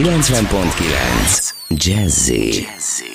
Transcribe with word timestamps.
90.9 0.00 1.52
Jazzy. 1.70 2.64
Jazzy. 2.64 3.09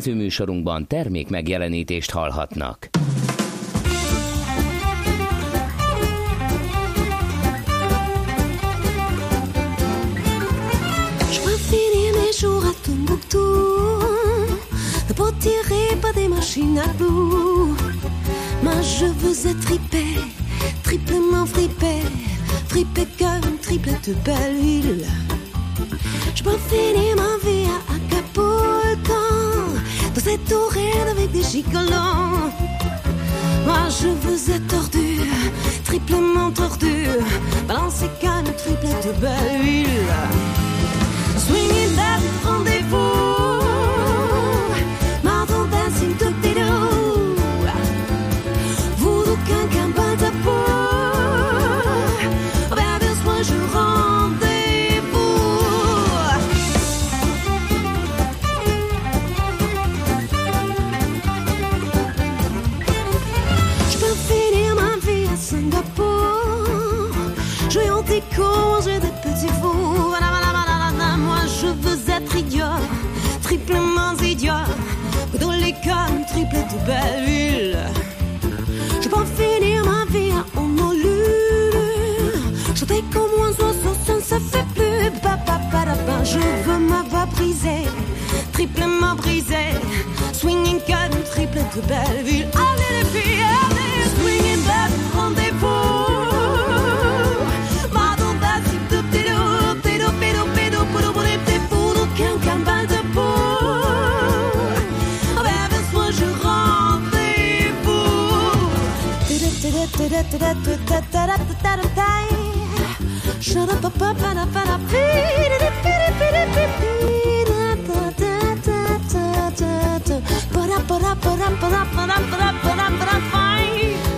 Következő 0.00 0.24
műsorunkban 0.24 0.86
termék 0.86 1.28
megjelenítést 1.28 2.10
hallhatnak. 2.10 2.88
Je 26.34 26.42
veux 26.44 26.58
finir 26.70 27.14
ma 27.16 27.36
vie 27.42 27.66
à 27.66 27.78
Acapulco 27.94 28.79
êtes 30.30 30.44
tourelle 30.44 31.08
avec 31.10 31.32
des 31.32 31.42
gigolants. 31.42 32.52
Moi 33.64 33.88
je 33.88 34.08
vous 34.08 34.50
ai 34.50 34.60
tordu, 34.60 35.20
triplement 35.84 36.50
tordu, 36.52 37.06
balancé 37.66 38.06
canne 38.20 38.44
triple 38.44 38.86
de 39.06 39.12
belle 39.20 39.62
huile. 39.62 40.69
triplement 73.42 74.14
idiot, 74.22 74.52
dans 75.40 75.52
les 75.52 75.72
cannes, 75.72 76.24
triple 76.28 76.56
de 76.56 76.86
belle 76.86 77.24
ville. 77.24 77.78
Je 79.00 79.08
peux 79.08 79.24
finir 79.24 79.84
ma 79.84 80.04
vie 80.06 80.32
en 80.56 80.62
molule. 80.62 81.10
Je 82.74 82.84
comme 82.84 83.30
un 83.38 83.48
oiseau, 83.48 83.94
ça 84.04 84.14
ne 84.14 84.20
se 84.20 84.38
fait 84.46 84.64
plus. 84.74 85.10
Ba, 85.22 85.38
je 86.24 86.38
veux 86.38 86.78
ma 86.78 87.02
voix 87.10 87.26
brisée, 87.26 87.86
triplement 88.52 89.14
brisée. 89.16 89.74
Swinging 90.32 90.80
gun, 90.88 91.10
triple 91.30 91.62
de 91.74 91.80
belle 91.82 92.24
ville. 92.24 92.46
Allez 92.54 93.02
les 93.02 93.20
filles! 93.20 93.29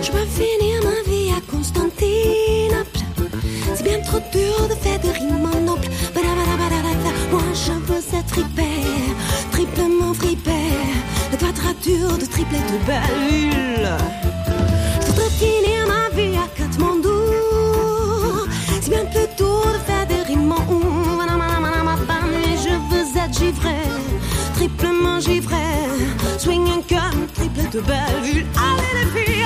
Je 0.01 0.11
veux 0.11 0.25
finir 0.25 0.81
ma 0.83 1.09
vie 1.09 1.31
à 1.31 1.41
Constantinople. 1.49 2.99
C'est 3.75 3.83
bien 3.83 3.99
trop 4.01 4.19
dur 4.31 4.67
de 4.69 4.75
faire 4.75 4.99
des 4.99 5.11
rimes 5.11 5.45
en. 5.45 5.63
Moi 7.31 7.41
je 7.53 7.71
veux 7.71 7.97
être 7.97 8.27
tripé, 8.27 8.69
triplement 9.51 10.13
fripé. 10.13 10.51
La 11.31 11.37
quadrature 11.37 12.17
de 12.17 12.25
triplette 12.25 12.71
de 12.71 12.85
belle 12.85 14.32
triplement 24.83 25.19
givré. 25.19 25.55
Swinging 26.37 26.83
comme 26.89 27.27
triplette 27.33 27.73
de 27.73 27.81
belle 27.81 28.45
Allez 28.55 29.05
les 29.05 29.23
filles, 29.25 29.45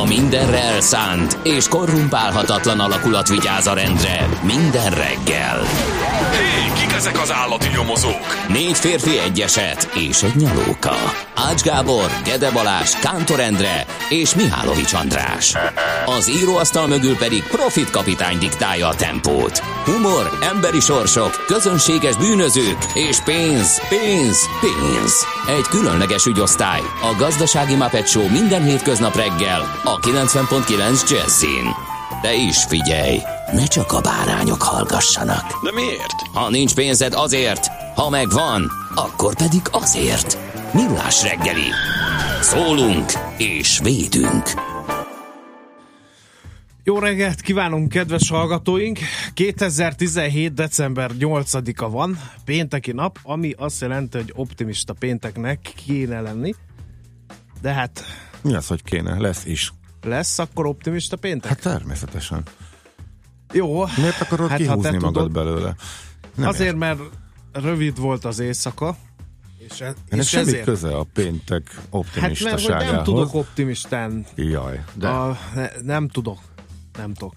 A 0.00 0.04
mindenre 0.06 0.62
elszánt 0.62 1.38
és 1.42 1.68
korrumpálhatatlan 1.68 2.80
alakulat 2.80 3.28
vigyáz 3.28 3.66
a 3.66 3.74
rendre 3.74 4.28
minden 4.42 4.90
reggel. 4.90 5.62
Hé, 6.32 6.80
kik 6.80 6.92
ezek 6.92 7.20
az 7.20 7.32
állati 7.32 7.68
nyomozók? 7.74 8.48
Négy 8.48 8.76
férfi 8.76 9.18
egyeset 9.18 9.88
és 9.94 10.22
egy 10.22 10.36
nyalóka. 10.36 10.94
Ács 11.34 11.62
Gábor, 11.62 12.10
Gede 12.24 12.50
Balázs, 12.50 12.90
Kántor 12.90 13.40
Endre 13.40 13.86
és 14.08 14.34
Mihálovics 14.34 14.92
András. 14.92 15.54
Az 16.18 16.30
íróasztal 16.30 16.86
mögül 16.86 17.16
pedig 17.16 17.42
Profit 17.42 17.90
kapitány 17.90 18.38
diktálja 18.38 18.88
a 18.88 18.94
tempót. 18.94 19.58
Humor, 19.84 20.38
emberi 20.54 20.80
sorsok, 20.80 21.44
közönséges 21.46 22.16
bűnözők 22.16 22.78
és 22.94 23.18
pénz, 23.24 23.80
pénz, 23.88 24.48
pénz. 24.62 25.26
Egy 25.58 25.66
különleges 25.70 26.26
ügyosztály. 26.26 26.80
A 26.80 27.14
Gazdasági 27.18 27.74
Muppet 27.74 28.08
Show 28.08 28.30
minden 28.30 28.62
hétköznap 28.62 29.16
reggel 29.16 29.80
a 29.84 29.98
90.9 29.98 31.10
Jazzin. 31.10 31.74
De 32.22 32.34
is 32.34 32.64
figyelj, 32.68 33.18
ne 33.52 33.66
csak 33.66 33.92
a 33.92 34.00
bárányok 34.00 34.62
hallgassanak. 34.62 35.62
De 35.62 35.72
miért? 35.72 36.14
Ha 36.32 36.50
nincs 36.50 36.74
pénzed 36.74 37.14
azért, 37.14 37.66
ha 37.94 38.10
megvan, 38.10 38.70
akkor 38.94 39.34
pedig 39.34 39.62
azért. 39.70 40.38
Millás 40.72 41.22
reggeli. 41.22 41.70
Szólunk 42.40 43.12
és 43.36 43.80
védünk. 43.82 44.71
Jó 46.84 46.98
reggelt 46.98 47.40
kívánunk, 47.40 47.88
kedves 47.88 48.28
hallgatóink! 48.28 48.98
2017. 49.34 50.54
december 50.54 51.10
8-a 51.18 51.90
van, 51.90 52.18
pénteki 52.44 52.92
nap, 52.92 53.18
ami 53.22 53.52
azt 53.56 53.80
jelenti, 53.80 54.16
hogy 54.16 54.32
optimista 54.36 54.92
pénteknek 54.92 55.58
kéne 55.86 56.20
lenni. 56.20 56.54
De 57.60 57.72
hát 57.72 58.04
Mi 58.40 58.54
az, 58.54 58.66
hogy 58.66 58.82
kéne? 58.82 59.18
Lesz 59.18 59.44
is. 59.44 59.72
lesz 60.02 60.38
akkor 60.38 60.66
optimista 60.66 61.16
péntek? 61.16 61.48
Hát 61.48 61.60
természetesen. 61.60 62.42
Jó. 63.52 63.84
Miért 63.96 64.20
akarod 64.20 64.48
hát, 64.48 64.58
hát, 64.58 64.68
ha 64.68 64.74
kihúzni 64.74 64.98
magad 64.98 65.12
tudod, 65.12 65.32
belőle? 65.32 65.74
Nem 66.34 66.48
Azért, 66.48 66.76
mert 66.76 67.00
rövid 67.52 67.98
volt 67.98 68.24
az 68.24 68.38
éjszaka, 68.38 68.96
és, 69.70 69.80
e- 69.80 69.84
Ennek 69.84 70.24
és 70.24 70.28
semmi 70.28 70.46
ezért. 70.48 70.64
köze 70.64 70.96
a 70.96 71.06
péntek 71.14 71.62
Hát 71.66 71.74
mert 71.74 71.90
hogy 71.90 72.00
optimistaságához. 72.00 72.90
nem 72.94 73.04
tudok 73.04 73.34
optimistán 73.34 74.26
Jaj, 74.34 74.84
de 74.94 75.08
A, 75.08 75.38
ne, 75.54 75.68
nem 75.82 76.08
tudok. 76.08 76.38
Nem 76.98 77.12
tudok. 77.14 77.34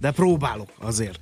De 0.00 0.10
próbálok 0.10 0.68
azért. 0.80 1.20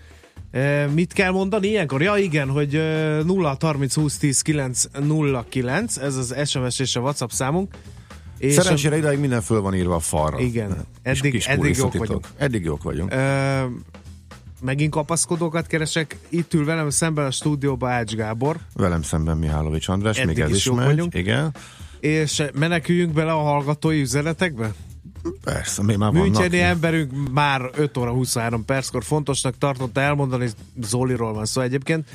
E, 0.50 0.86
mit 0.86 1.12
kell 1.12 1.30
mondani 1.30 1.66
ilyenkor? 1.66 2.02
Ja 2.02 2.16
igen, 2.16 2.48
hogy 2.48 2.74
e, 2.74 3.22
0 3.22 3.56
30 3.60 3.94
20 3.94 4.16
10 4.18 4.40
9 4.42 4.84
0 5.04 5.44
9, 5.48 5.96
ez 5.96 6.16
az 6.16 6.34
SMS 6.48 6.78
és 6.78 6.96
a 6.96 7.00
WhatsApp 7.00 7.30
számunk. 7.30 7.74
És 8.38 8.54
Szerencsére 8.54 8.96
idáig 8.96 9.18
minden 9.18 9.40
föl 9.42 9.60
van 9.60 9.74
írva 9.74 9.94
a 9.94 9.98
falra. 10.00 10.38
Igen. 10.38 10.76
Eddig- 11.02 11.44
eddig 11.46 11.76
jók 11.76 11.96
vagyunk. 11.96 12.26
Eddig 12.36 12.64
jók 12.64 12.82
vagyunk. 12.82 13.12
Ö, 13.12 13.64
megint 14.60 14.90
kapaszkodókat 14.90 15.66
keresek. 15.66 16.16
Itt 16.28 16.54
ül 16.54 16.64
velem 16.64 16.90
szemben 16.90 17.24
a 17.26 17.30
stúdióba 17.30 17.88
Ács 17.88 18.14
Gábor, 18.14 18.56
Velem 18.74 19.02
szemben 19.02 19.36
Mihálovics 19.36 19.88
András, 19.88 20.16
Eddig 20.18 20.36
még 20.36 20.44
ez 20.44 20.50
is 20.50 20.56
is 20.56 20.70
megy. 20.72 20.84
vagyunk. 20.84 21.14
Igen. 21.14 21.54
és 22.00 22.42
meneküljünk 22.54 23.12
bele 23.12 23.32
a 23.32 23.42
hallgatói 23.42 24.00
üzenetekbe? 24.00 24.72
Persze, 25.44 25.82
még 25.82 25.96
már 25.96 26.10
Müncheni 26.12 26.60
emberünk 26.60 27.32
már 27.32 27.70
5 27.74 27.96
óra 27.96 28.10
23 28.10 28.64
perckor 28.64 29.04
fontosnak 29.04 29.58
tartotta 29.58 30.00
elmondani, 30.00 30.48
Zoliról 30.82 31.32
van 31.32 31.44
szó 31.44 31.60
egyébként, 31.60 32.08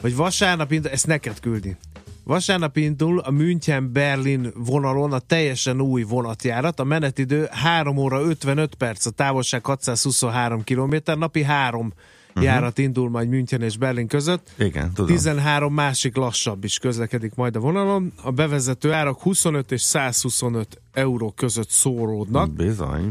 hogy 0.00 0.16
vasárnap 0.16 0.72
indul, 0.72 0.90
ezt 0.90 1.06
neked 1.06 1.40
küldi. 1.40 1.76
Vasárnap 2.24 2.76
indul 2.76 3.18
a 3.18 3.30
München-Berlin 3.30 4.52
vonalon 4.54 5.12
a 5.12 5.18
teljesen 5.18 5.80
új 5.80 6.02
vonatjárat, 6.02 6.80
a 6.80 6.84
menetidő 6.84 7.48
3 7.50 7.96
óra 7.96 8.20
55 8.20 8.74
perc, 8.74 9.06
a 9.06 9.10
távolság 9.10 9.64
623 9.64 10.64
km, 10.64 10.94
napi 11.04 11.42
3 11.42 11.92
uh-huh. 12.34 12.44
járat 12.44 12.78
indul 12.78 13.10
majd 13.10 13.28
München 13.28 13.62
és 13.62 13.76
Berlin 13.76 14.06
között. 14.06 14.50
Igen, 14.58 14.92
tudom. 14.92 15.06
13 15.16 15.74
másik 15.74 16.16
lassabb 16.16 16.64
is 16.64 16.78
közlekedik 16.78 17.34
majd 17.34 17.56
a 17.56 17.60
vonalon. 17.60 18.12
A 18.22 18.30
bevezető 18.30 18.92
árak 18.92 19.20
25 19.20 19.72
és 19.72 19.82
125 19.82 20.80
euró 20.92 21.30
között 21.30 21.70
szóródnak. 21.70 22.52
Bizony. 22.52 23.10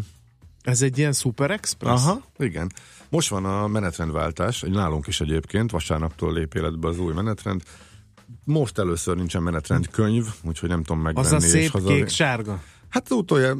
Ez 0.62 0.82
egy 0.82 0.98
ilyen 0.98 1.14
Super 1.14 1.52
Express? 1.52 2.06
Aha, 2.06 2.22
igen. 2.38 2.72
Most 3.10 3.30
van 3.30 3.46
a 3.46 3.68
menetrendváltás, 3.68 4.62
nálunk 4.68 5.08
is 5.08 5.22
egyébként, 5.22 5.72
vasárnaptól 5.72 6.34
lép 6.34 6.54
életbe 6.54 6.88
az 6.88 7.00
új 7.00 7.14
menetrend. 7.14 7.62
Most 8.44 8.78
először 8.78 9.16
nincsen 9.16 9.44
menetrend 9.44 9.90
könyv, 9.90 10.26
úgyhogy 10.44 10.70
nem 10.70 10.84
tudom 10.84 11.02
megvenni. 11.02 11.28
Az 11.28 11.34
a 11.34 11.46
és 11.46 11.52
szép 11.52 11.70
haza... 11.70 11.88
kék-sárga? 11.88 12.62
Hát 12.90 13.12
utolja 13.12 13.58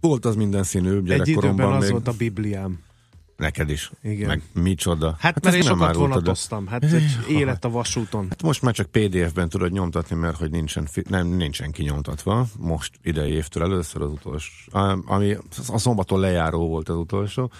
volt 0.00 0.24
az 0.24 0.36
minden 0.36 0.62
színű 0.62 0.88
Egy 0.88 0.94
időben 0.96 1.16
gyerekkoromban 1.16 1.72
az 1.72 1.82
még. 1.82 1.90
volt 1.90 2.08
a 2.08 2.12
Bibliám. 2.12 2.78
Neked 3.40 3.70
is. 3.70 3.90
Igen. 4.02 4.26
Meg 4.28 4.42
micsoda. 4.52 5.16
Hát, 5.18 5.44
mert 5.44 5.56
én 5.56 5.62
sokat 5.62 5.94
vonatoztam. 5.94 6.66
Hát 6.66 6.84
egy 6.84 7.16
élet 7.38 7.64
a 7.64 7.70
vasúton. 7.70 8.26
Hát 8.28 8.42
most 8.42 8.62
már 8.62 8.74
csak 8.74 8.86
PDF-ben 8.90 9.48
tudod 9.48 9.72
nyomtatni, 9.72 10.16
mert 10.16 10.36
hogy 10.36 10.50
nincsen, 10.50 10.88
nem, 11.08 11.26
nincsen 11.26 11.70
kinyomtatva. 11.70 12.46
Most 12.58 12.90
idei 13.02 13.30
évtől 13.32 13.62
először 13.62 14.02
az 14.02 14.10
utolsó, 14.10 14.50
ami 15.06 15.36
a 15.68 15.78
szombaton 15.78 16.20
lejáró 16.20 16.68
volt 16.68 16.88
az 16.88 16.96
utolsó. 16.96 17.50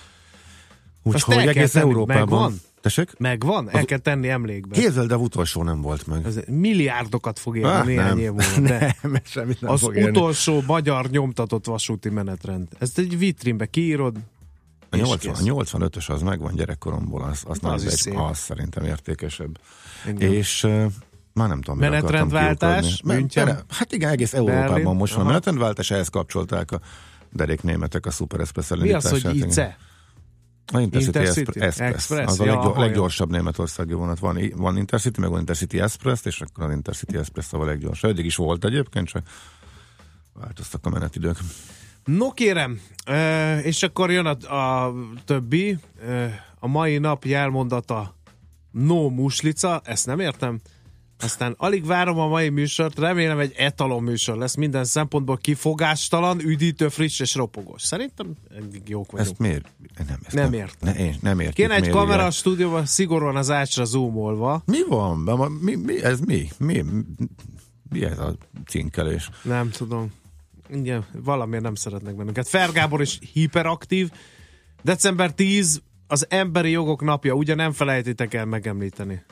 Úgyhogy 1.03 1.37
egész 1.37 1.71
tenni, 1.71 1.89
Európában. 1.91 2.19
megvan? 2.29 2.61
Tessék? 2.81 3.15
Megvan? 3.19 3.71
El 3.71 3.85
kell 3.85 3.99
tenni 3.99 4.29
emlékbe. 4.29 4.75
Képzeld, 4.81 5.09
de 5.09 5.17
utolsó 5.17 5.63
nem 5.63 5.81
volt 5.81 6.07
meg. 6.07 6.27
Ez 6.27 6.41
milliárdokat 6.47 7.39
fog 7.39 7.57
érni 7.57 7.69
Ah, 7.69 7.87
néhány 7.87 8.07
nem. 8.09 8.19
év 8.19 8.31
múlva. 8.31 8.61
De 8.69 8.97
Nem, 9.03 9.15
semmit 9.25 9.61
nem 9.61 9.71
az 9.71 9.81
fog 9.81 9.97
érni. 9.97 10.11
utolsó 10.11 10.63
magyar 10.67 11.07
nyomtatott 11.11 11.67
vasúti 11.67 12.09
menetrend. 12.09 12.69
Ezt 12.79 12.99
egy 12.99 13.19
vitrínbe 13.19 13.67
kiírod, 13.67 14.17
A, 14.91 14.97
és 14.97 15.03
80, 15.03 15.33
a 15.33 15.37
kész. 15.37 15.47
85-ös 15.47 16.11
az 16.11 16.23
megvan 16.23 16.55
gyerekkoromból, 16.55 17.23
az, 17.23 17.43
az, 17.47 17.59
Az 17.63 17.73
az, 17.73 17.93
is 17.93 18.03
egy, 18.03 18.15
az 18.17 18.39
szerintem 18.39 18.85
értékesebb. 18.85 19.61
Igen. 20.07 20.33
És 20.33 20.67
már 21.33 21.49
nem 21.49 21.61
tudom, 21.63 21.79
Menetrendváltás. 21.79 23.03
München? 23.05 23.65
Hát 23.69 23.93
igen, 23.93 24.11
egész 24.11 24.35
Európában 24.35 24.75
Berlin? 24.75 24.97
most 24.97 25.15
van 25.15 25.27
menetrendváltás, 25.27 25.91
ehhez 25.91 26.09
kapcsolták 26.09 26.71
a 26.71 26.81
derék 27.33 27.63
németek 27.63 28.07
a 28.07 28.11
Super 28.11 28.41
Express 28.41 28.69
Mi 28.69 28.93
az, 28.93 29.11
hogy. 29.11 29.37
ICE? 29.37 29.77
Intercity, 30.79 31.07
Intercity? 31.07 31.61
Express. 31.61 31.95
Express. 31.95 32.27
Az 32.27 32.41
a 32.41 32.45
leggyor, 32.45 32.65
aha, 32.65 32.81
leggyorsabb 32.81 33.31
németországi 33.31 33.93
vonat. 33.93 34.19
Van, 34.19 34.53
van 34.57 34.77
Intercity, 34.77 35.21
meg 35.21 35.31
van 35.31 35.39
Intercity 35.39 35.81
Express, 35.81 36.25
és 36.25 36.41
akkor 36.41 36.65
az 36.65 36.73
Intercity 36.73 37.17
Express 37.17 37.53
a 37.53 37.65
leggyorsabb. 37.65 38.11
Eddig 38.11 38.25
is 38.25 38.37
volt 38.37 38.65
egyébként, 38.65 39.09
csak 39.09 39.23
változtak 40.33 40.87
a 40.87 40.89
menetidők. 40.89 41.39
No 42.17 42.31
kérem, 42.33 42.81
és 43.63 43.83
akkor 43.83 44.11
jön 44.11 44.27
a, 44.27 44.55
a 44.57 44.95
többi, 45.25 45.79
a 46.59 46.67
mai 46.67 46.99
nap 46.99 47.25
jelmondata 47.25 48.17
no 48.71 49.09
muslica, 49.09 49.81
ezt 49.85 50.07
nem 50.07 50.21
értem. 50.21 50.61
Aztán 51.19 51.55
alig 51.57 51.87
várom 51.87 52.19
a 52.19 52.29
mai 52.29 52.49
műsort, 52.49 52.99
remélem 52.99 53.39
egy 53.39 53.55
etalon 53.57 54.03
műsor 54.03 54.37
lesz, 54.37 54.55
minden 54.55 54.85
szempontból 54.85 55.37
kifogástalan, 55.37 56.41
üdítő, 56.41 56.89
friss 56.89 57.21
és 57.21 57.35
ropogós. 57.35 57.83
Szerintem 57.83 58.33
eddig 58.57 58.83
jók 58.89 59.11
vagyunk. 59.11 59.31
Ezt 59.31 59.39
miért? 59.39 59.69
Nem, 60.07 60.19
ezt 60.25 60.35
Nem 60.35 60.53
értem. 60.53 60.93
Ne, 60.93 61.05
én 61.05 61.17
nem 61.21 61.41
értem. 61.41 61.55
Kéne 61.55 61.75
egy 61.75 61.89
kamera 61.89 62.25
a 62.25 62.31
stúdióban 62.31 62.87
szigorúan 62.87 63.37
az 63.37 63.51
ácsra 63.51 63.85
zoomolva. 63.85 64.63
Mi 64.67 64.83
van? 64.89 65.53
Mi, 65.61 65.75
mi, 65.75 66.03
ez 66.03 66.21
mi? 66.21 66.49
mi? 66.59 66.85
Mi 67.91 68.05
ez 68.05 68.19
a 68.19 68.37
cinkelés? 68.67 69.31
Nem 69.43 69.71
tudom. 69.71 70.13
Igen, 70.73 71.07
valamiért 71.13 71.63
nem 71.63 71.75
szeretnek 71.75 72.15
bennünket. 72.15 72.49
Fergábor 72.49 73.01
is 73.01 73.19
hiperaktív. 73.33 74.11
December 74.83 75.33
10 75.33 75.83
az 76.07 76.27
emberi 76.29 76.71
jogok 76.71 77.03
napja, 77.03 77.35
ugye 77.35 77.55
nem 77.55 77.73
felejtitek 77.73 78.35
el 78.35 78.45
megemlíteni. 78.45 79.25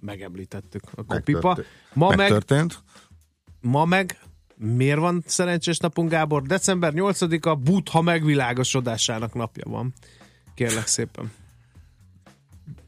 Megemlítettük. 0.00 0.82
Akkor 0.94 1.22
pipa. 1.22 1.48
Megtörtént. 1.48 1.64
Ma 1.92 2.08
meg, 2.08 2.16
Megtörtént? 2.16 2.82
ma 3.60 3.84
meg, 3.84 4.18
miért 4.56 4.98
van 4.98 5.22
szerencsés 5.26 5.78
napunk, 5.78 6.10
Gábor? 6.10 6.42
December 6.42 6.92
8-a 6.96 7.54
Buddha 7.54 8.00
megvilágosodásának 8.00 9.34
napja 9.34 9.64
van. 9.66 9.92
Kérlek 10.54 10.86
szépen. 10.86 11.32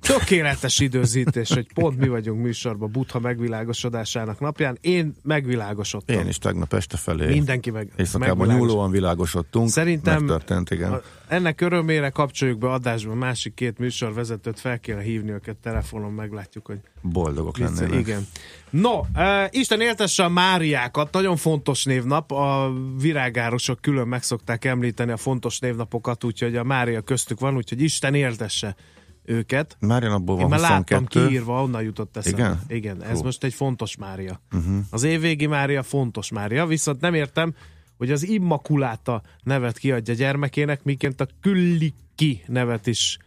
Tökéletes 0.07 0.79
időzítés, 0.81 1.53
hogy 1.53 1.67
pont 1.75 1.99
mi 1.99 2.09
vagyunk 2.09 2.43
műsorban 2.43 2.91
Buddha 2.91 3.19
megvilágosodásának 3.19 4.41
napján. 4.41 4.79
Én 4.81 5.15
megvilágosodtam. 5.23 6.19
Én 6.19 6.29
is 6.29 6.39
tegnap 6.39 6.73
este 6.75 6.97
felé. 6.97 7.27
Mindenki 7.27 7.71
meg. 7.71 7.89
Éjszakában 7.97 8.47
nyúlóan 8.49 8.91
világosodtunk. 8.91 9.69
Szerintem 9.69 10.19
Megtörtént, 10.19 10.71
igen. 10.71 10.93
A- 10.93 11.03
Ennek 11.29 11.61
örömére 11.61 12.09
kapcsoljuk 12.09 12.59
be 12.59 12.71
adásba 12.71 13.15
másik 13.15 13.55
két 13.55 13.79
műsorvezetőt, 13.79 14.61
fel 14.61 14.79
kéne 14.81 15.01
hívni 15.03 15.31
őket 15.31 15.57
telefonon, 15.57 16.13
meglátjuk, 16.13 16.67
hogy 16.67 16.79
Boldogok 17.03 17.57
vicce. 17.57 17.71
lennének. 17.81 17.99
Igen. 18.01 18.27
No, 18.71 18.99
uh, 18.99 19.05
Isten 19.51 19.81
éltesse 19.81 20.25
a 20.25 20.29
Máriákat, 20.29 21.13
nagyon 21.13 21.37
fontos 21.37 21.85
névnap, 21.85 22.31
a 22.33 22.73
virágárosok 23.01 23.81
külön 23.81 24.09
meg 24.09 24.23
szokták 24.23 24.65
említeni 24.65 25.13
a 25.13 25.17
fontos 25.17 25.59
névnapokat, 25.59 26.25
úgyhogy 26.25 26.57
a 26.57 26.65
Mária 26.65 27.01
köztük 27.01 27.41
van, 27.41 27.57
úgyhogy 27.57 27.81
Isten 27.83 28.15
éltesse 28.15 28.77
őket. 29.25 29.77
Már 29.81 30.05
abból 30.05 30.35
Én 30.35 30.41
van 30.41 30.51
már 30.51 30.61
láttam 30.61 30.77
22. 30.99 31.27
kiírva, 31.27 31.63
onnan 31.63 31.83
jutott 31.83 32.17
eszembe. 32.17 32.39
Igen? 32.39 32.61
Igen, 32.69 33.03
ez 33.03 33.19
Hú. 33.19 33.25
most 33.25 33.45
egy 33.45 33.55
fontos 33.55 33.97
Mária. 33.97 34.41
Uh-huh. 34.53 34.77
Az 34.91 35.03
évvégi 35.03 35.47
Mária 35.47 35.83
fontos 35.83 36.31
Mária, 36.31 36.67
viszont 36.67 37.01
nem 37.01 37.15
értem, 37.15 37.55
hogy 37.97 38.11
az 38.11 38.27
Immakuláta 38.29 39.23
nevet 39.43 39.79
kiadja 39.79 40.15
gyermekének, 40.15 40.83
miként 40.85 41.21
a 41.21 41.27
Külliki 41.41 42.43
nevet 42.47 42.87
is 42.87 43.19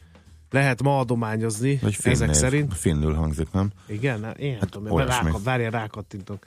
lehet 0.49 0.83
ma 0.83 0.99
adományozni, 0.99 1.79
Vagy 1.81 1.95
finn 1.95 2.11
ezek 2.13 2.27
név. 2.27 2.35
szerint. 2.35 2.73
Finnül 2.77 3.13
hangzik, 3.13 3.51
nem? 3.51 3.71
Igen, 3.87 4.35
én 4.39 4.57
hát, 4.59 4.69
tudom, 4.69 4.91
olyasmi. 4.91 5.25
rákat, 5.25 5.43
várjál, 5.43 5.71
rákattintok. 5.71 6.45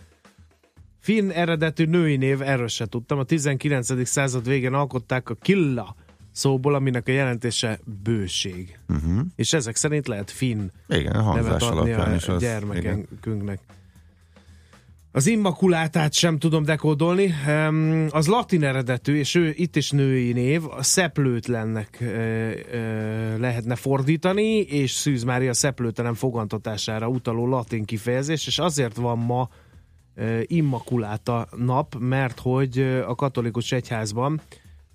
Finn 0.99 1.31
eredetű 1.31 1.85
női 1.85 2.17
név, 2.17 2.43
erről 2.43 2.69
se 2.69 2.87
tudtam. 2.87 3.19
A 3.19 3.23
19. 3.25 4.07
század 4.09 4.47
végén 4.49 4.73
alkották 4.73 5.31
a 5.31 5.35
killa 5.35 5.97
szóból, 6.33 6.75
aminek 6.75 7.09
a 7.09 7.11
jelentése 7.11 7.79
bőség. 8.03 8.79
Uh-huh. 8.89 9.21
És 9.37 9.53
ezek 9.53 9.77
szerint 9.77 10.07
lehet 10.09 10.31
finn 10.31 10.69
Igen, 10.89 11.13
a 11.13 11.35
nevet 11.35 11.63
adni 11.63 11.93
a 11.93 12.15
is 12.15 12.29
az. 12.29 12.43
igen. 12.43 12.61
gyermekünknek. 12.79 13.61
Az 15.13 15.27
immakulátát 15.27 16.13
sem 16.13 16.39
tudom 16.39 16.65
dekódolni. 16.65 17.35
Az 18.11 18.27
latin 18.27 18.65
eredetű, 18.65 19.17
és 19.17 19.35
ő 19.35 19.53
itt 19.57 19.77
is 19.77 19.91
női 19.91 20.33
név, 20.33 20.63
a 20.65 20.83
szeplőtlennek 20.83 22.05
lehetne 23.39 23.75
fordítani, 23.75 24.59
és 24.61 24.91
Szűz 24.91 25.23
Mária 25.23 25.55
szeplőtelen 25.55 26.15
fogantatására 26.15 27.09
utaló 27.09 27.47
latin 27.47 27.85
kifejezés, 27.85 28.47
és 28.47 28.59
azért 28.59 28.97
van 28.97 29.19
ma 29.19 29.49
immakuláta 30.43 31.49
nap, 31.57 31.97
mert 31.99 32.39
hogy 32.41 32.79
a 33.07 33.15
katolikus 33.15 33.73
egyházban 33.73 34.41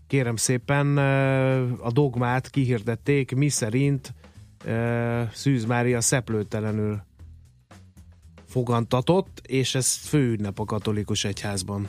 kérem 0.07 0.35
szépen 0.35 0.97
a 1.77 1.91
dogmát 1.91 2.49
kihirdették, 2.49 3.35
mi 3.35 3.49
szerint 3.49 4.13
Szűz 5.33 5.65
Mária 5.65 6.01
szeplőtelenül 6.01 7.03
fogantatott, 8.45 9.41
és 9.47 9.75
ez 9.75 9.93
főünnep 9.95 10.59
a 10.59 10.65
katolikus 10.65 11.23
egyházban. 11.23 11.87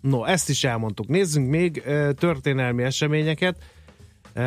No, 0.00 0.24
ezt 0.24 0.48
is 0.48 0.64
elmondtuk. 0.64 1.08
Nézzünk 1.08 1.48
még 1.48 1.82
történelmi 2.14 2.82
eseményeket. 2.82 3.62
Ö, 4.38 4.42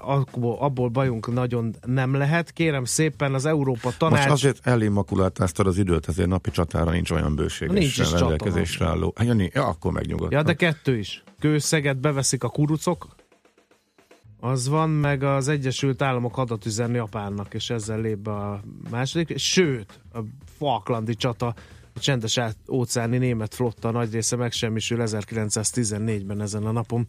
abból, 0.00 0.56
abból 0.58 0.88
bajunk 0.88 1.32
nagyon 1.32 1.74
nem 1.86 2.14
lehet. 2.14 2.52
Kérem 2.52 2.84
szépen 2.84 3.34
az 3.34 3.46
Európa 3.46 3.92
Tanács... 3.98 4.18
Most 4.18 4.30
azért 4.30 4.66
elimmakulátáztad 4.66 5.66
az 5.66 5.78
időt, 5.78 6.08
ezért 6.08 6.28
napi 6.28 6.50
csatára 6.50 6.90
nincs 6.90 7.10
olyan 7.10 7.32
Nincs 7.32 7.40
is 7.40 7.58
bőségesen 7.58 8.04
csata, 8.04 8.18
rendelkezésre 8.18 8.86
álló. 8.86 9.12
Hát, 9.16 9.26
ja, 9.26 9.48
ja, 9.52 9.66
akkor 9.66 9.92
megnyugodtam. 9.92 10.38
Ja, 10.38 10.44
de 10.44 10.54
kettő 10.54 10.98
is. 10.98 11.22
Kőszeget 11.38 12.00
beveszik 12.00 12.44
a 12.44 12.48
kurucok, 12.48 13.08
az 14.40 14.68
van, 14.68 14.90
meg 14.90 15.22
az 15.22 15.48
Egyesült 15.48 16.02
Államok 16.02 16.34
hadat 16.34 16.66
üzen 16.66 16.94
Japánnak, 16.94 17.54
és 17.54 17.70
ezzel 17.70 18.00
lép 18.00 18.18
be 18.18 18.30
a 18.30 18.60
második. 18.90 19.38
Sőt, 19.38 20.00
a 20.12 20.18
Falklandi 20.58 21.14
csata, 21.14 21.54
a 21.94 22.00
csendes 22.00 22.40
óceáni 22.70 23.18
német 23.18 23.54
flotta 23.54 23.90
nagy 23.90 24.12
része 24.12 24.36
megsemmisül 24.36 24.98
1914-ben 25.00 26.40
ezen 26.40 26.66
a 26.66 26.72
napon. 26.72 27.06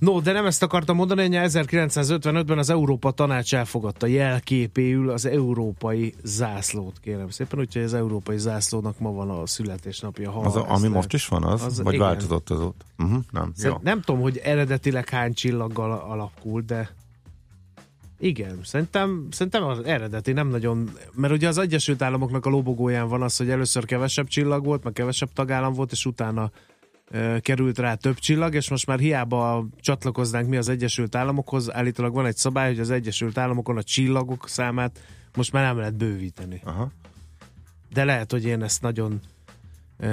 No, 0.00 0.20
de 0.20 0.32
nem 0.32 0.46
ezt 0.46 0.62
akartam 0.62 0.96
mondani, 0.96 1.22
hogy 1.36 1.50
1955-ben 1.50 2.58
az 2.58 2.70
Európa 2.70 3.10
Tanács 3.10 3.54
elfogadta 3.54 4.06
jelképéül 4.06 5.10
az 5.10 5.26
európai 5.26 6.14
zászlót, 6.22 6.98
kérem 7.00 7.30
szépen, 7.30 7.58
úgyhogy 7.58 7.82
az 7.82 7.94
európai 7.94 8.38
zászlónak 8.38 8.98
ma 8.98 9.12
van 9.12 9.30
a 9.30 9.46
születésnapja. 9.46 10.30
Ha 10.30 10.40
Az, 10.40 10.56
a, 10.56 10.64
ami 10.68 10.88
most 10.88 11.12
is 11.12 11.28
van 11.28 11.44
az? 11.44 11.62
Az- 11.62 11.82
vagy 11.82 11.94
igen. 11.94 12.06
változott 12.06 12.50
az 12.50 12.60
ott? 12.60 12.84
Uh-huh, 12.98 13.22
nem, 13.30 13.52
jó. 13.62 13.76
Nem 13.82 14.00
tudom, 14.00 14.20
hogy 14.20 14.36
eredetileg 14.36 15.08
hány 15.08 15.32
csillaggal 15.32 15.92
alakul, 15.92 16.62
de 16.66 16.90
igen, 18.18 18.58
szerintem, 18.62 19.26
szerintem 19.30 19.64
az 19.64 19.84
eredeti 19.84 20.32
nem 20.32 20.48
nagyon, 20.48 20.90
mert 21.14 21.32
ugye 21.32 21.48
az 21.48 21.58
Egyesült 21.58 22.02
Államoknak 22.02 22.46
a 22.46 22.50
lobogóján 22.50 23.08
van 23.08 23.22
az, 23.22 23.36
hogy 23.36 23.50
először 23.50 23.84
kevesebb 23.84 24.26
csillag 24.26 24.64
volt, 24.64 24.84
meg 24.84 24.92
kevesebb 24.92 25.32
tagállam 25.32 25.72
volt, 25.72 25.92
és 25.92 26.06
utána 26.06 26.50
került 27.40 27.78
rá 27.78 27.94
több 27.94 28.18
csillag, 28.18 28.54
és 28.54 28.70
most 28.70 28.86
már 28.86 28.98
hiába 28.98 29.66
csatlakoznánk 29.80 30.48
mi 30.48 30.56
az 30.56 30.68
Egyesült 30.68 31.14
Államokhoz, 31.14 31.72
állítólag 31.74 32.14
van 32.14 32.26
egy 32.26 32.36
szabály, 32.36 32.68
hogy 32.68 32.80
az 32.80 32.90
Egyesült 32.90 33.38
Államokon 33.38 33.76
a 33.76 33.82
csillagok 33.82 34.48
számát 34.48 35.00
most 35.36 35.52
már 35.52 35.64
nem 35.64 35.76
lehet 35.78 35.94
bővíteni. 35.94 36.60
Aha. 36.64 36.90
De 37.92 38.04
lehet, 38.04 38.30
hogy 38.30 38.44
én 38.44 38.62
ezt 38.62 38.82
nagyon 38.82 39.20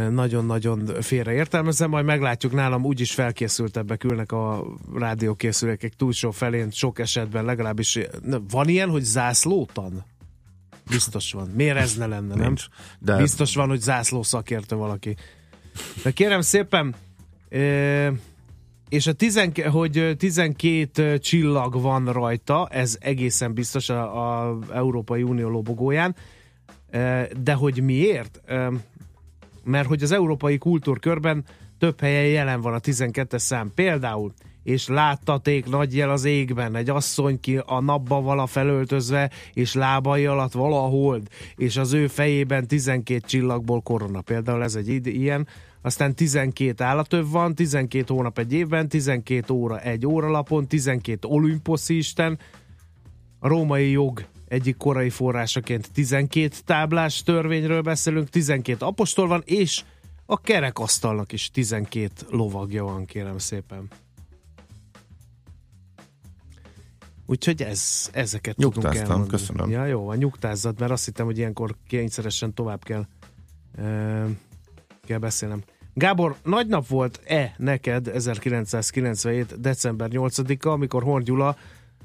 nagyon-nagyon 0.10 1.01
félreértelmezem, 1.01 1.89
majd 1.89 2.06
meglátjuk 2.06 2.54
nálam, 2.54 2.86
úgyis 2.86 3.13
felkészültebbek 3.13 4.04
ülnek 4.04 4.32
a 4.32 4.66
rádiókészülékek 4.96 5.94
túlsó 5.94 6.32
felén, 6.32 6.72
sok 6.72 7.00
esetben 7.00 7.46
legalábbis. 7.46 8.00
Van 8.50 8.68
ilyen, 8.68 8.89
hogy 8.89 9.04
zászlótan? 9.04 10.06
Biztos 10.89 11.32
van. 11.32 11.48
Miért 11.48 11.77
ez 11.77 11.96
ne 11.96 12.06
lenne, 12.06 12.36
nem? 12.36 12.46
Nincs. 12.46 12.66
De 13.00 13.18
Biztos 13.18 13.56
van, 13.56 13.68
hogy 13.68 13.80
zászló 13.80 14.24
szakértő 14.24 14.75
valaki. 14.75 15.16
De 16.04 16.12
kérem 16.12 16.42
szépen, 16.42 16.96
és 18.90 19.08
a 19.08 19.14
tizenke, 19.14 19.70
hogy 19.70 19.98
ö, 19.98 20.14
12 20.14 21.18
csillag 21.18 21.82
van 21.82 22.12
rajta, 22.12 22.68
ez 22.72 22.98
egészen 23.00 23.54
biztos 23.54 23.90
a, 23.90 24.48
a 24.48 24.58
Európai 24.74 25.24
Unió 25.24 25.50
lobogóján, 25.50 26.16
de 27.42 27.54
hogy 27.54 27.84
miért? 27.84 28.42
Mert 29.64 29.88
hogy 29.88 30.04
az 30.04 30.12
európai 30.12 30.58
kultúrkörben 30.58 31.46
több 31.80 32.00
helyen 32.00 32.26
jelen 32.26 32.62
van 32.62 32.74
a 32.74 32.80
12-es 32.80 33.38
szám. 33.38 33.72
Például, 33.76 34.34
és 34.64 34.88
láttaték 34.88 35.66
nagy 35.66 35.96
jel 35.96 36.10
az 36.10 36.26
égben, 36.26 36.76
egy 36.76 36.90
asszony 36.90 37.40
ki 37.40 37.60
a 37.66 37.80
napba 37.80 38.22
vala 38.22 38.46
felöltözve, 38.46 39.30
és 39.54 39.74
lábai 39.74 40.26
alatt 40.26 40.52
valahold, 40.52 41.28
és 41.56 41.78
az 41.78 41.94
ő 41.94 42.08
fejében 42.08 42.68
12 42.68 43.20
csillagból 43.20 43.82
korona. 43.82 44.22
Például 44.22 44.64
ez 44.64 44.76
egy 44.76 45.08
ilyen. 45.08 45.48
Aztán 45.88 46.15
12 46.15 46.84
állatöv 46.84 47.30
van, 47.30 47.56
12 47.56 48.13
hónap 48.13 48.38
egy 48.38 48.54
évben, 48.54 48.89
12 48.89 49.54
óra 49.54 49.80
egy 49.80 50.06
óralapon, 50.06 50.67
12 50.67 51.28
olimposzi 51.28 51.97
isten, 51.97 52.39
a 53.39 53.47
római 53.47 53.91
jog 53.91 54.26
egyik 54.47 54.78
korai 54.78 55.10
forrásaként 55.10 55.91
12 55.91 56.56
táblás 56.65 57.23
törvényről 57.23 57.82
beszélünk, 57.82 58.30
12 58.30 58.86
apostol 58.86 59.28
van, 59.28 59.41
és 59.45 59.84
a 60.26 60.41
kerekasztalnak 60.41 61.32
is 61.32 61.52
12 61.52 62.12
lovagja 62.30 62.84
van, 62.84 63.06
kérem 63.06 63.38
szépen. 63.38 63.88
Úgyhogy 67.26 67.62
ez, 67.62 68.10
ezeket 68.13 68.56
tudunk 68.56 68.76
Nyugtáztam, 68.76 69.12
elmondani. 69.12 69.30
köszönöm. 69.30 69.69
Ja, 69.69 69.86
jó, 69.86 70.04
van, 70.04 70.17
nyugtázzat, 70.17 70.80
mert 70.80 70.91
azt 70.91 71.06
hittem, 71.06 71.26
hogy 71.26 71.38
ilyenkor 71.38 71.76
kényszeresen 71.88 72.54
tovább 72.54 72.84
kell, 72.84 73.06
e, 73.78 74.26
kell 75.06 75.19
beszélnem. 75.19 75.63
Gábor, 75.98 76.36
nagy 76.44 76.68
nap 76.68 76.88
volt-e 76.88 77.54
neked 77.58 78.08
1997. 78.08 79.60
december 79.60 80.10
8-a, 80.12 80.68
amikor 80.68 81.04
Horn 81.04 81.24
Gyula 81.24 81.58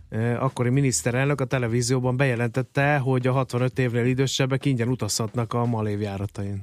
eh, 0.08 0.42
akkori 0.42 0.68
miniszterelnök 0.68 1.40
a 1.40 1.44
televízióban 1.44 2.16
bejelentette, 2.16 2.98
hogy 2.98 3.26
a 3.26 3.32
65 3.32 3.78
évnél 3.78 4.04
idősebbek 4.04 4.64
ingyen 4.64 4.88
utazhatnak 4.88 5.52
a 5.52 5.64
Malév 5.64 6.00
járatain. 6.00 6.62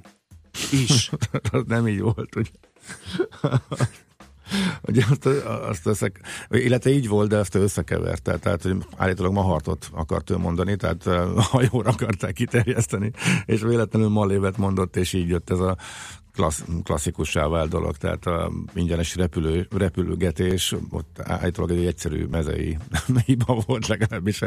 Is. 0.72 1.12
az 1.52 1.64
nem 1.68 1.88
így 1.88 2.02
volt, 2.02 2.34
hogy 2.34 2.52
Ugye 4.88 5.04
azt, 5.10 5.26
azt 5.46 5.86
összek, 5.86 6.20
illetve 6.50 6.90
így 6.90 7.08
volt, 7.08 7.30
de 7.30 7.38
ezt 7.38 7.56
összekeverte. 7.56 8.38
Tehát, 8.38 8.62
hogy 8.62 8.78
állítólag 8.98 9.34
Mahartot 9.34 9.90
akart 9.92 10.30
ő 10.30 10.38
mondani, 10.38 10.76
tehát 10.76 11.06
uh, 11.06 11.44
hajóra 11.44 11.90
akarták 11.90 12.34
kiterjeszteni, 12.34 13.12
és 13.46 13.62
véletlenül 13.62 14.10
Malévet 14.10 14.58
mondott, 14.58 14.96
és 14.96 15.14
így 15.14 15.30
jött 15.30 15.50
ez 15.50 15.60
a 15.60 15.78
klassz, 16.40 16.64
klasszikussá 16.84 17.48
vált 17.48 17.70
dolog, 17.70 17.98
tehát 17.98 18.26
a 18.26 18.52
ingyenes 18.74 19.16
repülő, 19.16 19.68
repülőgetés, 19.78 20.76
ott 20.90 21.20
állítólag 21.24 21.72
egy 21.72 21.86
egyszerű 21.86 22.26
mezei 22.26 22.78
hiba 23.26 23.64
volt 23.66 23.88
legalábbis. 23.88 24.42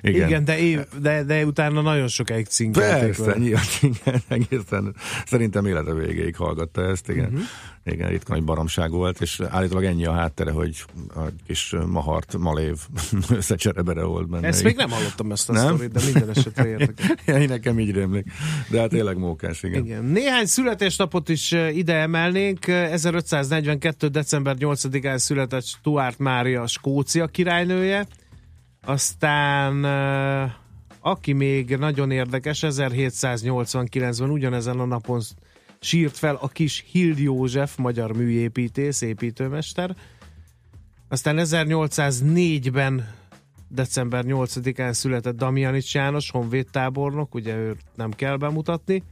Igen, 0.00 0.26
Igen 0.26 0.44
de, 0.44 0.58
év, 0.58 0.80
de, 1.00 1.24
de 1.24 1.46
utána 1.46 1.80
nagyon 1.80 2.08
sokáig 2.08 2.46
cinkelték. 2.46 3.16
Persze, 3.16 3.38
nyilván, 3.38 3.64
igen, 3.82 4.22
egészen, 4.28 4.94
szerintem 5.26 5.66
élete 5.66 5.94
végéig 5.94 6.36
hallgatta 6.36 6.82
ezt, 6.82 7.08
igen. 7.08 7.24
Uh-huh. 7.24 7.42
Igen, 7.84 8.08
ritka 8.08 8.32
nagy 8.32 8.44
baromság 8.44 8.90
volt, 8.90 9.20
és 9.20 9.40
állítólag 9.48 9.84
ennyi 9.84 10.06
a 10.06 10.12
háttere, 10.12 10.50
hogy 10.50 10.84
a 11.14 11.20
kis 11.46 11.74
mahart, 11.86 12.36
malév 12.38 12.76
összecserebere 13.38 14.02
volt 14.02 14.28
benne. 14.28 14.46
Ezt 14.46 14.62
még 14.62 14.76
nem 14.76 14.90
hallottam 14.90 15.32
ezt 15.32 15.48
a 15.48 15.52
Nem? 15.52 15.74
sztorit, 15.74 15.92
de 15.92 16.00
minden 16.04 16.30
esetre 16.30 16.68
értek. 16.78 17.22
Én 17.26 17.48
nekem 17.48 17.78
így 17.78 17.90
rémlik. 17.90 18.26
De 18.70 18.80
hát 18.80 18.88
tényleg 18.88 19.18
mókás, 19.18 19.62
igen. 19.62 19.84
Igen. 19.84 20.04
Néhány 20.04 20.46
születésnapot 20.46 21.28
is 21.28 21.50
ide 21.72 21.94
emelnénk. 21.94 22.66
1542. 22.66 24.08
december 24.08 24.56
8-án 24.58 25.18
született 25.18 25.64
Stuart 25.64 26.18
Mária, 26.18 26.66
Skócia 26.66 27.26
királynője. 27.26 28.06
Aztán 28.82 29.84
aki 31.00 31.32
még 31.32 31.76
nagyon 31.76 32.10
érdekes, 32.10 32.64
1789-ben 32.66 34.30
ugyanezen 34.30 34.80
a 34.80 34.84
napon 34.84 35.20
sírt 35.80 36.16
fel 36.16 36.34
a 36.34 36.48
kis 36.48 36.84
Hild 36.90 37.18
József, 37.18 37.76
magyar 37.76 38.16
műépítész, 38.16 39.00
építőmester. 39.00 39.96
Aztán 41.08 41.36
1804-ben 41.40 43.14
december 43.68 44.24
8-án 44.26 44.92
született 44.92 45.36
Damjanics 45.36 45.94
János, 45.94 46.30
honvédtábornok, 46.30 47.34
ugye 47.34 47.56
őt 47.56 47.80
nem 47.94 48.10
kell 48.10 48.36
bemutatni. 48.36 49.02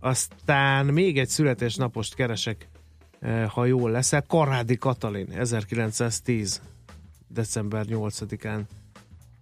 Aztán 0.00 0.86
még 0.86 1.18
egy 1.18 1.28
születésnapost 1.28 2.14
keresek, 2.14 2.68
eh, 3.20 3.48
ha 3.48 3.64
jól 3.64 3.90
leszel. 3.90 4.22
Karádi 4.22 4.76
Katalin, 4.76 5.30
1910. 5.30 6.60
december 7.28 7.86
8-án 7.88 8.62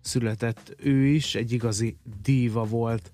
született 0.00 0.74
ő 0.78 1.06
is, 1.06 1.34
egy 1.34 1.52
igazi 1.52 1.96
díva 2.22 2.64
volt. 2.64 3.12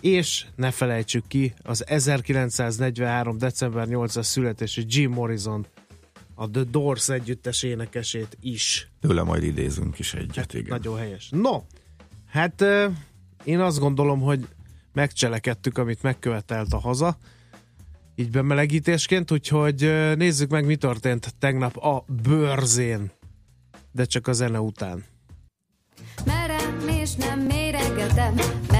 És 0.00 0.46
ne 0.56 0.70
felejtsük 0.70 1.26
ki, 1.26 1.54
az 1.62 1.86
1943. 1.86 3.38
december 3.38 3.86
8-as 3.90 4.22
születésű 4.22 4.82
Jim 4.86 5.12
Morrison, 5.12 5.66
a 6.34 6.50
The 6.50 6.62
Doors 6.62 7.08
együttes 7.08 7.62
énekesét 7.62 8.36
is. 8.40 8.90
Tőle 9.00 9.22
majd 9.22 9.42
idézünk 9.42 9.98
is 9.98 10.14
egyet, 10.14 10.54
igen. 10.54 10.68
Nagyon 10.68 10.98
helyes. 10.98 11.28
No, 11.30 11.62
hát 12.26 12.64
én 13.44 13.60
azt 13.60 13.78
gondolom, 13.78 14.20
hogy 14.20 14.48
megcselekedtük, 14.92 15.78
amit 15.78 16.02
megkövetelt 16.02 16.72
a 16.72 16.78
haza, 16.78 17.18
így 18.14 18.30
bemelegítésként, 18.30 19.30
úgyhogy 19.30 19.80
nézzük 20.16 20.50
meg, 20.50 20.66
mi 20.66 20.76
történt 20.76 21.34
tegnap 21.38 21.76
a 21.76 22.04
bőrzén, 22.22 23.10
de 23.92 24.04
csak 24.04 24.26
a 24.26 24.32
zene 24.32 24.60
után. 24.60 25.04
Merem 26.24 26.88
és 26.88 27.14
nem 27.14 27.40
méregetem 27.40 28.34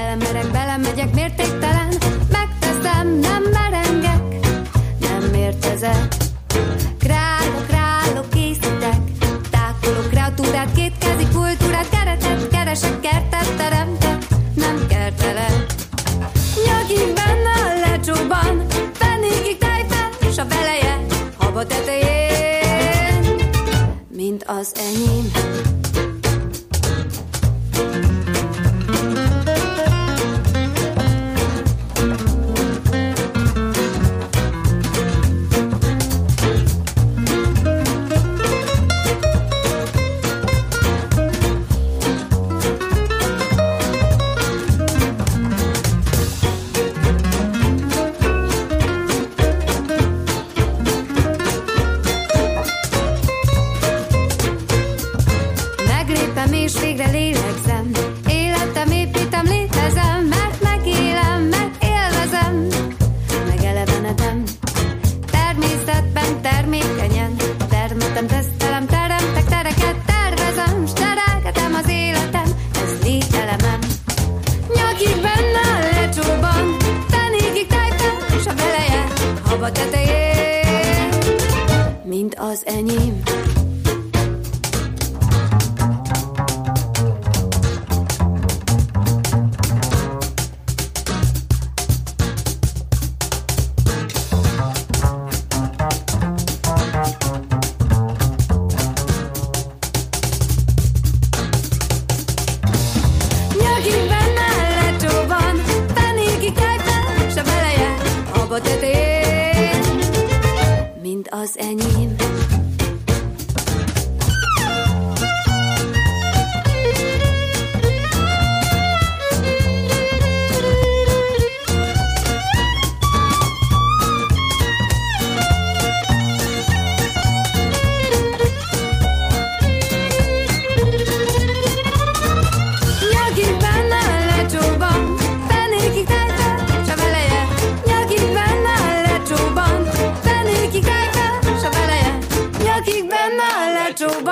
Belemerek, 0.09 0.51
belemegyek 0.51 1.13
mértéktelen. 1.13 1.93
Megteszem, 2.31 3.19
nem 3.19 3.43
merengek 3.43 4.49
Nem 4.99 5.23
mértezek 5.31 6.15
Králok, 6.99 7.67
králok, 7.67 8.29
készítek. 8.29 8.97
Tákolok, 9.49 10.09
kreatúrát, 10.09 10.71
kétkezi 10.71 11.27
kultúrát 11.33 11.89
Keretet 11.89 12.47
keresek, 12.47 12.99
kertet 12.99 13.55
teremtek. 13.55 14.27
Nem 14.53 14.87
kertelek. 14.87 15.65
Nyagig 16.65 17.13
benne 17.13 17.53
a 17.65 17.89
lecsóban 17.89 18.65
Fennékig 18.93 19.57
tejfen, 19.57 20.31
s 20.31 20.37
a 20.37 20.45
veleje 20.45 21.05
Haba 21.37 21.65
tetején. 21.65 23.49
Mint 24.07 24.43
az 24.47 24.71
enyém 24.75 25.31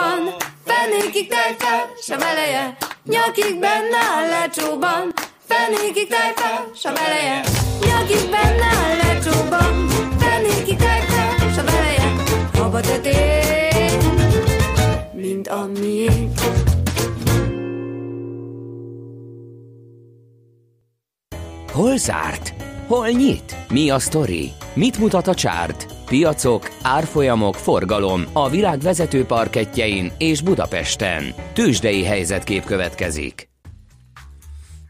lecsóban, 0.07 0.35
fenéki 0.65 1.27
kejfe, 1.27 1.93
se 2.01 2.15
beleje. 2.15 2.77
Nyakig 3.03 3.59
benne 3.59 4.01
a 4.17 4.21
lecsóban, 4.29 5.13
fenéki 5.47 6.07
kejfe, 6.07 6.51
se 6.75 6.91
beleje. 6.91 7.41
Nyakig 7.85 8.29
benne 8.29 8.69
a 8.83 8.95
lecsóban, 9.01 9.87
fenéki 10.19 10.75
kejfe, 10.75 11.51
se 11.55 11.63
beleje. 11.63 12.13
Haba 12.53 12.79
mint 15.13 15.47
a 15.47 15.69
miénk. 15.79 16.39
Hol 21.73 21.97
zárt? 21.97 22.53
Hol 22.87 23.07
nyit? 23.07 23.55
Mi 23.69 23.89
a 23.89 23.99
sztori? 23.99 24.51
Mit 24.73 24.97
mutat 24.97 25.27
a 25.27 25.33
csárt? 25.33 25.96
Piacok, 26.07 26.69
árfolyamok, 26.81 27.55
forgalom 27.55 28.23
a 28.33 28.49
világ 28.49 28.79
vezető 28.79 29.25
parketjein 29.25 30.11
és 30.17 30.41
Budapesten. 30.41 31.33
Tősdei 31.53 32.03
helyzetkép 32.03 32.63
következik. 32.63 33.49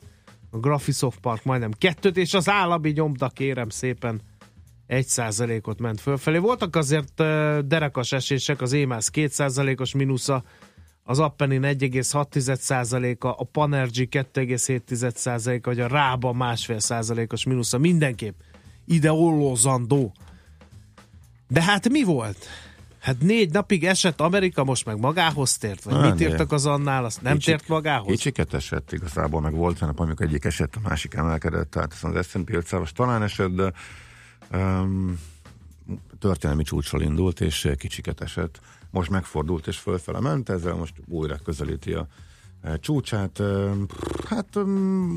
a 0.49 0.57
Graphisoft 0.57 1.19
Park 1.19 1.43
majdnem 1.43 1.71
2 1.77 2.09
és 2.09 2.33
az 2.33 2.49
állami 2.49 2.89
nyomda 2.89 3.29
kérem 3.29 3.69
szépen 3.69 4.21
1%-ot 4.89 5.79
ment 5.79 6.01
fölfelé. 6.01 6.37
Voltak 6.37 6.75
azért 6.75 7.13
derekas 7.67 8.11
esések, 8.11 8.61
az 8.61 8.73
EMAS 8.73 9.09
2%-os 9.13 9.93
mínusza, 9.93 10.43
az 11.03 11.19
Appenin 11.19 11.61
1,6%-a, 11.63 13.27
a 13.27 13.43
Panergy 13.51 14.07
2,7%-a, 14.11 15.67
vagy 15.67 15.79
a 15.79 15.87
Rába 15.87 16.33
másfél 16.33 16.79
százalékos 16.79 17.43
mínusza. 17.45 17.77
Mindenképp 17.77 18.39
ide 18.85 19.11
ollózandó. 19.11 20.13
De 21.47 21.61
hát 21.63 21.89
mi 21.89 22.03
volt? 22.03 22.37
Hát 22.99 23.19
négy 23.19 23.51
napig 23.51 23.85
esett 23.85 24.21
Amerika, 24.21 24.63
most 24.63 24.85
meg 24.85 24.99
magához 24.99 25.57
tért? 25.57 25.83
Vagy 25.83 25.93
Hát, 25.93 26.11
mit 26.11 26.21
írtak 26.29 26.51
az 26.51 26.65
annál? 26.65 27.05
Azt 27.05 27.21
nem 27.21 27.33
Kicsik- 27.33 27.55
tért 27.55 27.67
magához? 27.67 28.07
Kicsiket 28.07 28.53
esett 28.53 28.91
igazából, 28.91 29.41
meg 29.41 29.53
volt 29.53 29.81
olyan 29.81 29.93
nap, 29.97 30.05
amikor 30.05 30.25
egyik 30.25 30.45
esett, 30.45 30.75
a 30.75 30.79
másik 30.83 31.13
emelkedett, 31.13 31.71
tehát 31.71 31.93
az 32.01 32.27
S&P 32.27 32.49
500 32.53 32.91
talán 32.95 33.23
esett, 33.23 33.55
de 33.55 33.71
történelmi 36.19 36.63
csúcsról 36.63 37.01
indult, 37.01 37.41
és 37.41 37.71
kicsiket 37.77 38.21
esett. 38.21 38.59
Most 38.89 39.09
megfordult 39.09 39.67
és 39.67 39.77
fölfele 39.77 40.19
ment, 40.19 40.49
ezzel 40.49 40.75
most 40.75 40.93
újra 41.07 41.37
közelíti 41.43 41.93
a 41.93 42.07
e, 42.61 42.77
csúcsát. 42.77 43.41
Hát 44.25 44.59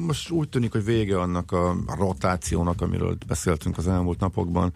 most 0.07 0.31
úgy 0.31 0.49
tűnik, 0.49 0.73
hogy 0.73 0.85
vége 0.85 1.21
annak 1.21 1.53
a 1.53 1.77
rotációnak, 1.87 2.81
amiről 2.81 3.17
beszéltünk 3.27 3.79
az 3.79 3.89
elmúlt 3.89 4.21
napokban, 4.21 4.73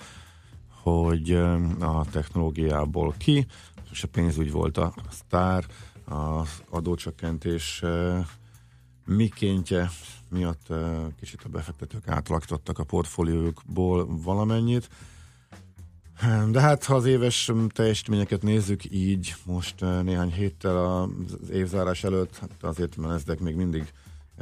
hogy 0.82 1.32
a 1.80 2.04
technológiából 2.10 3.14
ki, 3.18 3.46
és 3.90 4.02
a 4.02 4.08
pénzügy 4.08 4.50
volt 4.50 4.76
a 4.76 4.94
sztár, 5.10 5.64
az 6.04 6.62
adócsökkentés 6.70 7.82
mikéntje 9.04 9.90
miatt 10.32 10.66
kicsit 11.20 11.40
a 11.44 11.48
befektetők 11.48 12.08
átalakítottak 12.08 12.78
a 12.78 12.84
portfóliójukból 12.84 14.22
valamennyit. 14.22 14.88
De 16.50 16.60
hát, 16.60 16.84
ha 16.84 16.94
az 16.94 17.04
éves 17.04 17.50
teljesítményeket 17.68 18.42
nézzük 18.42 18.90
így, 18.90 19.34
most 19.44 19.80
néhány 19.80 20.32
héttel 20.32 20.86
az 20.86 21.50
évzárás 21.50 22.04
előtt, 22.04 22.38
hát 22.38 22.50
azért 22.60 22.96
a 22.96 23.00
Nasdaq 23.00 23.42
még 23.42 23.54
mindig 23.54 23.92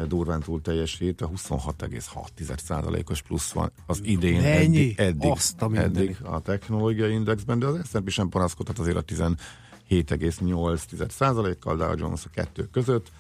durván 0.07 0.41
túl 0.41 0.61
teljesít, 0.61 1.21
a 1.21 1.29
26,6%-os 1.29 3.23
plusz 3.23 3.53
van 3.53 3.73
az 3.87 4.01
idén 4.03 4.41
Mennyi? 4.41 4.57
eddig, 4.57 4.99
eddig, 4.99 5.31
Azt 5.31 5.63
a 5.63 5.71
eddig 5.73 6.17
a 6.23 6.41
technológiai 6.41 7.13
indexben, 7.13 7.59
de 7.59 7.67
az 7.67 7.89
S&P 7.89 8.11
sem 8.11 8.29
panaszkodhat 8.29 8.79
azért 8.79 8.97
a 8.97 9.05
17,8%-kal 9.05 11.77
Dow 11.77 11.97
Jones 11.97 12.25
a 12.25 12.29
kettő 12.29 12.69
között. 12.73 13.11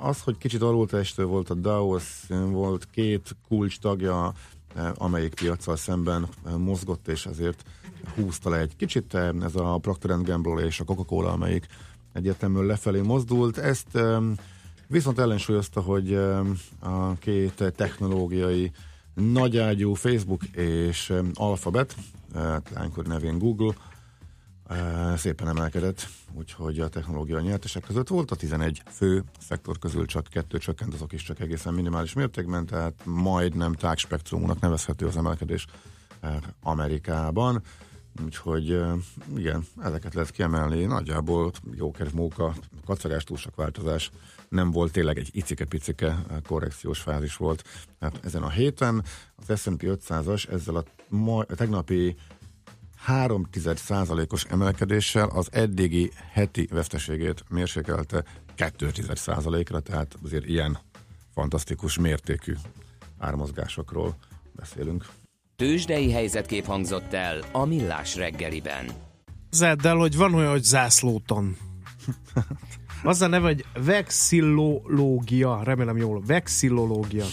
Az, 0.00 0.20
hogy 0.20 0.38
kicsit 0.38 0.62
alulteljesítő 0.62 1.24
volt 1.24 1.50
a 1.50 1.54
az 1.54 2.26
volt 2.50 2.88
két 2.90 3.36
kulcs 3.48 3.78
tagja, 3.78 4.32
amelyik 4.94 5.34
piacsal 5.34 5.76
szemben 5.76 6.28
mozgott, 6.58 7.08
és 7.08 7.26
ezért 7.26 7.64
húzta 8.14 8.50
le 8.50 8.58
egy 8.58 8.76
kicsit 8.76 9.14
ez 9.14 9.54
a 9.54 9.78
Procter 9.78 10.22
Gamble 10.22 10.64
és 10.64 10.80
a 10.80 10.84
Coca-Cola, 10.84 11.32
amelyik 11.32 11.66
egyértelműen 12.12 12.66
lefelé 12.66 13.00
mozdult. 13.00 13.58
Ezt 13.58 13.98
viszont 14.86 15.18
ellensúlyozta, 15.18 15.80
hogy 15.80 16.14
a 16.80 17.14
két 17.18 17.72
technológiai 17.76 18.72
nagyágyú 19.14 19.94
Facebook 19.94 20.44
és 20.44 21.12
Alphabet, 21.34 21.96
eh, 22.34 22.56
lánykori 22.74 23.08
nevén 23.08 23.38
Google, 23.38 23.74
szépen 25.16 25.48
emelkedett, 25.48 26.08
úgyhogy 26.36 26.80
a 26.80 26.88
technológia 26.88 27.40
nyertesek 27.40 27.82
között 27.82 28.08
volt, 28.08 28.30
a 28.30 28.36
11 28.36 28.82
fő 28.90 29.24
szektor 29.40 29.78
közül 29.78 30.06
csak 30.06 30.26
kettő 30.26 30.58
csökkent, 30.58 30.94
azok 30.94 31.12
is 31.12 31.22
csak 31.22 31.40
egészen 31.40 31.74
minimális 31.74 32.12
mértékben, 32.12 32.66
tehát 32.66 32.94
majdnem 33.04 33.72
tágspektrumúnak 33.72 34.60
nevezhető 34.60 35.06
az 35.06 35.16
emelkedés 35.16 35.66
eh, 36.20 36.36
Amerikában. 36.62 37.62
Úgyhogy 38.24 38.70
ö, 38.70 38.94
igen, 39.36 39.66
ezeket 39.82 40.14
lehet 40.14 40.30
kiemelni. 40.30 40.84
Nagyjából 40.84 41.52
jóker 41.72 42.08
móka, 42.12 42.54
kacarás 42.84 43.24
túl 43.24 43.36
sok 43.36 43.56
változás 43.56 44.10
nem 44.48 44.70
volt, 44.70 44.92
tényleg 44.92 45.18
egy 45.18 45.28
icike-picike 45.32 46.26
korrekciós 46.46 47.00
fázis 47.00 47.36
volt. 47.36 47.64
Hát 48.00 48.20
ezen 48.24 48.42
a 48.42 48.50
héten 48.50 49.04
az 49.46 49.60
S&P 49.60 49.82
500-as 49.82 50.50
ezzel 50.50 50.76
a, 50.76 50.84
ma, 51.08 51.38
a 51.38 51.54
tegnapi 51.54 52.16
3% 53.06 54.32
os 54.32 54.44
emelkedéssel 54.44 55.28
az 55.28 55.48
eddigi 55.52 56.10
heti 56.32 56.68
veszteségét 56.70 57.44
mérsékelte 57.48 58.24
2% 58.56 59.66
ra 59.70 59.80
tehát 59.80 60.16
azért 60.24 60.46
ilyen 60.46 60.78
fantasztikus 61.34 61.98
mértékű 61.98 62.54
ármozgásokról 63.18 64.16
beszélünk. 64.56 65.06
Tőzsdei 65.56 66.12
helyzetkép 66.12 66.64
hangzott 66.64 67.12
el 67.12 67.44
a 67.52 67.64
Millás 67.64 68.16
reggeliben. 68.16 68.86
Zedd 69.50 69.86
el, 69.86 69.96
hogy 69.96 70.16
van 70.16 70.34
olyan, 70.34 70.50
hogy 70.50 70.62
zászlóton. 70.62 71.56
Az 73.06 73.22
a 73.22 73.26
neve, 73.26 73.46
hogy 73.46 73.64
vexillológia, 73.84 75.60
remélem 75.64 75.96
jól, 75.96 76.22
vexillológia. 76.26 77.24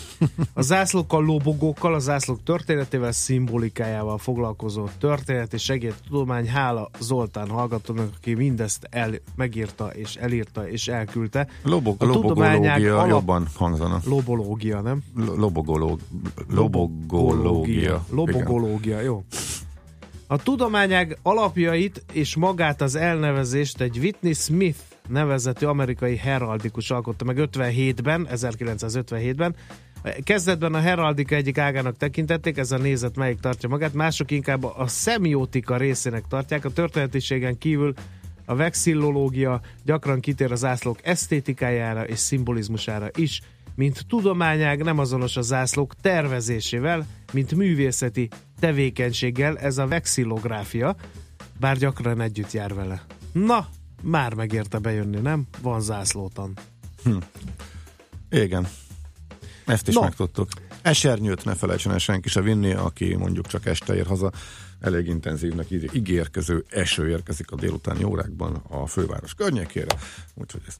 A 0.54 0.62
zászlókkal, 0.62 1.26
lobogókkal, 1.26 1.94
a 1.94 2.00
zászlók 2.00 2.44
történetével, 2.44 3.12
szimbolikájával 3.12 4.18
foglalkozó 4.18 4.88
történet 5.00 5.54
és 5.54 5.74
tudomány. 6.08 6.48
Hála 6.48 6.90
Zoltán 7.00 7.50
hallgatónak, 7.50 8.10
aki 8.18 8.34
mindezt 8.34 8.88
el, 8.90 9.12
megírta 9.36 9.88
és 9.88 10.16
elírta 10.16 10.70
és 10.70 10.88
elküldte. 10.88 11.48
Lobog, 11.64 11.96
a 12.00 12.06
lobogológia 12.06 12.96
alap... 12.96 13.10
jobban 13.10 13.48
hangzana. 13.56 14.00
Lobológia, 14.06 14.82
nem? 14.82 15.02
Lobogológ... 15.16 16.00
Lobogológia. 16.50 18.06
Lobogológia, 18.10 19.00
jó. 19.00 19.24
A 20.28 20.38
tudományág 20.38 21.18
alapjait 21.22 22.04
és 22.14 22.36
magát 22.36 22.82
az 22.82 22.96
elnevezést 22.96 23.82
egy 23.82 23.98
Whitney 23.98 24.34
Smith 24.34 24.80
nevezetű 25.08 25.66
amerikai 25.66 26.16
heraldikus 26.16 26.92
alkotta 26.92 27.26
meg 27.26 27.38
57-ben, 27.40 28.28
1957-ben. 28.34 29.56
Kezdetben 30.24 30.74
a 30.74 30.80
heraldika 30.80 31.36
egyik 31.36 31.58
ágának 31.58 31.98
tekintették, 31.98 32.58
ez 32.58 32.72
a 32.72 32.78
nézet 32.78 33.16
melyik 33.16 33.40
tartja 33.40 33.70
magát, 33.70 33.94
mások 33.94 34.32
inkább 34.32 34.64
a 34.64 34.88
szemiotika 34.88 35.78
részének 35.78 36.24
tartják. 36.28 36.66
A 36.66 36.70
történetiségen 36.70 37.58
kívül 37.58 37.94
a 38.46 38.56
vexillológia 38.56 39.62
gyakran 39.86 40.20
kitér 40.20 40.52
az 40.52 40.66
ászlók 40.66 40.98
esztétikájára 41.04 42.08
és 42.08 42.20
szimbolizmusára 42.20 43.10
is, 43.16 43.42
mint 43.76 44.06
tudományág 44.08 44.84
nem 44.84 45.00
azonos 45.00 45.38
a 45.38 45.42
zászlók 45.42 45.96
tervezésével, 45.96 47.06
mint 47.34 47.56
művészeti 47.56 48.30
tevékenységgel, 48.60 49.58
ez 49.58 49.78
a 49.78 49.88
vexillográfia, 49.88 50.96
bár 51.60 51.78
gyakran 51.78 52.22
együtt 52.22 52.52
jár 52.52 52.74
vele. 52.74 53.02
Na, 53.32 53.68
már 54.02 54.34
megérte 54.34 54.78
bejönni, 54.78 55.20
nem? 55.20 55.48
Van 55.62 55.82
zászlótan. 55.82 56.54
Hm. 57.04 57.18
Igen. 58.30 58.68
Ezt 59.66 59.88
is 59.88 59.94
no. 59.94 60.02
megtudtuk. 60.02 60.50
Esernyőt 60.82 61.46
ne 61.46 61.56
felejtsen 61.56 61.92
el 61.92 61.98
senki 61.98 62.30
se 62.30 62.42
vinni, 62.42 62.74
aki 62.74 63.16
mondjuk 63.16 63.48
csak 63.48 63.66
este 63.66 63.96
ér 63.96 64.06
haza. 64.06 64.32
Elég 64.80 65.08
intenzívnek 65.08 65.68
ígérkező 65.94 66.66
eső 66.70 67.10
érkezik 67.10 67.52
a 67.52 67.56
délutáni 67.56 68.04
órákban 68.04 68.62
a 68.70 68.88
főváros 68.88 69.34
környékére. 69.34 69.96
Úgyhogy 70.34 70.62
ezt 70.68 70.80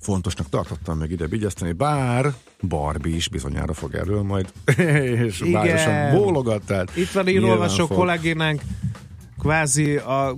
fontosnak 0.00 0.48
tartottam 0.48 0.98
meg 0.98 1.10
ide 1.10 1.26
vigyeszteni, 1.26 1.72
bár 1.72 2.34
Barbie 2.60 3.14
is 3.14 3.28
bizonyára 3.28 3.72
fog 3.72 3.94
erről 3.94 4.22
majd, 4.22 4.52
és 5.26 5.38
városan 5.38 6.18
bólogat. 6.18 6.62
Tehát 6.62 6.96
Itt 6.96 7.10
van 7.10 7.28
írólvasó 7.28 7.86
kollégénánk, 7.86 8.62
kvázi 9.38 9.96
a 9.96 10.36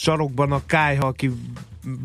sarokban 0.00 0.52
a 0.52 0.66
kájha, 0.66 1.06
aki 1.06 1.30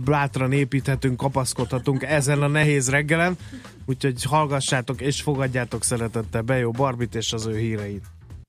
bátran 0.05 0.51
építhetünk, 0.51 1.17
kapaszkodhatunk 1.17 2.03
ezen 2.03 2.41
a 2.41 2.47
nehéz 2.47 2.89
reggelen, 2.89 3.37
úgyhogy 3.85 4.23
hallgassátok 4.23 5.01
és 5.01 5.21
fogadjátok 5.21 5.83
szeretettel 5.83 6.41
be 6.41 6.57
jó 6.57 6.71
Barbit 6.71 7.15
és 7.15 7.33
az 7.33 7.45
ő 7.45 7.57
híreit. 7.57 8.03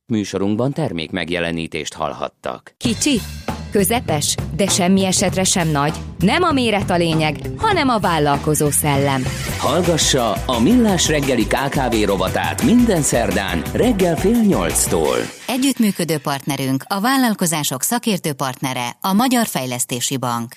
Műsorunkban 0.07 0.73
termék 0.73 1.11
megjelenítést 1.11 1.95
hallhattak. 1.95 2.75
Kicsi, 2.77 3.21
közepes, 3.75 4.35
de 4.57 4.67
semmi 4.69 5.05
esetre 5.05 5.45
sem 5.45 5.69
nagy. 5.69 5.95
Nem 6.19 6.43
a 6.43 6.53
méret 6.53 6.91
a 6.91 6.97
lényeg, 6.97 7.39
hanem 7.57 7.89
a 7.89 7.99
vállalkozó 7.99 8.71
szellem. 8.71 9.23
Hallgassa 9.59 10.33
a 10.33 10.61
Millás 10.61 11.09
reggeli 11.09 11.47
KKV 11.47 11.97
rovatát 12.05 12.63
minden 12.63 13.03
szerdán 13.03 13.63
reggel 13.73 14.17
fél 14.17 14.41
nyolctól. 14.41 15.17
Együttműködő 15.47 16.19
partnerünk, 16.19 16.85
a 16.89 17.01
vállalkozások 17.01 17.83
szakértő 17.83 18.33
partnere, 18.33 18.97
a 19.01 19.13
Magyar 19.13 19.47
Fejlesztési 19.47 20.17
Bank. 20.17 20.57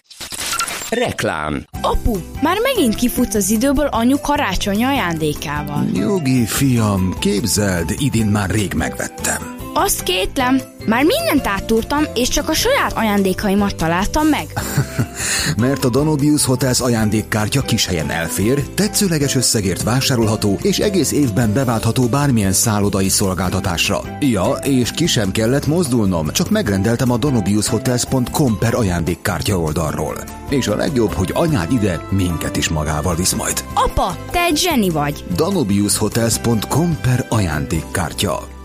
Reklám 0.90 1.66
Apu, 1.82 2.18
már 2.42 2.58
megint 2.62 2.96
kifutsz 2.96 3.36
az 3.36 3.50
időből 3.50 3.88
anyu 3.88 4.20
karácsony 4.20 4.86
ajándékával. 4.86 5.84
Nyugi, 5.84 6.46
fiam, 6.46 7.16
képzeld, 7.20 7.94
idén 7.98 8.28
már 8.28 8.50
rég 8.50 8.74
megvettem. 8.74 9.56
Azt 9.74 10.04
kétlem, 10.04 10.62
már 10.88 11.04
mindent 11.04 11.48
áttúrtam, 11.48 12.04
és 12.14 12.28
csak 12.28 12.50
a 12.50 12.54
saját 12.54 12.94
ajándékaimat 12.94 13.76
találtam 13.76 14.28
meg. 14.28 14.46
Mert 15.58 15.86
a 15.86 15.90
Danobius 15.90 16.46
Hotels 16.46 16.80
ajándékkártya 16.80 17.62
kis 17.62 17.86
helyen 17.86 18.10
elfér, 18.10 18.64
tetszőleges 18.64 19.36
összegért 19.36 19.84
vásárolható, 19.84 20.60
és 20.62 20.80
egész 20.80 21.12
évben 21.12 21.54
beváltható 21.54 22.08
bármilyen 22.08 22.52
szállodai 22.52 23.10
szolgáltatásra. 23.10 24.02
Ja, 24.20 24.52
és 24.64 24.92
ki 24.92 25.06
sem 25.06 25.32
kellett 25.32 25.68
mozdulnom, 25.68 26.30
csak 26.32 26.50
megrendeltem 26.50 27.12
a 27.12 27.18
danobiushotels.com 27.18 28.58
per 28.58 28.76
ajándékkártya 28.76 29.60
oldalról. 29.60 30.24
És 30.50 30.68
a 30.68 30.76
legjobb, 30.76 31.12
hogy 31.12 31.32
anyád 31.34 31.72
ide 31.72 32.02
minket 32.10 32.58
is 32.58 32.70
magával 32.70 33.16
visz 33.16 33.34
majd. 33.34 33.64
Apa, 33.74 34.18
te 34.32 34.40
egy 34.40 34.58
zseni 34.58 34.90
vagy! 34.90 35.24
danobiushotels.com 35.36 36.98
per 37.02 37.26
ajándékkártya. 37.30 38.57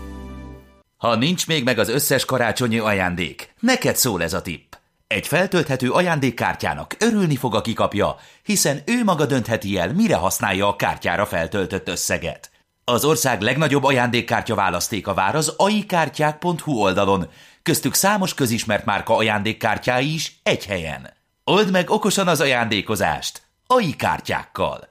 Ha 1.03 1.15
nincs 1.15 1.47
még 1.47 1.63
meg 1.63 1.79
az 1.79 1.89
összes 1.89 2.25
karácsonyi 2.25 2.79
ajándék, 2.79 3.53
neked 3.59 3.95
szól 3.95 4.23
ez 4.23 4.33
a 4.33 4.41
tipp. 4.41 4.73
Egy 5.07 5.27
feltölthető 5.27 5.91
ajándékkártyának 5.91 6.95
örülni 6.99 7.35
fog, 7.35 7.55
aki 7.55 7.73
kapja, 7.73 8.15
hiszen 8.43 8.81
ő 8.85 9.03
maga 9.03 9.25
döntheti 9.25 9.77
el, 9.77 9.93
mire 9.93 10.15
használja 10.15 10.67
a 10.67 10.75
kártyára 10.75 11.25
feltöltött 11.25 11.87
összeget. 11.87 12.51
Az 12.83 13.05
ország 13.05 13.41
legnagyobb 13.41 13.83
ajándékkártya 13.83 14.55
választéka 14.55 15.13
vár 15.13 15.35
az 15.35 15.53
aikártyák.hu 15.57 16.71
oldalon, 16.71 17.29
köztük 17.63 17.93
számos 17.93 18.33
közismert 18.33 18.85
márka 18.85 19.15
ajándékkártyái 19.15 20.13
is 20.13 20.39
egy 20.43 20.65
helyen. 20.65 21.13
Old 21.43 21.71
meg 21.71 21.89
okosan 21.89 22.27
az 22.27 22.41
ajándékozást! 22.41 23.41
AI 23.67 23.95
kártyákkal! 23.95 24.87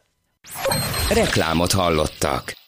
Reklámot 1.09 1.73
hallottak. 1.73 2.62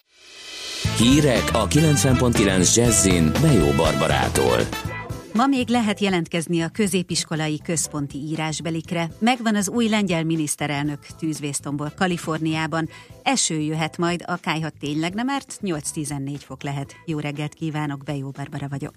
Hírek 0.99 1.51
a 1.53 1.67
90.9 1.67 2.75
Jazzin 2.75 3.33
Bejó 3.41 3.71
Barbarától. 3.77 4.59
Ma 5.33 5.47
még 5.47 5.69
lehet 5.69 6.01
jelentkezni 6.01 6.61
a 6.61 6.69
középiskolai 6.69 7.61
központi 7.63 8.19
írásbelikre. 8.19 9.09
Megvan 9.19 9.57
az 9.57 9.69
új 9.69 9.89
lengyel 9.89 10.25
miniszterelnök 10.25 11.07
tűzvésztomból 11.19 11.93
Kaliforniában. 11.97 12.89
Eső 13.23 13.59
jöhet 13.59 13.99
majd, 13.99 14.25
a 14.27 14.39
tényleg 14.79 15.15
nem, 15.15 15.27
mert 15.27 15.59
8-14 15.63 16.37
fok 16.39 16.63
lehet. 16.63 16.95
Jó 17.07 17.19
reggelt 17.19 17.55
kívánok, 17.55 18.05
Bejó 18.05 18.31
Barbara 18.31 18.69
vagyok. 18.69 18.95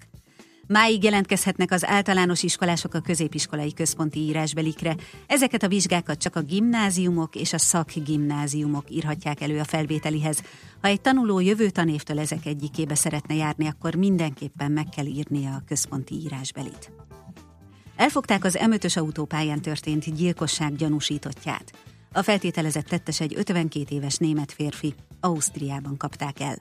Máig 0.68 1.02
jelentkezhetnek 1.04 1.70
az 1.70 1.86
általános 1.86 2.42
iskolások 2.42 2.94
a 2.94 3.00
középiskolai 3.00 3.74
központi 3.74 4.18
írásbelikre. 4.18 4.96
Ezeket 5.26 5.62
a 5.62 5.68
vizsgákat 5.68 6.18
csak 6.18 6.36
a 6.36 6.42
gimnáziumok 6.42 7.34
és 7.34 7.52
a 7.52 7.58
szakgimnáziumok 7.58 8.90
írhatják 8.90 9.40
elő 9.40 9.58
a 9.58 9.64
felvételihez. 9.64 10.42
Ha 10.80 10.88
egy 10.88 11.00
tanuló 11.00 11.40
jövő 11.40 11.70
tanévtől 11.70 12.18
ezek 12.18 12.46
egyikébe 12.46 12.94
szeretne 12.94 13.34
járni, 13.34 13.66
akkor 13.66 13.94
mindenképpen 13.94 14.72
meg 14.72 14.88
kell 14.96 15.06
írnia 15.06 15.54
a 15.54 15.62
központi 15.66 16.14
írásbelit. 16.14 16.90
Elfogták 17.96 18.44
az 18.44 18.58
M5-ös 18.60 18.98
autópályán 18.98 19.60
történt 19.60 20.14
gyilkosság 20.14 20.76
gyanúsítottját. 20.76 21.72
A 22.12 22.22
feltételezett 22.22 22.86
tettes 22.86 23.20
egy 23.20 23.34
52 23.36 23.94
éves 23.94 24.16
német 24.16 24.52
férfi. 24.52 24.94
Ausztriában 25.20 25.96
kapták 25.96 26.40
el. 26.40 26.58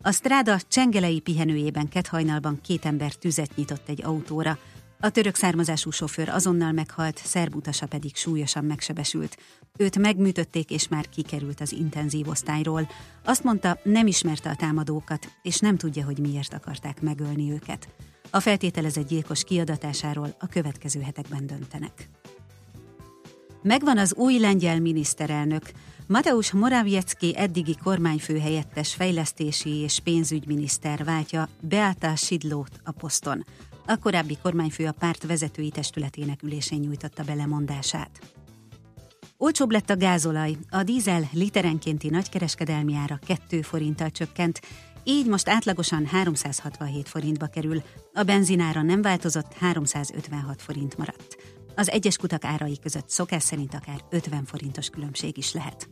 A 0.00 0.12
stráda 0.12 0.60
csengelei 0.68 1.20
pihenőjében 1.20 1.88
kethajnalban 1.88 2.60
két 2.60 2.84
ember 2.84 3.14
tüzet 3.14 3.56
nyitott 3.56 3.88
egy 3.88 4.04
autóra. 4.04 4.58
A 5.00 5.10
török 5.10 5.34
származású 5.34 5.90
sofőr 5.90 6.28
azonnal 6.28 6.72
meghalt, 6.72 7.20
szerb 7.24 7.54
utasa 7.54 7.86
pedig 7.86 8.16
súlyosan 8.16 8.64
megsebesült. 8.64 9.36
Őt 9.76 9.98
megműtötték, 9.98 10.70
és 10.70 10.88
már 10.88 11.08
kikerült 11.08 11.60
az 11.60 11.72
intenzív 11.72 12.28
osztályról. 12.28 12.88
Azt 13.24 13.44
mondta, 13.44 13.78
nem 13.82 14.06
ismerte 14.06 14.50
a 14.50 14.56
támadókat, 14.56 15.28
és 15.42 15.58
nem 15.58 15.76
tudja, 15.76 16.04
hogy 16.04 16.18
miért 16.18 16.54
akarták 16.54 17.00
megölni 17.00 17.50
őket. 17.52 17.88
A 18.30 18.40
feltételezett 18.40 19.08
gyilkos 19.08 19.44
kiadatásáról 19.44 20.36
a 20.38 20.46
következő 20.46 21.00
hetekben 21.00 21.46
döntenek. 21.46 22.08
Megvan 23.62 23.98
az 23.98 24.14
új 24.14 24.38
lengyel 24.38 24.80
miniszterelnök. 24.80 25.72
Mateusz 26.08 26.50
Morawiecki 26.50 27.36
eddigi 27.36 27.76
kormányfő 27.82 28.38
helyettes 28.38 28.94
fejlesztési 28.94 29.70
és 29.70 30.00
pénzügyminiszter 30.04 31.04
váltja 31.04 31.48
Beata 31.60 32.16
Sidlót 32.16 32.80
a 32.84 32.90
poszton. 32.90 33.44
A 33.86 33.96
korábbi 33.96 34.38
kormányfő 34.42 34.86
a 34.86 34.92
párt 34.92 35.26
vezetői 35.26 35.70
testületének 35.70 36.42
ülésén 36.42 36.78
nyújtotta 36.78 37.22
be 37.22 37.34
lemondását. 37.34 38.10
Olcsóbb 39.36 39.70
lett 39.70 39.90
a 39.90 39.96
gázolaj, 39.96 40.56
a 40.70 40.82
dízel 40.82 41.28
literenkénti 41.32 42.08
nagykereskedelmi 42.08 42.94
ára 42.94 43.18
2 43.26 43.62
forinttal 43.62 44.10
csökkent, 44.10 44.60
így 45.04 45.26
most 45.26 45.48
átlagosan 45.48 46.06
367 46.06 47.08
forintba 47.08 47.46
kerül, 47.46 47.82
a 48.12 48.22
benzinára 48.22 48.82
nem 48.82 49.02
változott, 49.02 49.52
356 49.52 50.62
forint 50.62 50.96
maradt. 50.96 51.57
Az 51.78 51.90
egyes 51.90 52.16
kutak 52.16 52.44
árai 52.44 52.78
között 52.78 53.08
szokás 53.08 53.42
szerint 53.42 53.74
akár 53.74 54.04
50 54.10 54.44
forintos 54.44 54.88
különbség 54.88 55.36
is 55.36 55.52
lehet. 55.52 55.88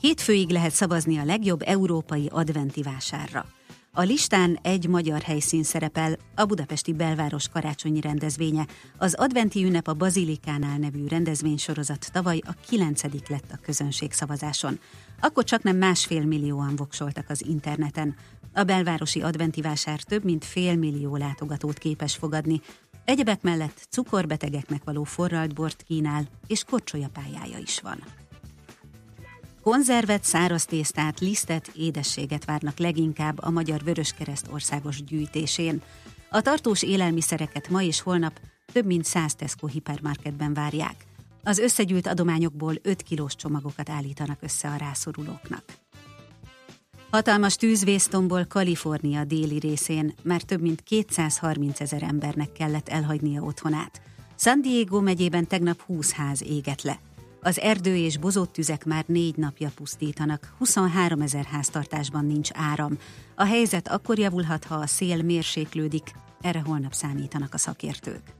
Hétfőig 0.00 0.50
lehet 0.50 0.72
szavazni 0.72 1.18
a 1.18 1.24
legjobb 1.24 1.62
európai 1.64 2.28
adventi 2.30 2.82
vásárra. 2.82 3.46
A 3.92 4.02
listán 4.02 4.58
egy 4.62 4.88
magyar 4.88 5.20
helyszín 5.22 5.62
szerepel, 5.62 6.16
a 6.34 6.44
budapesti 6.44 6.92
belváros 6.92 7.48
karácsonyi 7.48 8.00
rendezvénye. 8.00 8.66
Az 8.98 9.14
adventi 9.14 9.64
ünnep 9.64 9.88
a 9.88 9.94
Bazilikánál 9.94 10.78
nevű 10.78 11.06
rendezvénysorozat 11.06 12.08
tavaly 12.12 12.40
a 12.46 12.56
kilencedik 12.68 13.28
lett 13.28 13.50
a 13.52 13.58
közönség 13.62 14.12
szavazáson. 14.12 14.78
Akkor 15.20 15.44
csak 15.44 15.62
nem 15.62 15.76
másfél 15.76 16.24
millióan 16.24 16.76
voksoltak 16.76 17.24
az 17.28 17.44
interneten. 17.46 18.16
A 18.52 18.62
belvárosi 18.62 19.20
adventi 19.22 19.60
vásár 19.60 20.02
több 20.02 20.24
mint 20.24 20.44
fél 20.44 20.76
millió 20.76 21.16
látogatót 21.16 21.78
képes 21.78 22.16
fogadni. 22.16 22.60
Egyebek 23.08 23.42
mellett 23.42 23.86
cukorbetegeknek 23.90 24.84
való 24.84 25.04
forralt 25.04 25.54
bort 25.54 25.82
kínál, 25.82 26.28
és 26.46 26.64
korcsolyapályája 26.64 27.58
is 27.58 27.80
van. 27.80 28.04
Konzervet, 29.62 30.24
száraz 30.24 30.64
tésztát, 30.64 31.20
lisztet, 31.20 31.70
édességet 31.76 32.44
várnak 32.44 32.78
leginkább 32.78 33.38
a 33.42 33.50
Magyar 33.50 33.82
Vöröskereszt 33.84 34.48
országos 34.50 35.04
gyűjtésén. 35.04 35.82
A 36.30 36.40
tartós 36.40 36.82
élelmiszereket 36.82 37.68
ma 37.68 37.82
és 37.82 38.00
holnap 38.00 38.40
több 38.72 38.86
mint 38.86 39.04
100 39.04 39.34
Tesco 39.34 39.66
hipermarketben 39.66 40.54
várják. 40.54 41.04
Az 41.42 41.58
összegyűjt 41.58 42.06
adományokból 42.06 42.74
5 42.82 43.02
kilós 43.02 43.36
csomagokat 43.36 43.88
állítanak 43.88 44.38
össze 44.42 44.68
a 44.68 44.76
rászorulóknak. 44.76 45.64
Hatalmas 47.10 47.56
tűzvésztomból 47.56 48.44
Kalifornia 48.44 49.24
déli 49.24 49.58
részén 49.58 50.14
már 50.22 50.42
több 50.42 50.60
mint 50.60 50.80
230 50.80 51.80
ezer 51.80 52.02
embernek 52.02 52.52
kellett 52.52 52.88
elhagynia 52.88 53.42
otthonát. 53.42 54.00
San 54.36 54.62
Diego 54.62 55.00
megyében 55.00 55.46
tegnap 55.46 55.80
20 55.80 56.12
ház 56.12 56.42
égett 56.42 56.82
le. 56.82 56.98
Az 57.42 57.58
erdő 57.60 57.96
és 57.96 58.18
bozott 58.18 58.52
tüzek 58.52 58.84
már 58.84 59.04
négy 59.06 59.36
napja 59.36 59.70
pusztítanak, 59.74 60.54
23 60.58 61.20
ezer 61.20 61.44
háztartásban 61.44 62.26
nincs 62.26 62.50
áram. 62.54 62.98
A 63.34 63.44
helyzet 63.44 63.88
akkor 63.88 64.18
javulhat, 64.18 64.64
ha 64.64 64.74
a 64.74 64.86
szél 64.86 65.22
mérséklődik, 65.22 66.12
erre 66.40 66.60
holnap 66.60 66.92
számítanak 66.92 67.54
a 67.54 67.58
szakértők. 67.58 68.37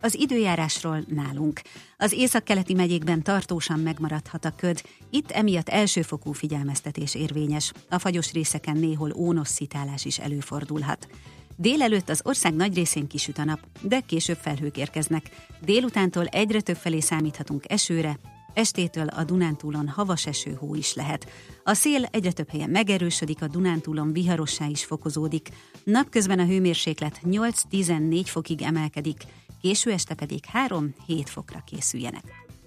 Az 0.00 0.14
időjárásról 0.14 1.04
nálunk. 1.08 1.60
Az 1.96 2.12
északkeleti 2.12 2.74
megyékben 2.74 3.22
tartósan 3.22 3.80
megmaradhat 3.80 4.44
a 4.44 4.54
köd, 4.56 4.82
itt 5.10 5.30
emiatt 5.30 5.68
elsőfokú 5.68 6.32
figyelmeztetés 6.32 7.14
érvényes, 7.14 7.72
a 7.88 7.98
fagyos 7.98 8.32
részeken 8.32 8.76
néhol 8.76 9.12
ónosszítálás 9.16 10.04
is 10.04 10.18
előfordulhat. 10.18 11.08
Délelőtt 11.56 12.08
az 12.08 12.20
ország 12.24 12.54
nagy 12.54 12.74
részén 12.74 13.06
kisüt 13.06 13.38
a 13.38 13.44
nap, 13.44 13.60
de 13.80 14.00
később 14.00 14.36
felhők 14.36 14.76
érkeznek. 14.76 15.30
Délutántól 15.60 16.26
egyre 16.26 16.60
több 16.60 16.76
felé 16.76 17.00
számíthatunk 17.00 17.64
esőre, 17.68 18.18
Estétől 18.54 19.06
a 19.06 19.24
Dunántúlon 19.24 19.88
havas 19.88 20.26
eső 20.26 20.52
hó 20.52 20.74
is 20.74 20.94
lehet. 20.94 21.26
A 21.64 21.74
szél 21.74 22.04
egyre 22.10 22.32
több 22.32 22.50
helyen 22.50 22.70
megerősödik, 22.70 23.42
a 23.42 23.46
Dunántúlon 23.46 24.12
viharossá 24.12 24.66
is 24.66 24.84
fokozódik. 24.84 25.48
Napközben 25.84 26.38
a 26.38 26.44
hőmérséklet 26.44 27.20
8-14 27.24 28.22
fokig 28.24 28.62
emelkedik, 28.62 29.22
késő 29.62 29.90
este 29.90 30.14
pedig 30.14 30.44
3-7 30.68 31.24
fokra 31.24 31.62
készüljenek. 31.66 32.24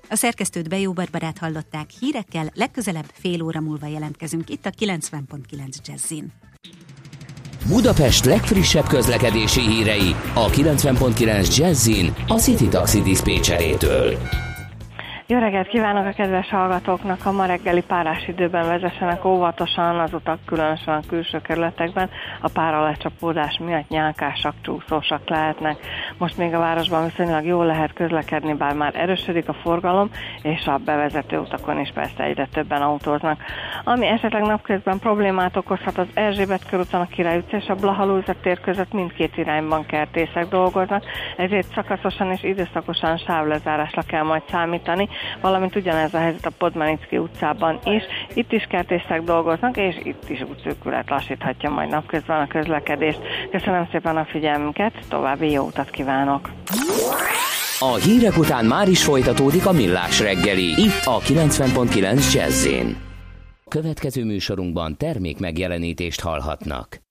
A 0.09 0.15
szerkesztőt 0.15 0.69
Bejó 0.69 0.93
Barbarát 0.93 1.37
hallották, 1.37 1.89
hírekkel 1.99 2.51
legközelebb 2.53 3.11
fél 3.13 3.41
óra 3.41 3.61
múlva 3.61 3.87
jelentkezünk 3.87 4.49
itt 4.49 4.65
a 4.65 4.69
90.9 4.69 5.75
Jazzin. 5.83 6.33
Budapest 7.67 8.25
legfrissebb 8.25 8.87
közlekedési 8.87 9.61
hírei 9.61 10.15
a 10.33 10.49
90.9 10.49 11.57
Jazzin 11.57 12.13
a 12.27 12.39
City 12.39 12.67
Taxi 12.67 13.01
Dispécsejétől. 13.01 14.17
Jó 15.31 15.37
reggelt 15.37 15.67
kívánok 15.67 16.05
a 16.05 16.11
kedves 16.11 16.49
hallgatóknak! 16.49 17.25
A 17.25 17.31
ma 17.31 17.45
reggeli 17.45 17.81
párás 17.81 18.27
időben 18.27 18.67
vezessenek 18.67 19.25
óvatosan 19.25 19.99
az 19.99 20.13
utak, 20.13 20.39
különösen 20.45 20.93
a 20.93 21.07
külső 21.07 21.41
kerületekben. 21.41 22.09
A 22.41 22.49
pára 22.53 22.83
lecsapódás 22.83 23.57
miatt 23.57 23.89
nyálkásak, 23.89 24.53
csúszósak 24.61 25.29
lehetnek. 25.29 25.77
Most 26.17 26.37
még 26.37 26.53
a 26.53 26.59
városban 26.59 27.03
viszonylag 27.05 27.45
jól 27.45 27.65
lehet 27.65 27.93
közlekedni, 27.93 28.53
bár 28.53 28.75
már 28.75 28.95
erősödik 28.95 29.47
a 29.47 29.53
forgalom, 29.53 30.09
és 30.41 30.65
a 30.65 30.77
bevezető 30.85 31.37
utakon 31.37 31.79
is 31.79 31.91
persze 31.93 32.23
egyre 32.23 32.47
többen 32.53 32.81
autóznak. 32.81 33.41
Ami 33.83 34.07
esetleg 34.07 34.41
napközben 34.41 34.99
problémát 34.99 35.57
okozhat 35.57 35.97
az 35.97 36.07
Erzsébet 36.13 36.69
körúton, 36.69 37.01
a 37.01 37.07
Király 37.07 37.37
utca 37.37 37.57
és 37.57 37.67
a 37.67 37.75
Blahalúza 37.75 38.33
tér 38.41 38.59
között 38.59 38.93
mindkét 38.93 39.37
irányban 39.37 39.85
kertészek 39.85 40.47
dolgoznak, 40.47 41.03
ezért 41.37 41.73
szakaszosan 41.73 42.31
és 42.31 42.43
időszakosan 42.43 43.17
sávlezárásra 43.17 44.01
kell 44.01 44.23
majd 44.23 44.43
számítani, 44.49 45.09
valamint 45.41 45.75
ugyanez 45.75 46.13
a 46.13 46.17
helyzet 46.17 46.45
a 46.45 46.51
Podmanicki 46.57 47.17
utcában 47.17 47.79
is. 47.83 48.03
Itt 48.33 48.51
is 48.51 48.63
kertészek 48.69 49.21
dolgoznak, 49.21 49.77
és 49.77 49.95
itt 50.03 50.29
is 50.29 50.41
útszűkület 50.41 51.09
lassíthatja 51.09 51.69
majd 51.69 51.89
napközben 51.89 52.41
a 52.41 52.47
közlekedést. 52.47 53.19
Köszönöm 53.51 53.87
szépen 53.91 54.17
a 54.17 54.25
figyelmünket, 54.25 54.93
további 55.09 55.51
jó 55.51 55.65
utat 55.65 55.89
kívánok! 55.89 56.49
A 57.79 57.95
hírek 57.95 58.37
után 58.37 58.65
már 58.65 58.87
is 58.87 59.03
folytatódik 59.03 59.65
a 59.65 59.71
millás 59.71 60.19
reggeli, 60.19 60.81
itt 60.81 61.05
a 61.05 61.19
90.9 61.19 62.33
jazz 62.33 62.67
Következő 63.67 64.25
műsorunkban 64.25 64.97
termék 64.97 65.39
megjelenítést 65.39 66.21
hallhatnak. 66.21 67.10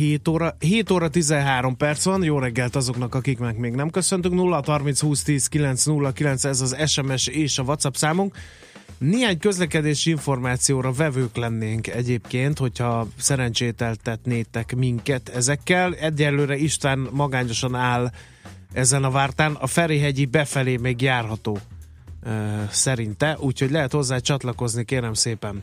7 0.00 0.28
óra, 0.28 0.56
7 0.58 0.90
óra 0.90 1.08
13 1.08 1.76
perc 1.76 2.04
van, 2.04 2.22
jó 2.22 2.38
reggelt 2.38 2.76
azoknak, 2.76 3.14
akiknek 3.14 3.56
még 3.56 3.72
nem 3.72 3.90
köszöntünk. 3.90 4.34
0 4.34 4.62
30 4.66 5.00
20 5.00 5.22
10 5.22 5.46
9 5.46 5.84
0 5.84 6.12
9, 6.12 6.44
ez 6.44 6.60
az 6.60 6.76
SMS 6.86 7.26
és 7.26 7.58
a 7.58 7.62
WhatsApp 7.62 7.94
számunk. 7.94 8.36
Néhány 8.98 9.38
közlekedési 9.38 10.10
információra 10.10 10.92
vevők 10.92 11.36
lennénk 11.36 11.86
egyébként, 11.86 12.58
hogyha 12.58 13.08
szerencsételtetnétek 13.16 14.74
minket 14.76 15.28
ezekkel. 15.28 15.94
Egyelőre 15.94 16.56
István 16.56 17.08
magányosan 17.12 17.74
áll 17.74 18.10
ezen 18.72 19.04
a 19.04 19.10
vártán. 19.10 19.54
A 19.54 19.66
Ferihegyi 19.66 20.26
befelé 20.26 20.76
még 20.76 21.00
járható 21.00 21.58
szerinte, 22.70 23.36
úgyhogy 23.38 23.70
lehet 23.70 23.92
hozzá 23.92 24.18
csatlakozni, 24.18 24.84
kérem 24.84 25.14
szépen. 25.14 25.62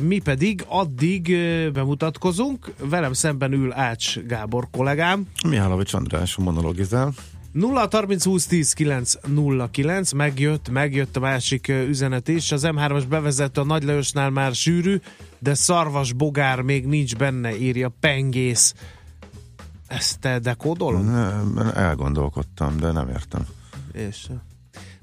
Mi 0.00 0.18
pedig 0.18 0.64
addig 0.68 1.36
bemutatkozunk, 1.72 2.72
velem 2.78 3.12
szemben 3.12 3.52
ül 3.52 3.72
Ács 3.72 4.18
Gábor 4.18 4.68
kollégám. 4.70 5.26
Mihálovics 5.48 5.94
András 5.94 6.36
monologizál. 6.36 7.12
0 7.52 7.88
30 7.90 8.24
20 8.24 8.46
10 8.46 8.72
9 8.72 9.14
0 9.26 9.70
9 9.70 10.12
megjött, 10.12 10.68
megjött 10.70 11.16
a 11.16 11.20
másik 11.20 11.68
üzenet 11.68 12.28
is. 12.28 12.52
Az 12.52 12.62
M3-as 12.66 13.04
bevezető 13.08 13.60
a 13.60 13.64
Nagy 13.64 13.82
Lajosnál 13.82 14.30
már 14.30 14.54
sűrű, 14.54 15.00
de 15.38 15.54
szarvas 15.54 16.12
bogár 16.12 16.60
még 16.60 16.86
nincs 16.86 17.16
benne, 17.16 17.56
írja 17.58 17.92
Pengész. 18.00 18.74
Ezt 19.86 20.18
te 20.20 20.38
dekódolod? 20.38 21.04
Elgondolkodtam, 21.74 22.76
de 22.76 22.92
nem 22.92 23.08
értem. 23.08 23.46
És 23.92 24.26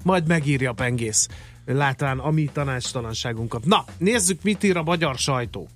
majd 0.04 0.26
megírja 0.26 0.70
a 0.70 0.74
Pengész. 0.74 1.28
Látván 1.64 2.18
a 2.18 2.30
mi 2.30 2.44
tanácstalanságunkat. 2.52 3.64
Na, 3.64 3.84
nézzük, 3.98 4.42
mit 4.42 4.62
ír 4.62 4.76
a 4.76 4.82
magyar 4.82 5.18
sajtó. 5.18 5.68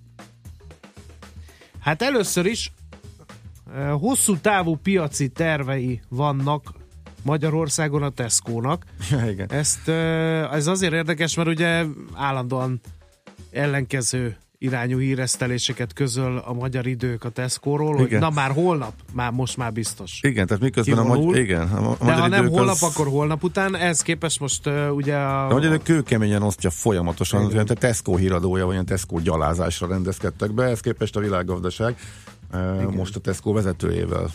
Hát 1.81 2.03
először 2.03 2.47
is 2.47 2.73
hosszú 3.99 4.37
távú 4.37 4.77
piaci 4.77 5.29
tervei 5.29 6.01
vannak 6.09 6.73
Magyarországon 7.23 8.03
a 8.03 8.11
Tesco-nak. 8.11 8.85
Ja, 9.11 9.31
igen. 9.31 9.51
Ezt, 9.51 9.89
ez 10.53 10.67
azért 10.67 10.93
érdekes, 10.93 11.35
mert 11.35 11.49
ugye 11.49 11.85
állandóan 12.15 12.81
ellenkező 13.51 14.37
irányú 14.65 14.99
híreszteléseket 14.99 15.93
közöl 15.93 16.43
a 16.47 16.53
magyar 16.53 16.87
idők 16.87 17.25
a 17.25 17.29
Tesco-ról, 17.29 17.97
hogy 17.97 18.11
na 18.11 18.31
már 18.31 18.51
holnap, 18.51 18.93
már 19.13 19.33
most 19.33 19.57
már 19.57 19.73
biztos. 19.73 20.19
Igen, 20.23 20.47
tehát 20.47 20.63
miközben 20.63 20.99
a, 20.99 21.03
Kivonul. 21.03 21.25
magy- 21.25 21.37
igen, 21.37 21.69
a, 21.69 21.91
a 21.91 21.97
De 21.99 22.05
magyar 22.05 22.21
ha 22.21 22.29
nem 22.29 22.49
holnap, 22.49 22.75
az, 22.75 22.83
akkor 22.83 23.07
holnap 23.07 23.43
után. 23.45 23.77
Ez 23.77 24.03
képest 24.03 24.41
most 24.41 24.67
uh, 24.67 24.95
ugye 24.95 25.17
a... 25.17 25.47
A 25.47 25.53
magyar 25.53 25.73
idők 25.73 25.83
kőkeményen 25.83 26.43
osztja 26.43 26.71
folyamatosan, 26.71 27.41
Igen. 27.41 27.53
olyan 27.53 27.67
Tesco 27.67 28.17
híradója, 28.17 28.65
vagy 28.65 28.73
ilyen 28.73 28.87
Tesco 28.87 29.19
gyalázásra 29.19 29.87
rendezkedtek 29.87 30.53
be, 30.53 30.65
ez 30.65 30.81
képest 30.81 31.17
a 31.17 31.21
világgazdaság 31.21 31.97
Igen. 32.53 32.93
most 32.97 33.17
a 33.17 33.21
Tesco 33.21 33.53
vezetőjével 33.53 34.31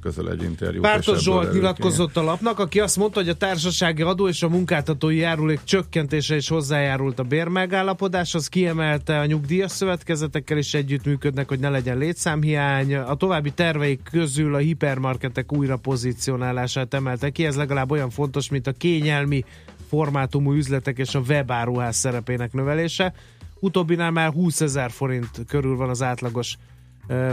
közöl 0.00 0.30
egy 0.30 0.42
interjút. 0.42 0.82
Pártos 0.82 1.22
Zsolt 1.22 1.52
nyilatkozott 1.52 2.16
a 2.16 2.22
lapnak, 2.22 2.58
aki 2.58 2.80
azt 2.80 2.96
mondta, 2.96 3.20
hogy 3.20 3.28
a 3.28 3.34
társasági 3.34 4.02
adó 4.02 4.28
és 4.28 4.42
a 4.42 4.48
munkáltatói 4.48 5.16
járulék 5.16 5.60
csökkentése 5.64 6.36
is 6.36 6.48
hozzájárult 6.48 7.18
a 7.18 7.22
bérmegállapodáshoz, 7.22 8.48
kiemelte 8.48 9.18
a 9.18 9.26
nyugdíjas 9.26 9.70
szövetkezetekkel 9.70 10.58
is 10.58 10.74
együttműködnek, 10.74 11.48
hogy 11.48 11.58
ne 11.58 11.68
legyen 11.68 11.98
létszámhiány. 11.98 12.94
A 12.94 13.14
további 13.14 13.50
terveik 13.50 14.00
közül 14.10 14.54
a 14.54 14.58
hipermarketek 14.58 15.52
újra 15.52 15.76
pozícionálását 15.76 16.94
emelte 16.94 17.30
ki, 17.30 17.44
ez 17.44 17.56
legalább 17.56 17.90
olyan 17.90 18.10
fontos, 18.10 18.50
mint 18.50 18.66
a 18.66 18.72
kényelmi 18.72 19.44
formátumú 19.88 20.52
üzletek 20.52 20.98
és 20.98 21.14
a 21.14 21.22
webáruház 21.28 21.96
szerepének 21.96 22.52
növelése. 22.52 23.14
Utóbbinál 23.60 24.10
már 24.10 24.32
20 24.32 24.60
ezer 24.60 24.90
forint 24.90 25.44
körül 25.48 25.76
van 25.76 25.88
az 25.88 26.02
átlagos 26.02 26.56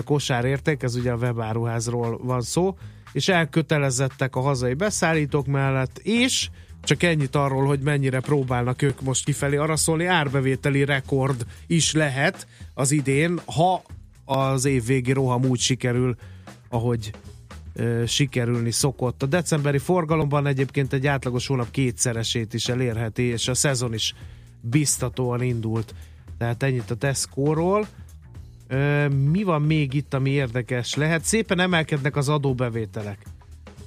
kosárérték, 0.04 0.84
ez 0.84 0.96
ugye 0.96 1.12
a 1.12 1.18
webáruházról 1.18 2.20
van 2.24 2.42
szó, 2.42 2.78
és 3.12 3.28
elkötelezettek 3.28 4.36
a 4.36 4.42
hazai 4.42 4.74
beszállítók 4.74 5.46
mellett, 5.46 5.98
és 5.98 6.50
csak 6.84 7.04
ennyit 7.04 7.36
arról, 7.36 7.66
hogy 7.66 7.80
mennyire 7.80 8.20
próbálnak 8.20 8.82
ők 8.82 9.02
most 9.02 9.26
kifelé 9.26 9.56
araszolni, 9.56 10.06
árbevételi 10.06 10.86
rekord 10.86 11.46
is 11.68 11.94
lehet 11.94 12.48
az 12.74 12.92
idén, 12.92 13.40
ha 13.46 13.82
az 14.26 14.66
év 14.66 14.86
végi 14.86 15.12
roham 15.12 15.46
úgy 15.46 15.60
sikerül, 15.60 16.16
ahogy 16.70 17.12
ö, 17.74 18.04
sikerülni 18.08 18.72
szokott. 18.72 19.24
A 19.24 19.26
decemberi 19.26 19.78
forgalomban 19.78 20.48
egyébként 20.48 20.94
egy 20.94 21.08
átlagos 21.08 21.48
hónap 21.48 21.72
kétszeresét 21.72 22.54
is 22.54 22.68
elérheti, 22.68 23.24
és 23.24 23.48
a 23.48 23.54
szezon 23.54 23.94
is 23.94 24.16
biztatóan 24.62 25.42
indult. 25.42 25.96
Tehát 26.38 26.64
ennyit 26.64 26.92
a 26.92 26.96
Tesco-ról. 26.96 27.88
Mi 29.32 29.44
van 29.44 29.62
még 29.62 29.94
itt, 29.94 30.14
ami 30.14 30.30
érdekes 30.30 30.96
lehet? 30.96 31.24
Szépen 31.24 31.60
emelkednek 31.60 32.16
az 32.16 32.30
adóbevételek. 32.30 33.18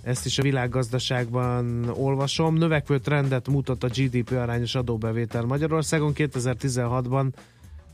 Ezt 0.02 0.26
is 0.26 0.38
a 0.38 0.42
világgazdaságban 0.42 1.88
olvasom. 1.88 2.54
Növekvő 2.54 2.98
trendet 2.98 3.48
mutat 3.48 3.84
a 3.84 3.88
GDP 3.88 4.30
arányos 4.30 4.74
adóbevétel 4.74 5.42
Magyarországon. 5.42 6.12
2016-ban 6.14 7.32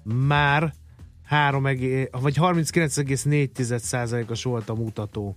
már 0.02 0.72
3, 1.24 1.66
egé- 1.66 2.08
vagy 2.20 2.36
39,4%-os 2.40 4.44
volt 4.44 4.68
a 4.68 4.74
mutató 4.74 5.36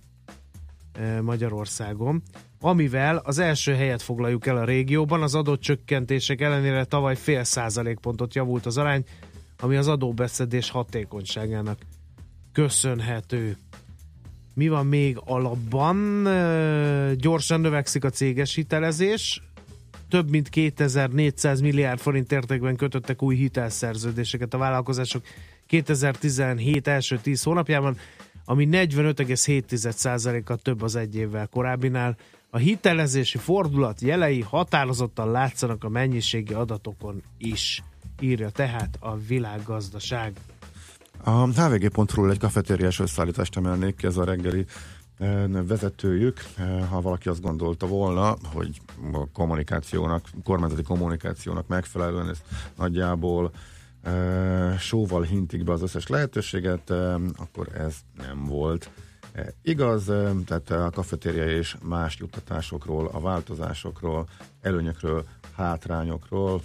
Magyarországon, 1.22 2.22
amivel 2.60 3.16
az 3.16 3.38
első 3.38 3.74
helyet 3.74 4.02
foglaljuk 4.02 4.46
el 4.46 4.56
a 4.56 4.64
régióban. 4.64 5.22
Az 5.22 5.34
adócsökkentések 5.34 6.40
ellenére 6.40 6.84
tavaly 6.84 7.16
fél 7.16 7.44
százalékpontot 7.44 8.34
javult 8.34 8.66
az 8.66 8.78
arány, 8.78 9.04
ami 9.60 9.76
az 9.76 9.88
adóbeszedés 9.88 10.70
hatékonyságának 10.70 11.78
köszönhető. 12.52 13.56
Mi 14.54 14.68
van 14.68 14.86
még 14.86 15.20
alapban? 15.24 16.22
Gyorsan 17.16 17.60
növekszik 17.60 18.04
a 18.04 18.10
céges 18.10 18.54
hitelezés, 18.54 19.42
több 20.08 20.30
mint 20.30 20.48
2400 20.48 21.60
milliárd 21.60 21.98
forint 21.98 22.32
értékben 22.32 22.76
kötöttek 22.76 23.22
új 23.22 23.36
hitelszerződéseket 23.36 24.54
a 24.54 24.58
vállalkozások 24.58 25.22
2017 25.66 26.88
első 26.88 27.18
10 27.18 27.42
hónapjában, 27.42 27.96
ami 28.44 28.68
45,7%-kal 28.70 30.56
több 30.56 30.82
az 30.82 30.96
egy 30.96 31.16
évvel 31.16 31.46
korábbinál. 31.46 32.16
A 32.50 32.58
hitelezési 32.58 33.38
fordulat 33.38 34.00
jelei 34.00 34.40
határozottan 34.40 35.30
látszanak 35.30 35.84
a 35.84 35.88
mennyiségi 35.88 36.52
adatokon 36.52 37.22
is, 37.38 37.82
írja 38.20 38.50
tehát 38.50 38.96
a 39.00 39.16
világgazdaság. 39.16 40.32
A 41.24 41.46
hvg.ról 41.46 42.30
egy 42.30 42.38
kafetériás 42.38 43.00
összeállítást 43.00 43.56
emelnék 43.56 44.02
ez 44.02 44.16
a 44.16 44.24
reggeli 44.24 44.64
eh, 45.18 45.44
vezetőjük, 45.66 46.44
eh, 46.56 46.88
ha 46.90 47.00
valaki 47.00 47.28
azt 47.28 47.42
gondolta 47.42 47.86
volna, 47.86 48.36
hogy 48.52 48.80
a 49.12 49.30
kommunikációnak, 49.32 50.28
kormányzati 50.44 50.82
kommunikációnak 50.82 51.66
megfelelően 51.66 52.28
ez 52.28 52.42
nagyjából 52.76 53.50
eh, 54.02 54.78
sóval 54.78 55.22
hintik 55.22 55.64
be 55.64 55.72
az 55.72 55.82
összes 55.82 56.06
lehetőséget, 56.06 56.90
akkor 57.36 57.68
ez 57.74 57.96
nem 58.16 58.44
volt. 58.44 58.90
Igaz, 59.62 60.04
tehát 60.44 60.70
a 60.70 60.90
kafetéria 60.90 61.50
és 61.50 61.76
más 61.82 62.18
juttatásokról, 62.18 63.06
a 63.06 63.20
változásokról, 63.20 64.28
előnyökről, 64.60 65.26
hátrányokról 65.56 66.62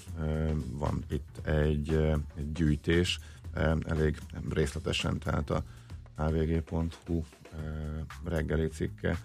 van 0.71 1.03
itt 1.09 1.47
egy, 1.47 1.93
egy 2.35 2.51
gyűjtés, 2.53 3.19
elég 3.87 4.17
részletesen, 4.49 5.19
tehát 5.19 5.49
a 5.49 5.63
hvg.hu 6.15 7.23
reggeli 8.23 8.67
cikke 8.67 9.17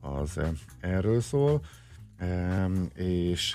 az 0.00 0.40
erről 0.80 1.20
szól, 1.20 1.60
és 2.94 3.54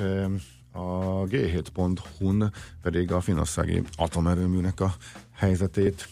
a 0.71 1.23
G7.hu-n 1.23 2.51
pedig 2.81 3.11
a 3.11 3.21
finországi 3.21 3.81
atomerőműnek 3.95 4.79
a 4.79 4.93
helyzetét 5.31 6.09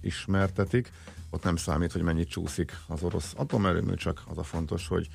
ismertetik. 0.00 0.92
Ott 1.34 1.42
nem 1.42 1.56
számít, 1.56 1.92
hogy 1.92 2.02
mennyit 2.02 2.28
csúszik 2.28 2.76
az 2.86 3.02
orosz 3.02 3.32
atomerőmű, 3.36 3.94
csak 3.94 4.22
az 4.28 4.38
a 4.38 4.42
fontos, 4.42 4.88
hogy 4.88 5.08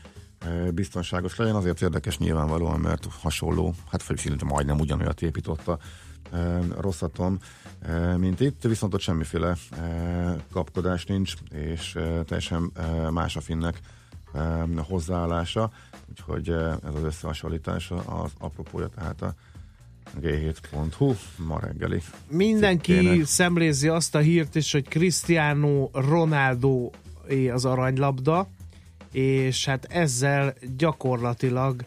biztonságos 0.74 1.36
legyen. 1.36 1.56
Azért 1.56 1.82
érdekes 1.82 2.18
nyilvánvalóan, 2.18 2.80
mert 2.80 3.08
hasonló, 3.22 3.74
hát 3.92 4.04
vagy 4.04 4.44
majdnem 4.44 4.80
ugyanolyat 4.80 5.22
épított 5.22 5.68
a 5.68 5.78
Rosszatom, 6.80 7.40
mint 8.18 8.40
itt, 8.40 8.62
viszont 8.62 8.94
ott 8.94 9.00
semmiféle 9.00 9.56
kapkodás 10.52 11.06
nincs, 11.06 11.34
és 11.52 11.98
teljesen 12.26 12.72
más 13.12 13.36
a 13.36 13.42
finnek 13.42 13.80
hozzáállása, 14.78 15.72
úgyhogy 16.10 16.50
ez 16.50 16.96
az 16.96 17.04
összehasonlítása 17.04 17.96
az 17.96 18.32
apropója, 18.40 18.88
tehát 18.88 19.22
a 19.22 19.34
g7.hu 20.22 21.14
ma 21.38 21.60
reggeli. 21.60 22.02
Mindenki 22.30 22.94
cikkének. 22.94 23.26
szemlézi 23.26 23.88
azt 23.88 24.16
a 24.16 24.20
hírt 24.20 24.56
is, 24.56 24.72
hogy 24.72 24.88
Cristiano 24.88 25.90
Ronaldo 25.94 26.90
az 27.54 27.66
aranylabda, 27.66 28.48
és 29.12 29.66
hát 29.66 29.86
ezzel 29.86 30.54
gyakorlatilag 30.78 31.86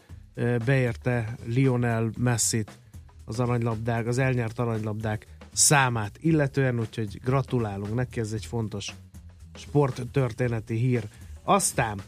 beérte 0.64 1.36
Lionel 1.46 2.10
Messi-t 2.18 2.70
az 3.24 3.40
aranylabdák, 3.40 4.06
az 4.06 4.18
elnyert 4.18 4.58
aranylabdák 4.58 5.26
számát 5.52 6.18
illetően, 6.20 6.80
úgyhogy 6.80 7.20
gratulálunk 7.24 7.94
neki, 7.94 8.20
ez 8.20 8.32
egy 8.32 8.46
fontos 8.46 8.94
sporttörténeti 9.54 10.74
hír. 10.74 11.04
Aztán 11.42 12.00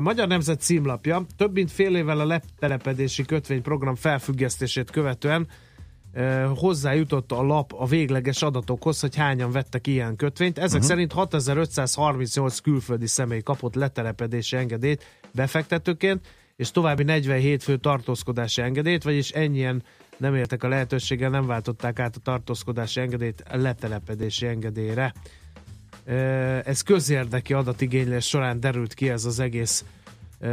Magyar 0.00 0.28
Nemzet 0.28 0.60
címlapja 0.60 1.24
több 1.36 1.52
mint 1.52 1.70
fél 1.70 1.96
évvel 1.96 2.20
a 2.20 2.24
letelepedési 2.24 3.24
kötvényprogram 3.24 3.94
felfüggesztését 3.94 4.90
követően 4.90 5.48
hozzájutott 6.56 7.32
a 7.32 7.42
lap 7.42 7.72
a 7.72 7.86
végleges 7.86 8.42
adatokhoz, 8.42 9.00
hogy 9.00 9.16
hányan 9.16 9.52
vettek 9.52 9.86
ilyen 9.86 10.16
kötvényt. 10.16 10.58
Ezek 10.58 10.72
uh-huh. 10.72 10.88
szerint 10.88 11.12
6538 11.12 12.58
külföldi 12.58 13.06
személy 13.06 13.40
kapott 13.40 13.74
letelepedési 13.74 14.56
engedélyt 14.56 15.04
befektetőként, 15.34 16.26
és 16.56 16.70
további 16.70 17.02
47 17.02 17.62
fő 17.62 17.76
tartózkodási 17.76 18.62
engedélyt, 18.62 19.02
vagyis 19.02 19.30
ennyien 19.30 19.82
nem 20.16 20.34
értek 20.34 20.62
a 20.62 20.68
lehetőséggel, 20.68 21.30
nem 21.30 21.46
váltották 21.46 21.98
át 21.98 22.16
a 22.16 22.20
tartózkodási 22.20 23.00
engedélyt 23.00 23.42
letelepedési 23.52 24.46
engedélyre. 24.46 25.12
Ez 26.64 26.82
közérdeki 26.82 27.52
adatigénylés 27.52 28.26
során 28.26 28.60
derült 28.60 28.94
ki 28.94 29.08
ez 29.10 29.24
az 29.24 29.40
egész 29.40 29.84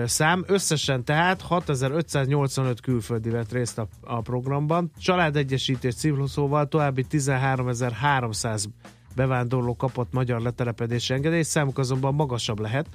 szám. 0.05 0.43
Összesen 0.47 1.03
tehát 1.03 1.41
6585 1.41 2.81
külföldi 2.81 3.29
vett 3.29 3.51
részt 3.51 3.77
a, 3.77 3.87
a 4.01 4.21
programban. 4.21 4.91
Családegyesítés 4.97 5.95
címszóval 5.95 6.67
további 6.67 7.03
13300 7.03 8.69
bevándorló 9.15 9.75
kapott 9.75 10.13
magyar 10.13 10.41
letelepedési 10.41 11.13
engedélyt, 11.13 11.45
számuk 11.45 11.77
azonban 11.77 12.15
magasabb 12.15 12.59
lehet, 12.59 12.87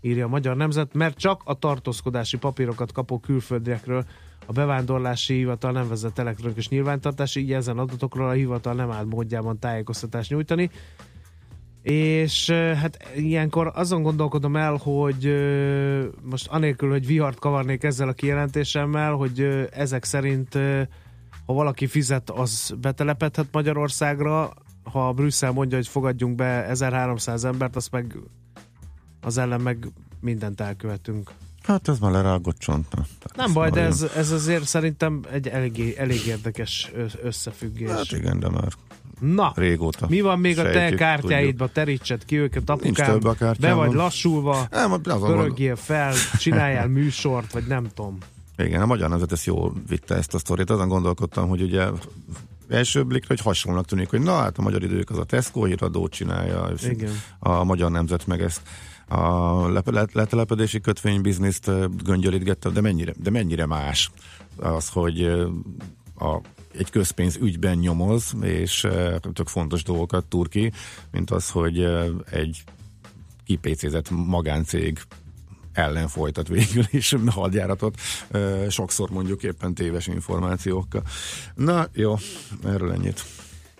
írja 0.00 0.24
a 0.24 0.28
Magyar 0.28 0.56
Nemzet, 0.56 0.94
mert 0.94 1.18
csak 1.18 1.42
a 1.44 1.54
tartózkodási 1.54 2.36
papírokat 2.36 2.92
kapó 2.92 3.18
külföldiekről 3.18 4.04
a 4.46 4.52
bevándorlási 4.52 5.34
hivatal 5.34 5.72
nem 5.72 5.88
vezet 5.88 6.18
elektronikus 6.18 6.68
nyilvántartás, 6.68 7.36
így 7.36 7.52
ezen 7.52 7.78
adatokról 7.78 8.28
a 8.28 8.32
hivatal 8.32 8.74
nem 8.74 8.90
áll 8.90 9.04
módjában 9.04 9.58
tájékoztatást 9.58 10.30
nyújtani. 10.30 10.70
És 11.90 12.50
hát 12.50 13.08
ilyenkor 13.16 13.72
azon 13.74 14.02
gondolkodom 14.02 14.56
el, 14.56 14.76
hogy 14.76 15.34
most 16.22 16.46
anélkül, 16.46 16.90
hogy 16.90 17.06
vihart 17.06 17.38
kavarnék 17.38 17.82
ezzel 17.82 18.08
a 18.08 18.12
kijelentésemmel, 18.12 19.12
hogy 19.12 19.66
ezek 19.70 20.04
szerint 20.04 20.58
ha 21.46 21.52
valaki 21.52 21.86
fizet, 21.86 22.30
az 22.30 22.74
betelepedhet 22.80 23.46
Magyarországra, 23.52 24.52
ha 24.82 25.12
Brüsszel 25.12 25.52
mondja, 25.52 25.76
hogy 25.76 25.88
fogadjunk 25.88 26.34
be 26.34 26.64
1300 26.64 27.44
embert, 27.44 27.76
azt 27.76 27.90
meg 27.90 28.18
az 29.20 29.38
ellen 29.38 29.60
meg 29.60 29.92
mindent 30.20 30.60
elkövetünk. 30.60 31.30
Hát 31.62 31.88
ez 31.88 31.98
már 31.98 32.10
lerágott 32.10 32.58
csont. 32.58 32.86
Nem 33.36 33.52
baj, 33.52 33.70
de 33.70 33.80
ez, 33.80 34.10
ez 34.16 34.30
azért 34.30 34.64
szerintem 34.64 35.20
egy 35.32 35.48
elég, 35.48 35.94
elég 35.98 36.26
érdekes 36.26 36.92
összefüggés. 37.22 37.90
Hát 37.90 38.12
igen, 38.12 38.38
de 38.38 38.48
már 38.48 38.72
Na, 39.20 39.52
régóta. 39.56 40.06
mi 40.08 40.20
van 40.20 40.38
még 40.38 40.58
a 40.58 40.62
te 40.62 40.72
sejtjük, 40.72 40.98
kártyáidba? 40.98 41.68
Terítsed 41.68 42.24
ki 42.24 42.36
őket, 42.36 42.70
apukám. 42.70 43.20
Be 43.60 43.72
vagy 43.72 43.92
lassulva, 43.92 44.66
Nem, 44.70 45.02
pörögjél 45.02 45.76
fel, 45.76 46.14
csináljál 46.38 46.88
műsort, 46.88 47.52
vagy 47.52 47.64
nem 47.66 47.86
tudom. 47.94 48.18
Igen, 48.56 48.82
a 48.82 48.86
magyar 48.86 49.08
nemzet 49.08 49.32
ezt 49.32 49.44
jól 49.44 49.72
vitte 49.88 50.14
ezt 50.14 50.34
a 50.34 50.38
sztorit. 50.38 50.70
Azon 50.70 50.88
gondolkodtam, 50.88 51.48
hogy 51.48 51.62
ugye 51.62 51.86
első 52.68 53.04
blikre, 53.04 53.26
hogy 53.28 53.40
hasonlónak 53.40 53.86
tűnik, 53.86 54.08
hogy 54.08 54.20
na 54.20 54.36
hát 54.36 54.58
a 54.58 54.62
magyar 54.62 54.82
idők 54.82 55.10
az 55.10 55.18
a 55.18 55.24
Tesco 55.24 55.64
híradót 55.64 56.12
csinálja, 56.12 56.70
Igen. 56.82 57.12
a 57.38 57.64
magyar 57.64 57.90
nemzet 57.90 58.26
meg 58.26 58.42
ezt 58.42 58.60
a 59.08 59.68
le- 59.68 59.82
le- 59.84 60.06
letelepedési 60.12 60.80
kötvénybizniszt 60.80 61.70
göngyölítgette, 62.04 62.68
de 62.70 62.80
mennyire, 62.80 63.12
de 63.16 63.30
mennyire 63.30 63.66
más 63.66 64.10
az, 64.56 64.88
hogy 64.88 65.22
a, 66.18 66.40
egy 66.78 66.90
közpénz 66.90 67.36
ügyben 67.36 67.78
nyomoz, 67.78 68.34
és 68.42 68.84
ö, 68.84 69.16
tök 69.32 69.48
fontos 69.48 69.82
dolgokat 69.82 70.24
túr 70.24 70.48
ki, 70.48 70.72
mint 71.10 71.30
az, 71.30 71.50
hogy 71.50 71.78
ö, 71.78 72.14
egy 72.30 72.62
kipécézett 73.44 74.10
magáncég 74.10 74.98
ellen 75.72 76.08
folytat 76.08 76.48
végül 76.48 76.84
is 76.90 77.14
hadjáratot, 77.26 78.00
ö, 78.30 78.66
sokszor 78.70 79.10
mondjuk 79.10 79.42
éppen 79.42 79.74
téves 79.74 80.06
információkkal. 80.06 81.02
Na 81.54 81.88
jó, 81.92 82.14
erről 82.64 82.92
ennyit. 82.92 83.24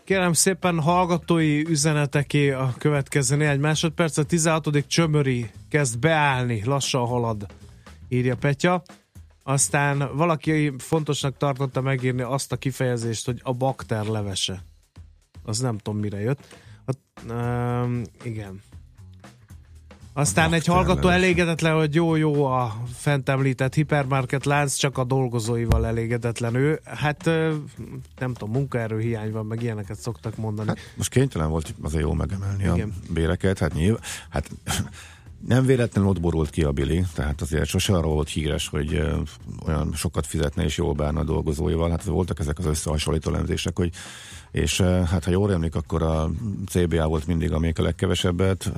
Kérem 0.05 0.33
szépen 0.33 0.81
hallgatói 0.81 1.65
üzeneteké 1.67 2.51
a 2.51 2.75
következő 2.79 3.37
néhány 3.37 3.61
másodperc. 3.61 4.17
A 4.17 4.23
16. 4.23 4.87
csömöri 4.87 5.51
kezd 5.69 5.99
beállni, 5.99 6.65
lassan 6.65 7.07
halad, 7.07 7.47
írja 8.09 8.37
Petya. 8.37 8.83
Aztán 9.49 10.11
valaki 10.17 10.73
fontosnak 10.79 11.37
tartotta 11.37 11.81
megírni 11.81 12.23
azt 12.23 12.53
a 12.53 12.57
kifejezést, 12.57 13.27
hogy 13.27 13.41
a 13.43 13.53
bakter 13.53 14.05
levese. 14.05 14.63
Az 15.43 15.59
nem 15.59 15.79
tudom 15.79 16.01
mire 16.01 16.21
jött. 16.21 16.57
A, 16.87 16.93
um, 17.33 18.03
igen. 18.23 18.63
Aztán 20.13 20.53
egy 20.53 20.67
hallgató 20.67 21.09
elégedetlen, 21.09 21.75
hogy 21.75 21.95
jó-jó 21.95 22.45
a 22.45 22.83
fent 22.95 23.29
említett 23.29 23.75
hipermarket 23.75 24.45
lánc, 24.45 24.75
csak 24.75 24.99
a 24.99 25.05
dolgozóival 25.05 25.87
elégedetlen 25.87 26.55
ő. 26.55 26.81
Hát 26.85 27.25
nem 28.19 28.35
tudom, 28.35 28.51
munkaerőhiány 28.51 29.33
van, 29.33 29.47
meg 29.47 29.63
ilyeneket 29.63 29.99
szoktak 29.99 30.37
mondani. 30.37 30.69
Hát, 30.69 30.79
Most 30.97 31.11
kénytelen 31.11 31.51
volt 31.51 31.75
azért 31.83 32.03
jól 32.03 32.15
megemelni 32.15 32.63
Igen. 32.63 32.95
a 33.09 33.13
béreket, 33.13 33.59
hát 33.59 33.73
nyilván, 33.75 34.03
hát 34.29 34.51
nem 35.47 35.65
véletlenül 35.67 36.11
ott 36.11 36.21
borult 36.21 36.51
ki 36.51 36.63
a 36.63 36.73
Billy, 36.73 37.05
tehát 37.15 37.41
azért 37.41 37.67
sose 37.67 37.97
arról 37.97 38.15
volt 38.15 38.29
híres, 38.29 38.69
hogy 38.69 39.03
olyan 39.67 39.93
sokat 39.95 40.27
fizetne 40.27 40.65
és 40.65 40.77
jól 40.77 40.93
bánna 40.93 41.21
a 41.21 41.25
dolgozóival, 41.25 41.91
hát 41.91 42.05
voltak 42.05 42.39
ezek 42.39 42.59
az 42.59 42.67
összehasonlító 42.67 43.33
elemzések, 43.33 43.77
hogy 43.77 43.91
és 44.51 44.81
hát 44.81 45.25
ha 45.25 45.31
jól 45.31 45.53
emlék, 45.53 45.75
akkor 45.75 46.03
a 46.03 46.31
CBA 46.67 47.07
volt 47.07 47.27
mindig, 47.27 47.53
amelyik 47.53 47.79
a 47.79 47.83
legkevesebbet, 47.83 48.73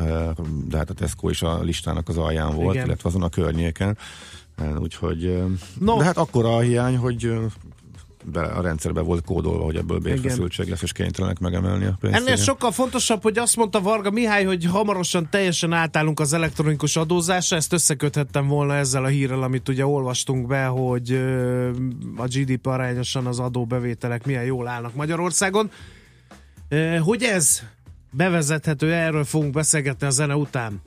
de 0.69 0.77
hát 0.77 0.91
a 0.91 0.95
Tesco 0.95 1.29
is 1.29 1.43
a 1.43 1.61
listának 1.61 2.09
az 2.09 2.17
alján 2.17 2.55
volt, 2.55 2.75
Igen. 2.75 2.87
illetve 2.87 3.09
azon 3.09 3.23
a 3.23 3.29
környéken. 3.29 3.99
Úgyhogy, 4.79 5.43
No. 5.79 5.97
de 5.99 6.05
hát 6.05 6.17
akkor 6.17 6.45
a 6.45 6.59
hiány, 6.61 6.97
hogy 6.97 7.35
ö, 8.27 8.31
be, 8.31 8.41
a 8.41 8.61
rendszerbe 8.61 9.01
volt 9.01 9.25
kódolva, 9.25 9.65
hogy 9.65 9.77
ebből 9.77 9.99
bérfeszültség 9.99 10.69
lesz, 10.69 10.83
és 10.83 10.93
kénytelenek 10.93 11.39
megemelni 11.39 11.85
a 11.85 11.97
pénzt. 12.01 12.19
Ennél 12.19 12.37
sokkal 12.37 12.71
fontosabb, 12.73 13.23
hogy 13.23 13.39
azt 13.39 13.57
mondta 13.57 13.81
Varga 13.81 14.11
Mihály, 14.11 14.45
hogy 14.45 14.65
hamarosan 14.65 15.29
teljesen 15.31 15.73
átállunk 15.73 16.21
az 16.21 16.33
elektronikus 16.33 16.97
adózásra, 16.97 17.57
ezt 17.57 17.73
összeköthettem 17.73 18.47
volna 18.47 18.75
ezzel 18.75 19.05
a 19.05 19.09
hírrel, 19.09 19.43
amit 19.43 19.69
ugye 19.69 19.87
olvastunk 19.87 20.47
be, 20.47 20.65
hogy 20.65 21.13
a 22.17 22.27
GDP 22.27 22.67
arányosan 22.67 23.27
az 23.27 23.39
adóbevételek 23.39 24.27
milyen 24.27 24.45
jól 24.45 24.69
állnak 24.69 24.95
Magyarországon. 24.95 25.71
Hogy 27.01 27.23
ez 27.23 27.63
bevezethető, 28.11 28.93
erről 28.93 29.25
fogunk 29.25 29.53
beszélgetni 29.53 30.07
a 30.07 30.11
zene 30.11 30.37
után. 30.37 30.81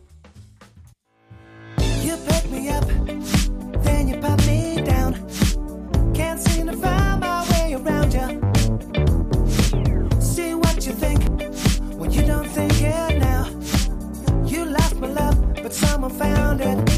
around 16.62 16.90
it. 16.90 16.93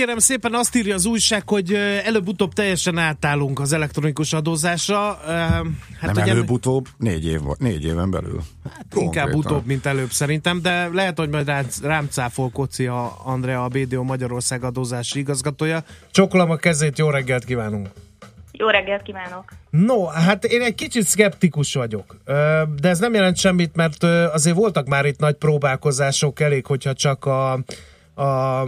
Kérem 0.00 0.18
szépen 0.18 0.54
azt 0.54 0.76
írja 0.76 0.94
az 0.94 1.04
újság, 1.06 1.48
hogy 1.48 1.74
előbb-utóbb 2.04 2.52
teljesen 2.52 2.98
átállunk 2.98 3.60
az 3.60 3.72
elektronikus 3.72 4.32
adózásra. 4.32 5.18
Hát 5.26 5.62
Nem 6.00 6.10
ugye- 6.10 6.30
előbb-utóbb, 6.30 6.86
négy, 6.96 7.26
év, 7.26 7.40
négy 7.58 7.84
éven 7.84 8.10
belül. 8.10 8.40
Hát 8.64 8.86
Inkább 8.94 9.34
utóbb, 9.34 9.66
mint 9.66 9.86
előbb 9.86 10.10
szerintem, 10.10 10.62
de 10.62 10.88
lehet, 10.92 11.18
hogy 11.18 11.28
majd 11.28 11.46
rám, 11.46 11.66
rám 11.82 12.06
cáfol 12.10 12.50
Koci 12.50 12.86
a 12.86 13.12
Andrea, 13.24 13.64
a 13.64 13.68
BDO 13.68 14.02
Magyarország 14.02 14.64
adózási 14.64 15.18
igazgatója. 15.18 15.84
Csokolom 16.10 16.50
a 16.50 16.56
kezét, 16.56 16.98
jó 16.98 17.10
reggelt 17.10 17.44
kívánunk! 17.44 17.88
Jó 18.52 18.68
reggelt 18.68 19.02
kívánok! 19.02 19.44
No, 19.70 20.06
hát 20.06 20.44
én 20.44 20.62
egy 20.62 20.74
kicsit 20.74 21.06
szkeptikus 21.06 21.74
vagyok, 21.74 22.16
de 22.80 22.88
ez 22.88 22.98
nem 22.98 23.14
jelent 23.14 23.36
semmit, 23.36 23.76
mert 23.76 24.02
azért 24.32 24.56
voltak 24.56 24.86
már 24.86 25.06
itt 25.06 25.18
nagy 25.18 25.34
próbálkozások, 25.34 26.40
elég, 26.40 26.66
hogyha 26.66 26.92
csak 26.92 27.24
a, 27.24 27.60
a 28.20 28.66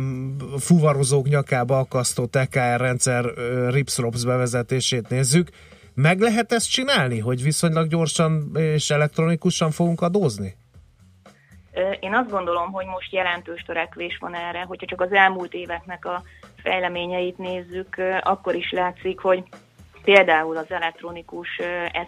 fuvarozók 0.58 1.28
nyakába 1.28 1.78
akasztott 1.78 2.36
EKR 2.36 2.80
rendszer 2.80 3.24
RIPS-ROPS 3.70 4.24
bevezetését 4.24 5.08
nézzük. 5.08 5.48
Meg 5.94 6.20
lehet 6.20 6.52
ezt 6.52 6.70
csinálni, 6.70 7.18
hogy 7.18 7.42
viszonylag 7.42 7.88
gyorsan 7.88 8.50
és 8.54 8.90
elektronikusan 8.90 9.70
fogunk 9.70 10.00
adózni? 10.00 10.54
Én 12.00 12.14
azt 12.14 12.30
gondolom, 12.30 12.72
hogy 12.72 12.86
most 12.86 13.12
jelentős 13.12 13.62
törekvés 13.62 14.18
van 14.20 14.34
erre, 14.34 14.62
hogyha 14.62 14.86
csak 14.86 15.00
az 15.00 15.12
elmúlt 15.12 15.54
éveknek 15.54 16.04
a 16.04 16.22
fejleményeit 16.62 17.38
nézzük, 17.38 17.96
akkor 18.20 18.54
is 18.54 18.70
látszik, 18.70 19.20
hogy 19.20 19.42
például 20.04 20.56
az 20.56 20.70
elektronikus 20.70 21.60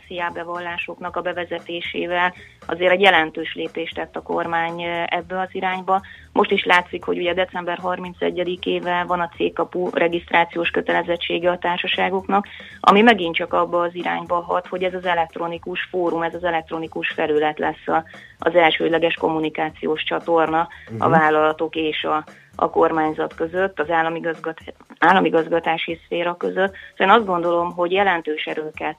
SZIA 0.07 0.31
bevallásoknak 0.35 1.17
a 1.17 1.21
bevezetésével 1.21 2.35
azért 2.67 2.93
egy 2.93 3.01
jelentős 3.01 3.55
lépést 3.55 3.95
tett 3.95 4.17
a 4.17 4.23
kormány 4.23 4.83
ebbe 5.07 5.41
az 5.41 5.49
irányba. 5.53 6.03
Most 6.33 6.51
is 6.51 6.65
látszik, 6.65 7.05
hogy 7.05 7.19
ugye 7.19 7.35
december 7.35 7.79
31-ével 7.83 9.05
van 9.07 9.21
a 9.21 9.31
cégkapu 9.37 9.91
regisztrációs 9.93 10.71
kötelezettsége 10.71 11.51
a 11.51 11.59
társaságoknak, 11.59 12.47
ami 12.81 13.01
megint 13.01 13.35
csak 13.35 13.53
abba 13.53 13.81
az 13.81 13.95
irányba 13.95 14.41
hat, 14.41 14.67
hogy 14.67 14.83
ez 14.83 14.95
az 14.95 15.05
elektronikus 15.05 15.89
fórum, 15.91 16.23
ez 16.23 16.35
az 16.35 16.45
elektronikus 16.45 17.09
felület 17.11 17.59
lesz 17.59 17.87
a, 17.87 18.05
az 18.39 18.55
elsődleges 18.55 19.15
kommunikációs 19.15 20.03
csatorna 20.03 20.69
a 20.99 21.09
Mhm. 21.09 21.11
vállalatok 21.11 21.77
és 21.77 22.05
a, 22.05 22.25
a 22.57 22.71
kormányzat 22.71 23.35
között, 23.35 23.81
az 23.81 23.91
államigazgat, 23.91 24.59
államigazgatási 24.99 26.01
szféra 26.05 26.37
között. 26.37 26.73
Szóval 26.97 27.15
én 27.15 27.21
azt 27.21 27.27
gondolom, 27.27 27.73
hogy 27.73 27.93
jelentős 27.93 28.45
erőket 28.45 28.99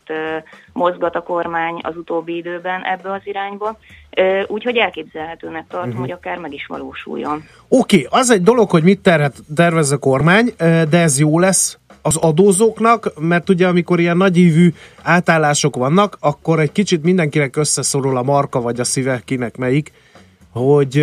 mozgat 0.73 1.15
a 1.15 1.21
kormány 1.21 1.79
az 1.81 1.97
utóbbi 1.97 2.35
időben 2.35 2.83
ebbe 2.83 3.11
az 3.11 3.21
irányba, 3.23 3.77
úgyhogy 4.47 4.77
elképzelhetőnek 4.77 5.67
tartom, 5.67 5.89
uh-huh. 5.89 6.05
hogy 6.05 6.11
akár 6.11 6.37
meg 6.37 6.53
is 6.53 6.65
valósuljon. 6.65 7.43
Oké, 7.67 8.05
okay, 8.05 8.19
az 8.19 8.29
egy 8.29 8.43
dolog, 8.43 8.69
hogy 8.69 8.83
mit 8.83 8.99
terhet, 8.99 9.35
tervez 9.55 9.91
a 9.91 9.97
kormány, 9.97 10.53
de 10.89 10.99
ez 11.01 11.19
jó 11.19 11.39
lesz 11.39 11.77
az 12.01 12.15
adózóknak, 12.15 13.11
mert 13.19 13.49
ugye 13.49 13.67
amikor 13.67 13.99
ilyen 13.99 14.17
nagyívű 14.17 14.73
átállások 15.01 15.75
vannak, 15.75 16.17
akkor 16.19 16.59
egy 16.59 16.71
kicsit 16.71 17.03
mindenkinek 17.03 17.55
összeszorul 17.55 18.17
a 18.17 18.23
marka 18.23 18.61
vagy 18.61 18.79
a 18.79 18.83
szíve, 18.83 19.21
kinek 19.25 19.57
melyik, 19.57 19.91
hogy 20.51 20.95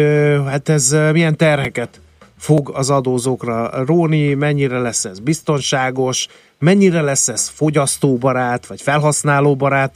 hát 0.46 0.68
ez 0.68 0.96
milyen 1.12 1.36
terheket 1.36 2.00
fog 2.42 2.70
az 2.74 2.90
adózókra 2.90 3.84
róni, 3.84 4.34
mennyire 4.34 4.78
lesz 4.78 5.04
ez 5.04 5.18
biztonságos, 5.20 6.26
mennyire 6.58 7.00
lesz 7.00 7.28
ez 7.28 7.48
fogyasztóbarát, 7.48 8.66
vagy 8.66 8.82
felhasználóbarát, 8.82 9.94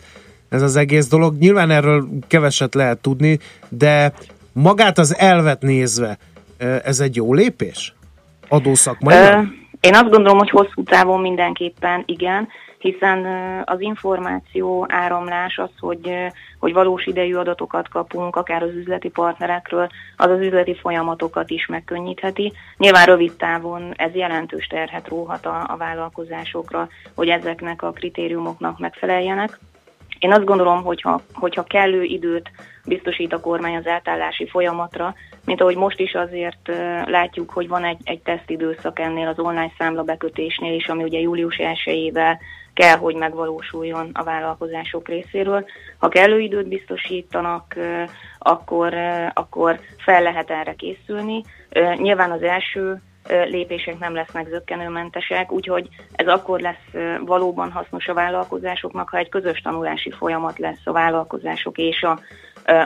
ez 0.49 0.63
az 0.63 0.77
egész 0.77 1.09
dolog. 1.09 1.39
Nyilván 1.39 1.71
erről 1.71 2.09
keveset 2.27 2.75
lehet 2.75 2.99
tudni, 2.99 3.39
de 3.69 4.13
magát 4.53 4.99
az 4.99 5.17
elvet 5.19 5.63
nézve, 5.63 6.19
ez 6.85 7.01
egy 7.01 7.17
jó 7.17 7.35
lépés? 7.35 7.95
Adószakmailag? 8.49 9.33
Ö, 9.33 9.41
Én 9.81 9.95
azt 9.95 10.11
gondolom, 10.11 10.39
hogy 10.39 10.51
hosszú 10.51 10.83
távon 10.83 11.21
mindenképpen 11.21 12.03
igen, 12.07 12.49
hiszen 12.79 13.27
az 13.65 13.81
információ 13.81 14.87
áramlás, 14.89 15.59
az, 15.59 15.71
hogy, 15.79 16.17
hogy 16.59 16.73
valós 16.73 17.07
idejű 17.07 17.35
adatokat 17.35 17.89
kapunk, 17.89 18.37
akár 18.37 18.63
az 18.63 18.75
üzleti 18.75 19.09
partnerekről, 19.09 19.89
az 20.17 20.31
az 20.31 20.41
üzleti 20.41 20.75
folyamatokat 20.75 21.51
is 21.51 21.67
megkönnyítheti. 21.67 22.53
Nyilván 22.77 23.07
rövid 23.07 23.33
távon 23.33 23.93
ez 23.97 24.15
jelentős 24.15 24.67
terhet 24.67 25.09
róhat 25.09 25.47
a, 25.47 25.65
a 25.69 25.77
vállalkozásokra, 25.77 26.89
hogy 27.15 27.29
ezeknek 27.29 27.83
a 27.83 27.91
kritériumoknak 27.91 28.79
megfeleljenek. 28.79 29.59
Én 30.19 30.33
azt 30.33 30.45
gondolom, 30.45 30.83
hogyha, 30.83 31.21
hogyha 31.33 31.63
kellő 31.63 32.03
időt 32.03 32.51
biztosít 32.85 33.33
a 33.33 33.41
kormány 33.41 33.77
az 33.77 33.87
átállási 33.87 34.49
folyamatra, 34.49 35.15
mint 35.45 35.61
ahogy 35.61 35.77
most 35.77 36.01
is 36.01 36.15
azért 36.15 36.71
látjuk, 37.05 37.51
hogy 37.51 37.69
van 37.69 37.85
egy, 37.85 37.99
egy 38.05 38.23
tesztidőszak 38.23 38.99
ennél 38.99 39.29
az 39.29 39.39
online 39.39 39.73
számla 39.79 40.03
bekötésnél 40.03 40.75
is, 40.75 40.89
ami 40.89 41.03
ugye 41.03 41.19
július 41.19 41.57
1-ével 41.59 42.39
kell, 42.77 42.97
hogy 42.97 43.15
megvalósuljon 43.15 44.11
a 44.13 44.23
vállalkozások 44.23 45.09
részéről. 45.09 45.65
Ha 45.99 46.09
kellő 46.09 46.39
időt 46.41 46.69
biztosítanak, 46.69 47.75
akkor, 48.39 48.95
akkor 49.33 49.81
fel 49.99 50.23
lehet 50.23 50.51
erre 50.51 50.75
készülni. 50.75 51.43
Nyilván 51.97 52.31
az 52.31 52.43
első 52.43 53.01
lépések 53.29 53.99
nem 53.99 54.15
lesznek 54.15 54.49
zöggenőmentesek, 54.49 55.53
úgyhogy 55.53 55.89
ez 56.13 56.27
akkor 56.27 56.61
lesz 56.61 57.17
valóban 57.25 57.71
hasznos 57.71 58.07
a 58.07 58.15
vállalkozásoknak, 58.15 59.09
ha 59.09 59.19
egy 59.19 59.29
közös 59.29 59.61
tanulási 59.61 60.11
folyamat 60.11 60.59
lesz 60.59 60.81
a 60.85 60.93
vállalkozások 60.93 61.79
és 61.79 62.03
a, 62.03 62.21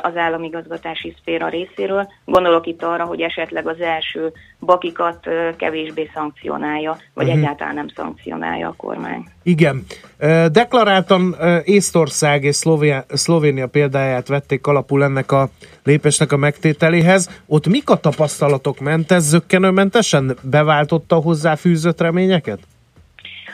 az 0.03 0.17
államigazgatási 0.17 1.15
szféra 1.21 1.49
részéről. 1.49 2.09
Gondolok 2.25 2.67
itt 2.67 2.83
arra, 2.83 3.05
hogy 3.05 3.21
esetleg 3.21 3.67
az 3.67 3.81
első 3.81 4.33
bakikat 4.61 5.29
kevésbé 5.57 6.11
szankcionálja, 6.15 6.97
vagy 7.15 7.27
Mhm. 7.27 7.37
egyáltalán 7.39 7.75
nem 7.75 7.89
szankcionálja 7.97 8.69
a 8.69 8.75
kormány. 8.77 9.25
Igen. 9.43 9.85
Deklaráltan 10.53 11.37
Észtország 11.65 12.45
és 12.45 12.55
Szlovénia, 12.57 13.05
Szlovénia 13.09 13.67
példáját 13.67 14.29
vették 14.29 14.67
alapul 14.67 15.05
ennek 15.05 15.33
a 15.33 15.49
lépésnek 15.85 16.33
a 16.33 16.37
megtételéhez. 16.37 17.43
Ott 17.47 17.67
mik 17.67 17.91
a 17.91 17.97
tapasztalatok? 17.97 18.81
Ment 18.81 19.11
ez 19.13 19.25
zöggenőmentesen? 19.29 20.37
Beváltotta 20.43 21.17
a 21.17 21.21
hozzáfűzött 21.21 22.01
reményeket? 22.01 22.59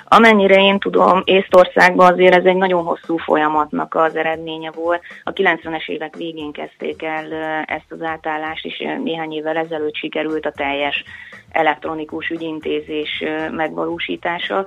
Amennyire 0.08 0.60
én 0.60 0.78
tudom, 0.78 1.22
Észtországban 1.24 2.12
azért 2.12 2.34
ez 2.34 2.44
egy 2.44 2.56
nagyon 2.56 2.84
hosszú 2.84 3.16
folyamatnak 3.16 3.94
az 3.94 4.16
eredménye 4.16 4.70
volt. 4.70 5.02
A 5.24 5.32
90-es 5.32 5.88
évek 5.88 6.16
végén 6.16 6.52
kezdték 6.52 7.02
el 7.02 7.32
ezt 7.66 7.92
az 7.92 8.02
átállást, 8.02 8.64
és 8.64 8.84
néhány 9.02 9.32
évvel 9.32 9.56
ezelőtt 9.56 9.94
sikerült 9.94 10.46
a 10.46 10.52
teljes 10.52 11.04
elektronikus 11.50 12.28
ügyintézés 12.28 13.24
megvalósítása. 13.50 14.66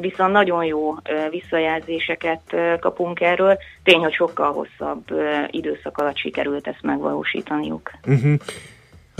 Viszont 0.00 0.32
nagyon 0.32 0.64
jó 0.64 0.94
visszajelzéseket 1.30 2.56
kapunk 2.80 3.20
erről. 3.20 3.58
Tény, 3.82 4.00
hogy 4.00 4.12
sokkal 4.12 4.52
hosszabb 4.52 5.04
időszak 5.50 5.98
alatt 5.98 6.16
sikerült 6.16 6.66
ezt 6.66 6.82
megvalósítaniuk. 6.82 7.90
Uh-huh. 8.06 8.34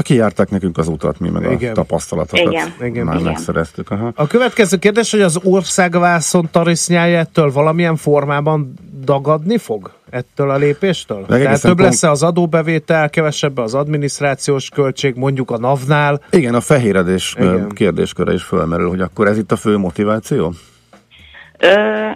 Kijárták 0.02 0.50
nekünk 0.50 0.78
az 0.78 0.88
utat, 0.88 1.18
mi 1.18 1.28
meg 1.28 1.52
Igen. 1.52 1.70
a 1.70 1.74
tapasztalatokat 1.74 2.52
Igen. 2.52 2.74
Igen. 2.80 3.04
már 3.04 3.14
Igen. 3.14 3.26
megszereztük. 3.26 3.90
Aha. 3.90 4.12
A 4.14 4.26
következő 4.26 4.76
kérdés, 4.76 5.10
hogy 5.10 5.20
az 5.20 5.38
országvászon 5.42 6.48
tarisznyája 6.50 7.18
ettől 7.18 7.52
valamilyen 7.52 7.96
formában 7.96 8.74
dagadni 9.04 9.58
fog? 9.58 9.92
Ettől 10.10 10.50
a 10.50 10.56
lépéstől? 10.56 11.26
Tehát 11.26 11.60
több 11.60 11.76
pont- 11.76 11.80
lesz 11.80 12.02
az 12.02 12.22
adóbevétel, 12.22 13.10
kevesebb 13.10 13.58
az 13.58 13.74
adminisztrációs 13.74 14.68
költség, 14.68 15.14
mondjuk 15.14 15.50
a 15.50 15.58
NAV-nál. 15.58 16.20
Igen, 16.30 16.54
a 16.54 16.60
fehéredés 16.60 17.34
Igen. 17.38 17.54
Igen. 17.54 17.68
kérdésköre 17.68 18.32
is 18.32 18.42
fölmerül, 18.42 18.88
hogy 18.88 19.00
akkor 19.00 19.26
ez 19.26 19.38
itt 19.38 19.52
a 19.52 19.56
fő 19.56 19.76
motiváció? 19.76 20.54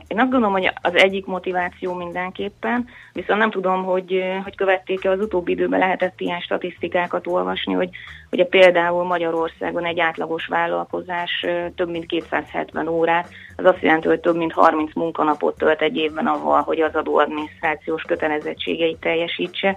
Én 0.06 0.20
azt 0.20 0.30
gondolom, 0.30 0.52
hogy 0.52 0.72
az 0.82 0.94
egyik 0.94 1.26
motiváció 1.26 1.94
mindenképpen, 1.94 2.88
viszont 3.12 3.38
nem 3.38 3.50
tudom, 3.50 3.84
hogy, 3.84 4.22
hogy 4.44 4.56
követték-e 4.56 5.10
az 5.10 5.20
utóbbi 5.20 5.52
időben 5.52 5.78
lehetett 5.78 6.20
ilyen 6.20 6.40
statisztikákat 6.40 7.26
olvasni, 7.26 7.72
hogy 7.72 7.88
ugye 8.30 8.44
például 8.44 9.04
Magyarországon 9.04 9.84
egy 9.84 10.00
átlagos 10.00 10.46
vállalkozás 10.46 11.46
több 11.74 11.90
mint 11.90 12.06
270 12.06 12.88
órát, 12.88 13.28
az 13.56 13.64
azt 13.64 13.82
jelenti, 13.82 14.08
hogy 14.08 14.20
több 14.20 14.36
mint 14.36 14.52
30 14.52 14.94
munkanapot 14.94 15.58
tölt 15.58 15.82
egy 15.82 15.96
évben 15.96 16.26
avval, 16.26 16.62
hogy 16.62 16.80
az 16.80 16.94
adóadminisztrációs 16.94 18.02
kötelezettségeit 18.02 19.00
teljesítse. 19.00 19.76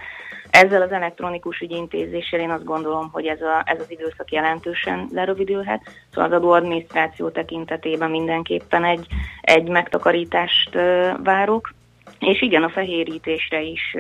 Ezzel 0.52 0.82
az 0.82 0.92
elektronikus 0.92 1.60
ügyintézéssel 1.60 2.40
én 2.40 2.50
azt 2.50 2.64
gondolom, 2.64 3.10
hogy 3.12 3.26
ez, 3.26 3.42
a, 3.42 3.64
ez 3.66 3.80
az 3.80 3.92
időszak 3.92 4.32
jelentősen 4.32 5.08
lerövidülhet, 5.14 5.82
szóval 6.14 6.32
az 6.32 6.38
adóadminisztráció 6.38 7.30
tekintetében 7.30 8.10
mindenképpen 8.10 8.84
egy, 8.84 9.08
egy 9.42 9.68
megtakarítást 9.68 10.78
várok. 11.24 11.74
És 12.20 12.42
igen, 12.42 12.64
a 12.64 12.70
fehérítésre 12.70 13.62
is 13.62 13.96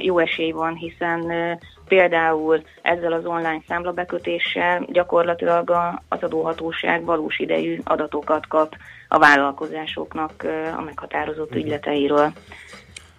jó 0.00 0.18
esély 0.18 0.50
van, 0.50 0.74
hiszen 0.74 1.32
például 1.88 2.62
ezzel 2.82 3.12
az 3.12 3.26
online 3.26 3.62
számlabekötéssel 3.68 4.86
gyakorlatilag 4.92 5.70
az 6.08 6.22
adóhatóság 6.22 7.04
valós 7.04 7.38
idejű 7.38 7.78
adatokat 7.84 8.46
kap 8.46 8.74
a 9.08 9.18
vállalkozásoknak 9.18 10.46
a 10.76 10.82
meghatározott 10.82 11.54
ügyleteiről. 11.54 12.32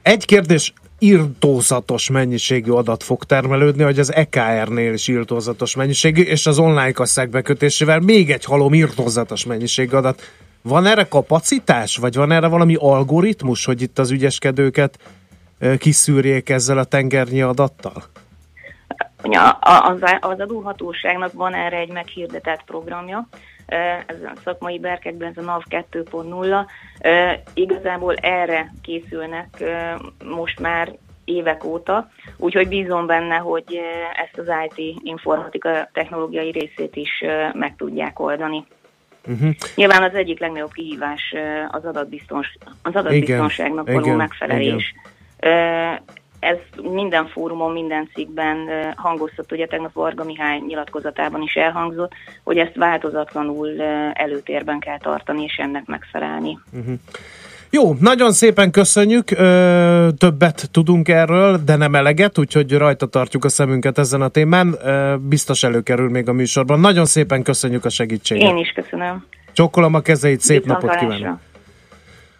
Egy 0.02 0.26
kérdés, 0.26 0.74
írtózatos 1.00 2.10
mennyiségű 2.10 2.72
adat 2.72 3.04
fog 3.04 3.24
termelődni, 3.24 3.84
hogy 3.84 4.00
az 4.00 4.14
EKR-nél 4.14 4.94
is 4.94 5.08
írtózatos 5.08 5.76
mennyiségű, 5.76 6.22
és 6.22 6.46
az 6.48 6.60
online 6.60 6.92
kasszák 6.92 7.30
bekötésével 7.30 8.00
még 8.00 8.32
egy 8.32 8.46
halom 8.46 8.74
írtózatos 8.74 9.46
mennyiségű 9.46 9.96
adat. 9.96 10.22
Van 10.62 10.86
erre 10.86 11.08
kapacitás, 11.08 11.98
vagy 11.98 12.16
van 12.16 12.32
erre 12.32 12.48
valami 12.48 12.76
algoritmus, 12.80 13.66
hogy 13.66 13.82
itt 13.82 14.00
az 14.00 14.12
ügyeskedőket 14.12 15.00
kiszűrjék 15.78 16.50
ezzel 16.50 16.78
a 16.78 16.84
tengernyi 16.84 17.42
adattal? 17.42 18.04
Ugye 19.24 19.40
a- 19.40 19.58
a- 19.62 19.90
az, 19.90 20.00
az 20.20 20.40
adóhatóságnak 20.40 21.34
van 21.34 21.54
erre 21.54 21.78
egy 21.78 21.92
meghirdetett 21.92 22.64
programja, 22.66 23.28
eh, 23.68 23.98
ez 24.06 24.22
a 24.24 24.34
szakmai 24.44 24.80
berkekben 24.80 25.30
ez 25.30 25.38
a 25.38 25.42
NAV 25.42 25.64
2.0. 25.70 26.66
Eh, 27.00 27.40
Igazából 27.54 28.16
erre 28.16 28.74
készülnek 28.82 29.62
eh, 29.62 29.96
most 30.26 30.60
már 30.60 30.96
évek 31.26 31.64
óta, 31.64 32.10
úgyhogy 32.38 32.68
bízom 32.68 33.06
benne, 33.06 33.36
hogy 33.36 33.80
ezt 34.26 34.38
az 34.38 34.56
IT 34.66 35.00
informatika 35.04 35.90
technológiai 35.94 36.52
részét 36.52 36.96
is 36.96 37.24
meg 37.54 37.76
tudják 37.76 38.20
oldani. 38.20 38.66
Uh-huh. 39.28 39.50
Nyilván 39.76 40.04
az 40.04 40.14
egyik 40.14 40.40
legnagyobb 40.40 40.72
kihívás 40.72 41.34
az, 41.68 41.86
adatbiztons, 41.86 42.58
az 42.82 42.96
adatbiztonságnak 42.96 43.88
való 43.88 44.06
igen, 44.06 44.16
megfelelés. 44.16 44.94
Ö, 45.40 45.92
Ez 46.40 46.58
minden 46.82 47.28
fórumon, 47.28 47.72
minden 47.72 48.10
cikkben 48.14 48.58
hangoztat, 48.96 49.52
ugye 49.52 49.66
tegnap 49.66 49.94
Varga 49.94 50.24
Mihály 50.24 50.60
nyilatkozatában 50.68 51.42
is 51.42 51.54
elhangzott, 51.54 52.12
hogy 52.44 52.58
ezt 52.58 52.76
változatlanul 52.76 53.82
előtérben 54.14 54.80
kell 54.80 54.98
tartani, 54.98 55.44
és 55.44 55.56
ennek 55.58 55.86
megfelelni. 55.86 56.60
Uh-huh. 56.72 56.94
Jó, 57.70 57.94
nagyon 58.00 58.32
szépen 58.32 58.72
köszönjük, 58.72 59.32
ö, 59.32 60.08
többet 60.18 60.70
tudunk 60.72 61.08
erről, 61.08 61.60
de 61.66 61.76
nem 61.76 61.96
eleget, 61.96 62.38
úgyhogy 62.38 62.72
rajta 62.72 63.06
tartjuk 63.06 63.46
a 63.46 63.50
szemünket 63.50 63.98
ezen 63.98 64.22
a 64.22 64.28
témán, 64.28 64.76
ö, 64.84 65.16
biztos 65.20 65.64
előkerül 65.64 66.10
még 66.10 66.30
a 66.30 66.34
műsorban. 66.34 66.80
Nagyon 66.80 67.06
szépen 67.06 67.44
köszönjük 67.44 67.86
a 67.86 67.90
segítséget. 67.90 68.50
Én 68.50 68.58
is 68.58 68.72
köszönöm. 68.72 69.26
Csokkolom 69.54 69.94
a 69.94 70.00
kezeit, 70.00 70.40
szép 70.40 70.66
napot 70.66 70.82
Viszontlátásra. 70.82 71.18
kívánok! 71.18 71.40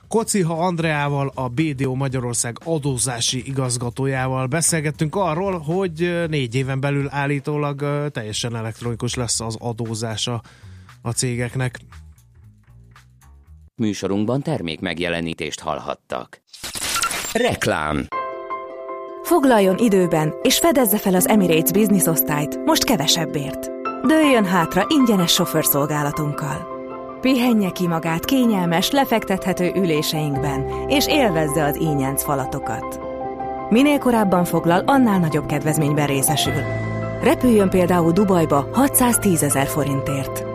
Kociha 0.08 0.66
Andreával, 0.66 1.32
a 1.36 1.48
BDO 1.48 1.94
Magyarország 1.94 2.58
adózási 2.64 3.44
igazgatójával 3.46 4.48
beszélgettünk 4.48 5.16
arról, 5.16 5.60
hogy 5.60 6.26
négy 6.30 6.56
éven 6.56 6.80
belül 6.80 7.08
állítólag 7.10 8.10
teljesen 8.12 8.56
elektronikus 8.56 9.16
lesz 9.16 9.40
az 9.40 9.56
adózása 9.60 10.42
a 11.02 11.12
cégeknek. 11.12 11.80
Műsorunkban 13.76 14.42
termék 14.42 14.80
megjelenítést 14.80 15.60
hallhattak. 15.60 16.42
Reklám 17.34 18.08
Foglaljon 19.28 19.78
időben, 19.78 20.34
és 20.42 20.58
fedezze 20.58 20.98
fel 20.98 21.16
az 21.16 21.28
Emirates 21.28 21.72
Business 21.72 22.06
osztályt, 22.06 22.66
most 22.66 22.84
kevesebbért. 22.84 23.70
Dőljön 24.08 24.46
hátra 24.46 24.86
ingyenes 24.90 25.32
sofőrszolgálatunkkal. 25.32 26.77
Pihenje 27.22 27.70
ki 27.70 27.88
magát 27.88 28.26
kényelmes, 28.26 28.92
lefektethető 28.92 29.72
üléseinkben, 29.76 30.66
és 30.88 31.08
élvezze 31.08 31.64
az 31.64 31.78
ínyenc 31.80 32.24
falatokat. 32.24 33.00
Minél 33.70 33.98
korábban 33.98 34.46
foglal, 34.46 34.84
annál 34.86 35.20
nagyobb 35.20 35.46
kedvezményben 35.46 36.08
részesül. 36.08 36.62
Repüljön 37.22 37.70
például 37.70 38.12
Dubajba 38.12 38.70
610 38.74 39.44
ezer 39.44 39.68
forintért. 39.68 40.46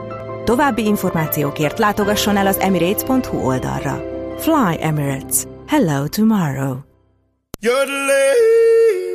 További 0.45 0.87
információkért 0.87 1.79
látogasson 1.79 2.37
el 2.37 2.47
az 2.47 2.59
emirates.hu 2.59 3.47
oldalra. 3.47 4.05
Fly 4.39 4.77
Emirates. 4.81 5.45
Hello 5.67 6.09
tomorrow. 6.09 6.92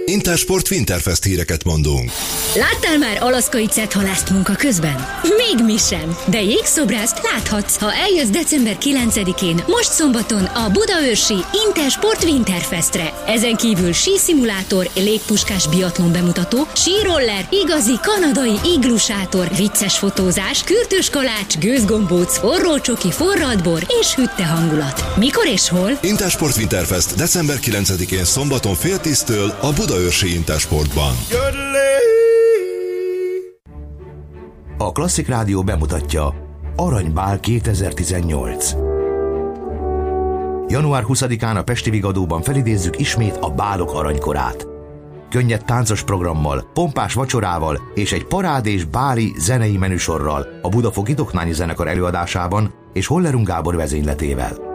Intersport 0.05 0.69
Winterfest 0.71 1.23
híreket 1.23 1.63
mondunk. 1.63 2.11
Láttál 2.55 2.97
már 2.97 3.17
alaszkai 3.19 3.67
cethalászt 3.67 4.29
munka 4.29 4.53
közben? 4.55 5.07
Még 5.21 5.65
mi 5.65 5.77
sem. 5.77 6.17
De 6.29 6.41
jégszobrászt 6.41 7.19
láthatsz, 7.23 7.77
ha 7.77 7.93
eljössz 7.93 8.27
december 8.27 8.77
9-én, 8.81 9.63
most 9.67 9.91
szombaton 9.91 10.43
a 10.43 10.69
Budaörsi 10.69 11.35
Intersport 11.65 12.23
Winterfestre. 12.23 13.23
Ezen 13.27 13.55
kívül 13.55 13.91
síszimulátor, 13.93 14.89
légpuskás 14.95 15.67
biatlon 15.67 16.11
bemutató, 16.11 16.67
síroller, 16.75 17.47
igazi 17.49 17.99
kanadai 18.01 18.55
iglusátor, 18.65 19.49
vicces 19.57 19.97
fotózás, 19.97 20.63
kürtős 20.63 21.09
kalács, 21.09 21.57
gőzgombóc, 21.57 22.37
forrócsoki, 22.37 23.11
forradbor 23.11 23.85
és 23.99 24.15
hütte 24.15 24.45
hangulat. 24.45 25.17
Mikor 25.17 25.45
és 25.47 25.69
hol? 25.69 25.99
Intersport 26.01 26.57
Winterfest 26.57 27.15
december 27.15 27.57
9-én 27.61 28.25
szombaton 28.37 28.73
fél 28.73 28.99
tíztől 28.99 29.49
a 29.61 29.73
Budaörsi 29.73 30.35
Intersportban. 30.35 31.13
A 34.77 34.91
Klasszik 34.91 35.27
Rádió 35.27 35.63
bemutatja 35.63 36.33
Aranybál 36.75 37.39
2018. 37.39 38.71
Január 40.67 41.03
20-án 41.07 41.57
a 41.57 41.63
Pesti 41.63 41.89
Vigadóban 41.89 42.41
felidézzük 42.41 42.99
ismét 42.99 43.37
a 43.41 43.49
bálok 43.49 43.93
aranykorát. 43.93 44.67
Könnyed 45.29 45.65
táncos 45.65 46.03
programmal, 46.03 46.69
pompás 46.73 47.13
vacsorával 47.13 47.81
és 47.93 48.11
egy 48.11 48.25
parádés 48.25 48.83
báli 48.83 49.33
zenei 49.37 49.77
menüsorral 49.77 50.47
a 50.61 50.69
Budafoki 50.69 51.13
Doknányi 51.13 51.53
Zenekar 51.53 51.87
előadásában 51.87 52.73
és 52.93 53.07
Hollerung 53.07 53.47
Gábor 53.47 53.75
vezényletével. 53.75 54.66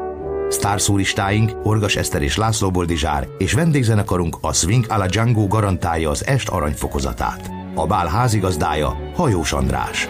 Sztárszúristáink 0.52 1.50
Orgas 1.62 1.96
Eszter 1.96 2.22
és 2.22 2.36
László 2.36 2.70
Boldizsár 2.70 3.28
és 3.38 3.52
vendégzenekarunk 3.52 4.36
a 4.40 4.52
Swing 4.52 4.84
a 4.88 4.96
la 4.96 5.06
Django 5.06 5.46
garantálja 5.46 6.10
az 6.10 6.26
est 6.26 6.48
aranyfokozatát. 6.48 7.50
A 7.74 7.86
bál 7.86 8.06
házigazdája 8.06 8.96
Hajós 9.14 9.52
András. 9.52 10.08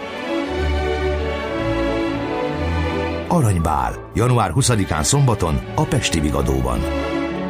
Aranybál, 3.28 4.11
január 4.14 4.53
20-án 4.55 5.03
szombaton 5.03 5.61
a 5.74 5.84
Pesti 5.84 6.20
Vigadóban. 6.20 6.80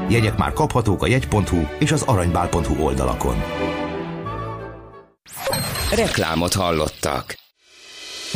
Jegyek 0.09 0.37
már 0.37 0.53
kaphatók 0.53 1.03
a 1.03 1.07
jegy.hu 1.07 1.63
és 1.79 1.93
az 1.93 2.03
aranybál.hu 2.03 2.85
oldalakon. 2.85 3.43
Reklámot 5.95 6.55
hallottak. 6.55 7.35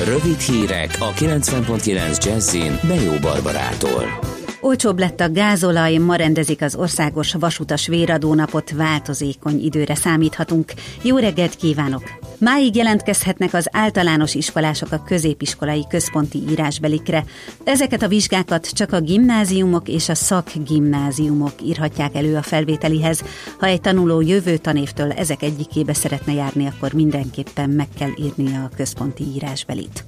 Rövid 0.05 0.39
hírek 0.39 0.97
a 0.99 1.13
90.9 1.13 2.25
Jazzin 2.25 2.79
Bejó 2.89 3.19
Barbarától. 3.21 4.35
Olcsóbb 4.61 4.99
lett 4.99 5.21
a 5.21 5.31
gázolaj, 5.31 5.97
ma 5.97 6.15
rendezik 6.15 6.63
az 6.63 6.75
országos 6.75 7.33
vasutas 7.33 7.87
véradónapot, 7.87 8.71
változékony 8.71 9.65
időre 9.65 9.95
számíthatunk. 9.95 10.73
Jó 11.03 11.17
reggelt 11.17 11.55
kívánok! 11.55 12.03
Máig 12.39 12.77
jelentkezhetnek 12.77 13.55
az 13.55 13.69
általános 13.73 14.35
iskolások 14.35 14.93
a 14.93 15.03
középiskolai 15.03 15.87
központi 15.89 16.43
írásbelikre. 16.51 17.25
Ezeket 17.65 18.03
a 18.03 18.09
vizsgákat 18.09 18.67
csak 18.73 18.93
a 18.93 19.01
gimnáziumok 19.01 19.89
és 19.89 20.09
a 20.09 20.15
szakgimnáziumok 20.15 21.63
írhatják 21.63 22.15
elő 22.15 22.37
a 22.37 22.43
felvételihez. 22.43 23.25
Ha 23.59 23.67
egy 23.67 23.81
tanuló 23.81 24.21
jövő 24.21 24.57
tanévtől 24.57 25.13
ezek 25.13 25.43
egyikébe 25.43 25.95
szeretne 25.95 26.33
járni, 26.33 26.67
akkor 26.67 26.93
mindenképpen 26.93 27.71
meg 27.71 27.89
kell 27.99 28.13
írnia 28.19 28.63
a 28.63 28.71
központi 28.77 29.25
írásbelit. 29.35 30.05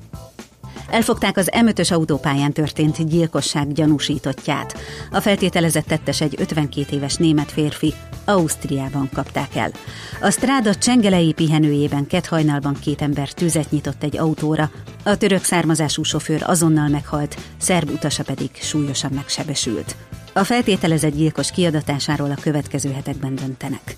Elfogták 0.90 1.36
az 1.36 1.50
M5-ös 1.52 1.92
autópályán 1.92 2.52
történt 2.52 3.08
gyilkosság 3.08 3.72
gyanúsítottját. 3.72 4.78
A 5.10 5.20
feltételezett 5.20 5.86
tettes 5.86 6.20
egy 6.20 6.34
52 6.38 6.96
éves 6.96 7.16
német 7.16 7.52
férfi, 7.52 7.94
Ausztriában 8.24 9.08
kapták 9.12 9.56
el. 9.56 9.70
A 10.20 10.30
stráda 10.30 10.74
csengelei 10.74 11.32
pihenőjében 11.32 12.06
hajnalban 12.28 12.76
két 12.80 13.02
ember 13.02 13.32
tüzet 13.32 13.70
nyitott 13.70 14.02
egy 14.02 14.18
autóra, 14.18 14.70
a 15.04 15.16
török 15.16 15.44
származású 15.44 16.02
sofőr 16.02 16.42
azonnal 16.46 16.88
meghalt, 16.88 17.36
szerb 17.56 17.90
utasa 17.90 18.22
pedig 18.22 18.50
súlyosan 18.54 19.12
megsebesült. 19.14 19.96
A 20.32 20.44
feltételezett 20.44 21.14
gyilkos 21.14 21.50
kiadatásáról 21.50 22.30
a 22.30 22.40
következő 22.40 22.92
hetekben 22.92 23.34
döntenek. 23.34 23.96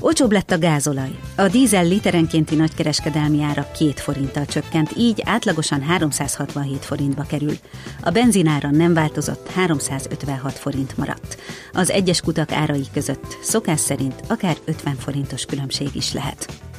Olcsóbb 0.00 0.32
lett 0.32 0.50
a 0.50 0.58
gázolaj. 0.58 1.18
A 1.36 1.48
dízel 1.48 1.84
literenkénti 1.84 2.54
nagykereskedelmi 2.54 3.42
ára 3.42 3.66
2 3.78 3.90
forinttal 3.90 4.44
csökkent, 4.44 4.90
így 4.96 5.22
átlagosan 5.24 5.82
367 5.82 6.84
forintba 6.84 7.22
kerül. 7.22 7.54
A 8.02 8.10
benzinára 8.10 8.70
nem 8.70 8.94
változott, 8.94 9.50
356 9.50 10.52
forint 10.52 10.96
maradt. 10.96 11.38
Az 11.72 11.90
egyes 11.90 12.20
kutak 12.20 12.52
árai 12.52 12.84
között 12.92 13.36
szokás 13.42 13.80
szerint 13.80 14.14
akár 14.28 14.56
50 14.64 14.94
forintos 14.94 15.44
különbség 15.44 15.88
is 15.92 16.12
lehet. 16.12 16.69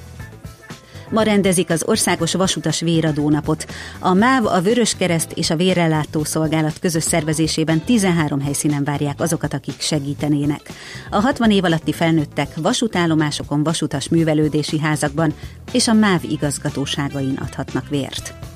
Ma 1.12 1.22
rendezik 1.22 1.70
az 1.70 1.84
Országos 1.86 2.34
Vasutas 2.34 2.80
Véradónapot. 2.80 3.66
A 4.00 4.14
MÁV, 4.14 4.46
a 4.46 4.62
Vörös 4.62 4.96
Kereszt 4.96 5.32
és 5.32 5.50
a 5.50 5.56
Vérrelátó 5.56 6.24
Szolgálat 6.24 6.80
közös 6.80 7.04
szervezésében 7.04 7.82
13 7.82 8.42
helyszínen 8.42 8.84
várják 8.84 9.22
azokat, 9.22 9.54
akik 9.54 9.80
segítenének. 9.80 10.62
A 11.10 11.20
60 11.20 11.52
év 11.52 11.64
alatti 11.64 11.94
felnőttek 11.94 12.48
vasútállomásokon, 12.56 13.64
vasutas 13.64 14.10
művelődési 14.10 14.80
házakban 14.80 15.34
és 15.72 15.88
a 15.88 15.94
MÁV 15.94 16.24
igazgatóságain 16.24 17.38
adhatnak 17.42 17.90
vért. 17.90 18.51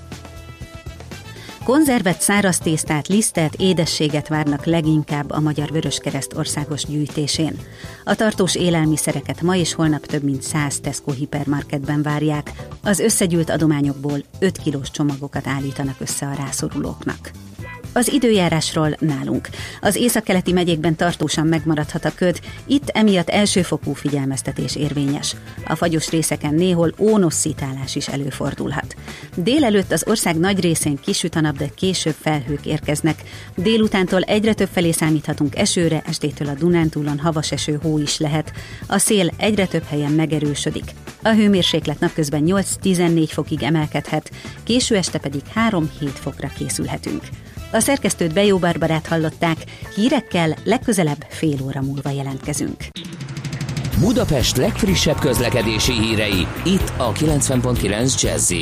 Konzervet, 1.66 2.22
száraz 2.22 2.58
tésztát, 2.58 3.08
lisztet, 3.08 3.56
édességet 3.56 4.28
várnak 4.28 4.66
leginkább 4.66 5.32
a 5.32 5.40
Magyar 5.40 5.72
Vöröskereszt 5.72 6.34
országos 6.34 6.86
gyűjtésén. 6.86 7.60
A 8.04 8.16
tartós 8.16 8.56
élelmiszereket 8.56 9.42
ma 9.42 9.56
és 9.56 9.74
holnap 9.74 10.06
több 10.06 10.24
mint 10.24 10.42
100 10.42 10.80
Tesco 10.80 11.12
hipermarketben 11.12 12.02
várják. 12.02 12.52
Az 12.84 13.00
összegyűlt 13.00 13.50
adományokból 13.50 14.24
5 14.40 14.58
kilós 14.58 14.92
csomagokat 14.92 15.48
állítanak 15.48 15.96
össze 16.00 16.26
a 16.26 16.34
rászorulóknak. 16.34 17.32
Az 17.98 18.14
időjárásról 18.14 18.96
nálunk. 19.00 19.50
Az 19.82 19.96
északkeleti 19.96 20.52
megyékben 20.52 20.96
tartósan 20.96 21.48
megmaradhat 21.48 22.06
a 22.06 22.12
köd, 22.16 22.40
itt 22.66 22.90
emiatt 22.90 23.30
elsőfokú 23.30 23.94
figyelmeztetés 23.94 24.76
érvényes. 24.76 25.36
A 25.68 25.76
fagyos 25.76 26.10
részeken 26.10 26.54
néhol 26.54 26.94
ónosszítálás 27.00 27.96
is 27.96 28.08
előfordulhat. 28.08 28.96
Délelőtt 29.36 29.92
az 29.92 30.04
ország 30.08 30.38
nagy 30.40 30.60
részén 30.60 31.00
kisüt 31.02 31.36
a 31.36 31.42
nap, 31.42 31.58
de 31.58 31.70
később 31.76 32.16
felhők 32.20 32.66
érkeznek. 32.66 33.22
Délutántól 33.56 34.22
egyre 34.22 34.54
több 34.54 34.70
felé 34.72 34.92
számíthatunk 34.92 35.58
esőre, 35.58 36.04
estétől 36.06 36.48
a 36.48 36.54
Dunántúlon 36.54 37.20
havas 37.20 37.52
eső 37.52 37.80
hó 37.82 37.98
is 37.98 38.18
lehet. 38.20 38.52
A 38.88 38.98
szél 38.98 39.32
egyre 39.38 39.66
több 39.66 39.84
helyen 39.84 40.12
megerősödik. 40.12 40.92
A 41.24 41.30
hőmérséklet 41.30 42.00
napközben 42.00 42.44
8-14 42.46 43.28
fokig 43.32 43.64
emelkedhet, 43.64 44.32
késő 44.64 44.96
este 44.96 45.18
pedig 45.18 45.42
3-7 45.70 45.84
fokra 46.14 46.52
készülhetünk. 46.58 47.24
A 47.72 47.80
szerkesztőt 47.80 48.34
Bejó 48.34 48.58
Barbarát 48.58 49.08
hallották, 49.08 49.58
hírekkel 49.96 50.56
legközelebb 50.64 51.26
fél 51.30 51.58
óra 51.64 51.82
múlva 51.82 52.10
jelentkezünk. 52.10 52.84
Budapest 54.00 54.58
legfrissebb 54.58 55.20
közlekedési 55.20 55.92
hírei, 55.92 56.48
itt 56.66 56.94
a 56.98 57.12
90.9 57.12 58.22
jazz 58.22 58.54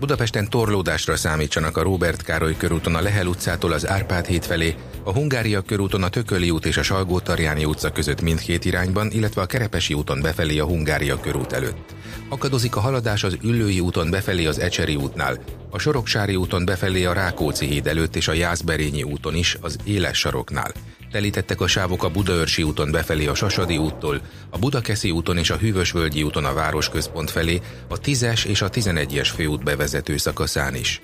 Budapesten 0.00 0.50
torlódásra 0.50 1.16
számítsanak 1.16 1.76
a 1.76 1.82
Róbert 1.82 2.22
Károly 2.22 2.56
körúton 2.56 2.94
a 2.94 3.00
Lehel 3.00 3.26
utcától 3.26 3.72
az 3.72 3.88
Árpád 3.88 4.26
híd 4.26 4.44
felé, 4.44 4.74
A 5.06 5.12
Hungária 5.12 5.60
körúton 5.60 6.02
a 6.02 6.08
Tököli 6.08 6.50
út 6.50 6.66
és 6.66 6.76
a 6.76 6.82
salgó 6.82 7.20
utca 7.64 7.92
között 7.92 8.22
mindkét 8.22 8.64
irányban, 8.64 9.10
illetve 9.10 9.42
a 9.42 9.46
Kerepesi 9.46 9.94
úton 9.94 10.20
befelé 10.20 10.58
a 10.58 10.64
Hungária 10.64 11.20
körút 11.20 11.52
előtt. 11.52 11.94
Akadozik 12.28 12.76
a 12.76 12.80
haladás 12.80 13.24
az 13.24 13.36
Üllői 13.42 13.80
úton 13.80 14.10
befelé 14.10 14.46
az 14.46 14.58
Ecseri 14.58 14.96
útnál, 14.96 15.38
a 15.70 15.78
Soroksári 15.78 16.36
úton 16.36 16.64
befelé 16.64 17.04
a 17.04 17.12
Rákóczi 17.12 17.66
híd 17.66 17.86
előtt 17.86 18.16
és 18.16 18.28
a 18.28 18.32
Jászberényi 18.32 19.02
úton 19.02 19.34
is 19.34 19.56
az 19.60 19.76
Éles 19.84 20.18
saroknál. 20.18 20.72
Telítettek 21.10 21.60
a 21.60 21.66
sávok 21.66 22.04
a 22.04 22.10
Budaörsi 22.10 22.62
úton 22.62 22.90
befelé 22.90 23.26
a 23.26 23.34
Sasadi 23.34 23.76
úttól, 23.76 24.20
a 24.50 24.58
Budakeszi 24.58 25.10
úton 25.10 25.38
és 25.38 25.50
a 25.50 25.56
Hűvösvölgyi 25.56 26.22
úton 26.22 26.44
a 26.44 26.54
városközpont 26.54 27.30
felé, 27.30 27.60
a 27.88 28.00
10-es 28.00 28.44
és 28.44 28.62
a 28.62 28.70
11-es 28.70 29.28
főút 29.34 29.64
bevezető 29.64 30.16
szakaszán 30.16 30.74
is. 30.74 31.00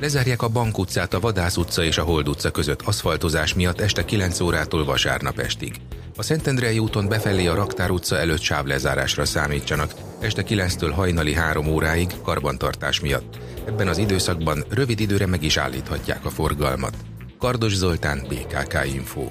Lezárják 0.00 0.42
a 0.42 0.48
Bank 0.48 0.78
utcát, 0.78 1.14
a 1.14 1.20
Vadász 1.20 1.56
utca 1.56 1.84
és 1.84 1.98
a 1.98 2.02
Hold 2.02 2.28
utca 2.28 2.50
között 2.50 2.82
aszfaltozás 2.82 3.54
miatt 3.54 3.80
este 3.80 4.04
9 4.04 4.40
órától 4.40 4.84
vasárnap 4.84 5.38
estig. 5.38 5.74
A 6.16 6.22
Szentendrei 6.22 6.78
úton 6.78 7.08
befelé 7.08 7.46
a 7.46 7.54
Raktár 7.54 7.90
utca 7.90 8.16
előtt 8.16 8.40
sávlezárásra 8.40 9.24
számítsanak, 9.24 9.94
este 10.20 10.44
9-től 10.48 10.92
hajnali 10.94 11.34
3 11.34 11.66
óráig 11.66 12.10
karbantartás 12.22 13.00
miatt. 13.00 13.38
Ebben 13.66 13.88
az 13.88 13.98
időszakban 13.98 14.64
rövid 14.70 15.00
időre 15.00 15.26
meg 15.26 15.42
is 15.42 15.56
állíthatják 15.56 16.24
a 16.24 16.30
forgalmat. 16.30 16.96
Kardos 17.38 17.74
Zoltán, 17.74 18.22
BKK 18.28 18.84
Info. 18.94 19.28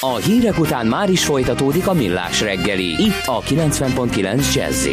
A 0.00 0.16
hírek 0.16 0.58
után 0.58 0.86
már 0.86 1.10
is 1.10 1.24
folytatódik 1.24 1.86
a 1.86 1.92
millás 1.92 2.40
reggeli, 2.40 3.04
itt 3.04 3.26
a 3.26 3.40
90.9 3.40 4.54
jazz 4.54 4.88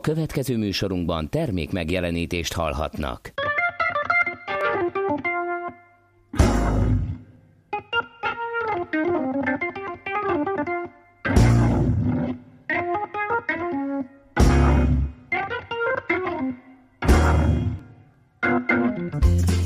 Következő 0.00 0.56
műsorunkban 0.56 1.28
termék 1.28 1.70
megjelenítést 1.70 2.52
hallhatnak. 2.52 3.41
Jó 19.10 19.61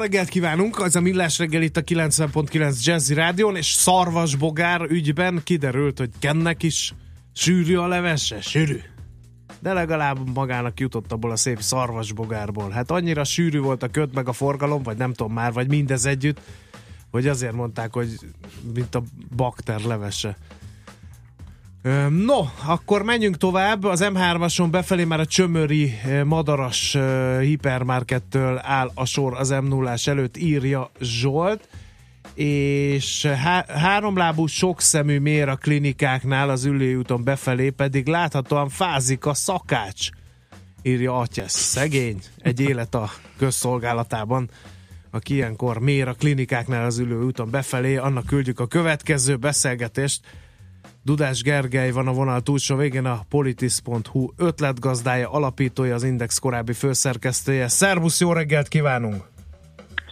reggelt 0.00 0.28
kívánunk, 0.28 0.78
az 0.78 0.96
a 0.96 1.00
Millás 1.00 1.38
reggel 1.38 1.62
itt 1.62 1.76
a 1.76 1.82
90.9 1.82 2.84
Jazzy 2.84 3.14
Rádion, 3.14 3.56
és 3.56 3.66
Szarvasbogár 3.66 4.80
ügyben 4.80 5.40
kiderült, 5.44 5.98
hogy 5.98 6.10
Kennek 6.18 6.62
is 6.62 6.94
sűrű 7.32 7.76
a 7.76 7.86
levese, 7.86 8.40
sűrű. 8.40 8.80
De 9.58 9.72
legalább 9.72 10.34
magának 10.34 10.80
jutott 10.80 11.12
abból 11.12 11.30
a 11.30 11.36
szép 11.36 11.60
szarvasbogárból. 11.60 12.70
Hát 12.70 12.90
annyira 12.90 13.24
sűrű 13.24 13.58
volt 13.58 13.82
a 13.82 13.88
köt 13.88 14.14
meg 14.14 14.28
a 14.28 14.32
forgalom, 14.32 14.82
vagy 14.82 14.96
nem 14.96 15.12
tudom 15.12 15.32
már, 15.32 15.52
vagy 15.52 15.68
mindez 15.68 16.04
együtt, 16.04 16.40
hogy 17.10 17.26
azért 17.26 17.52
mondták, 17.52 17.92
hogy 17.92 18.18
mint 18.74 18.94
a 18.94 19.02
bakter 19.36 19.80
levese. 19.80 20.36
No, 22.08 22.44
akkor 22.64 23.02
menjünk 23.02 23.36
tovább. 23.36 23.84
Az 23.84 24.00
M3-ason 24.04 24.68
befelé 24.70 25.04
már 25.04 25.20
a 25.20 25.26
Csömöri 25.26 25.92
Madaras 26.24 26.96
hipermarkettől 27.40 28.58
áll 28.62 28.90
a 28.94 29.04
sor 29.04 29.34
az 29.34 29.50
m 29.50 29.66
0 29.66 29.94
előtt, 30.04 30.36
írja 30.36 30.90
Zsolt 31.00 31.68
és 32.34 33.26
há- 33.26 33.70
háromlábú 33.70 34.46
sokszemű 34.46 35.18
mér 35.18 35.48
a 35.48 35.56
klinikáknál 35.56 36.50
az 36.50 36.64
ülőúton 36.64 37.24
befelé, 37.24 37.70
pedig 37.70 38.06
láthatóan 38.06 38.68
fázik 38.68 39.26
a 39.26 39.34
szakács, 39.34 40.08
írja 40.82 41.18
Atyesz. 41.18 41.58
Szegény, 41.58 42.18
egy 42.38 42.60
élet 42.60 42.94
a 42.94 43.10
közszolgálatában, 43.38 44.50
aki 45.10 45.34
ilyenkor 45.34 45.78
mér 45.78 46.08
a 46.08 46.14
klinikáknál 46.14 46.84
az 46.84 46.98
ülőúton 46.98 47.50
befelé, 47.50 47.96
annak 47.96 48.26
küldjük 48.26 48.60
a 48.60 48.66
következő 48.66 49.36
beszélgetést. 49.36 50.20
Dudás 51.02 51.42
Gergely 51.42 51.90
van 51.90 52.08
a 52.08 52.12
vonal 52.12 52.40
túlsó 52.40 52.76
végén, 52.76 53.04
a 53.04 53.20
politis.hu 53.28 54.28
ötletgazdája, 54.36 55.30
alapítója, 55.30 55.94
az 55.94 56.04
Index 56.04 56.38
korábbi 56.38 56.72
főszerkesztője. 56.72 57.68
Szervusz, 57.68 58.20
jó 58.20 58.32
reggelt 58.32 58.68
kívánunk! 58.68 59.28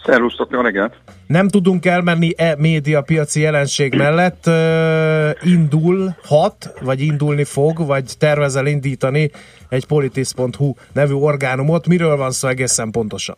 Szervusztok, 0.05 0.51
jó 0.51 0.61
reggelt! 0.61 0.95
Nem 1.27 1.47
tudunk 1.47 1.85
elmenni 1.85 2.33
e 2.37 2.55
média 2.57 3.01
piaci 3.01 3.39
jelenség 3.39 3.95
mellett. 3.95 4.47
Uh, 4.47 5.51
indulhat, 5.51 6.73
vagy 6.81 7.01
indulni 7.01 7.43
fog, 7.43 7.85
vagy 7.85 8.13
tervezel 8.17 8.65
indítani 8.65 9.31
egy 9.69 9.85
politis.hu 9.85 10.73
nevű 10.91 11.13
orgánumot. 11.13 11.87
Miről 11.87 12.17
van 12.17 12.31
szó 12.31 12.47
egészen 12.47 12.91
pontosan? 12.91 13.37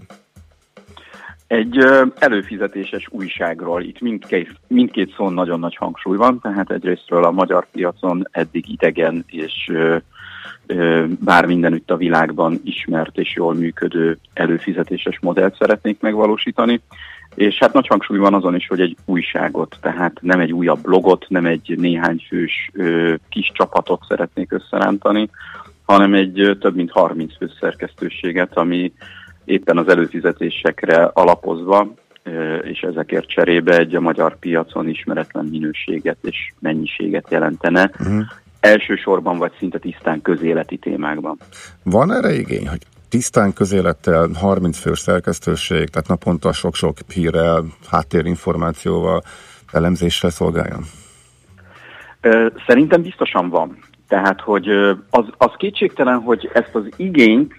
Egy 1.51 1.77
előfizetéses 2.19 3.07
újságról, 3.09 3.83
itt 3.83 3.99
mindkét, 3.99 4.49
mindkét 4.67 5.13
szón 5.15 5.33
nagyon 5.33 5.59
nagy 5.59 5.75
hangsúly 5.75 6.17
van, 6.17 6.39
tehát 6.39 6.71
egyrésztről 6.71 7.23
a 7.23 7.31
magyar 7.31 7.67
piacon 7.71 8.27
eddig 8.31 8.69
idegen 8.69 9.25
és 9.27 9.71
bár 11.19 11.45
mindenütt 11.45 11.91
a 11.91 11.97
világban 11.97 12.61
ismert 12.63 13.17
és 13.17 13.35
jól 13.35 13.53
működő 13.53 14.17
előfizetéses 14.33 15.19
modellt 15.21 15.55
szeretnék 15.57 15.99
megvalósítani, 15.99 16.81
és 17.35 17.57
hát 17.57 17.73
nagy 17.73 17.87
hangsúly 17.87 18.17
van 18.17 18.33
azon 18.33 18.55
is, 18.55 18.67
hogy 18.67 18.81
egy 18.81 18.95
újságot, 19.05 19.77
tehát 19.81 20.17
nem 20.21 20.39
egy 20.39 20.53
újabb 20.53 20.81
blogot, 20.81 21.25
nem 21.29 21.45
egy 21.45 21.75
néhány 21.77 22.25
fős 22.27 22.71
kis 23.29 23.51
csapatot 23.53 24.01
szeretnék 24.07 24.51
összerántani, 24.51 25.29
hanem 25.85 26.13
egy 26.13 26.57
több 26.59 26.75
mint 26.75 26.91
30 26.91 27.37
fős 27.37 27.51
szerkesztőséget, 27.59 28.57
ami 28.57 28.93
éppen 29.45 29.77
az 29.77 29.87
előfizetésekre 29.87 31.03
alapozva, 31.13 31.87
és 32.61 32.79
ezekért 32.79 33.27
cserébe 33.27 33.77
egy 33.77 33.95
a 33.95 33.99
magyar 33.99 34.39
piacon 34.39 34.89
ismeretlen 34.89 35.45
minőséget 35.45 36.17
és 36.21 36.51
mennyiséget 36.59 37.27
jelentene. 37.29 37.91
Uh-huh. 37.99 38.21
Elsősorban 38.59 39.37
vagy 39.37 39.51
szinte 39.57 39.79
tisztán 39.79 40.21
közéleti 40.21 40.77
témákban. 40.77 41.37
Van 41.83 42.13
erre 42.13 42.33
igény, 42.33 42.67
hogy 42.67 42.81
tisztán 43.09 43.53
közélettel, 43.53 44.29
30 44.33 44.77
fős 44.77 44.99
szerkesztőség, 44.99 45.89
tehát 45.89 46.07
naponta 46.07 46.53
sok-sok 46.53 46.97
hírrel, 47.13 47.65
háttérinformációval, 47.89 49.21
elemzéssel 49.71 50.29
szolgáljon? 50.29 50.83
Szerintem 52.67 53.01
biztosan 53.01 53.49
van. 53.49 53.77
Tehát, 54.12 54.41
hogy 54.41 54.68
az, 55.09 55.26
az 55.38 55.51
kétségtelen, 55.57 56.20
hogy 56.20 56.49
ezt 56.53 56.76
az 56.76 56.84
igényt, 56.95 57.53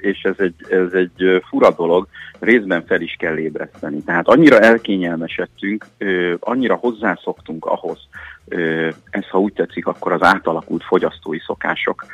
és 0.00 0.22
ez 0.22 0.34
egy, 0.36 0.54
ez 0.70 0.92
egy 0.92 1.42
fura 1.48 1.70
dolog, 1.70 2.06
részben 2.38 2.84
fel 2.86 3.00
is 3.00 3.16
kell 3.18 3.36
ébreszteni. 3.36 4.02
Tehát 4.02 4.28
annyira 4.28 4.58
elkényelmesedtünk, 4.58 5.86
annyira 6.40 6.74
hozzászoktunk 6.74 7.64
ahhoz, 7.64 7.98
ez 9.10 9.28
ha 9.28 9.38
úgy 9.38 9.52
tetszik, 9.52 9.86
akkor 9.86 10.12
az 10.12 10.22
átalakult 10.22 10.84
fogyasztói 10.84 11.38
szokások 11.38 12.06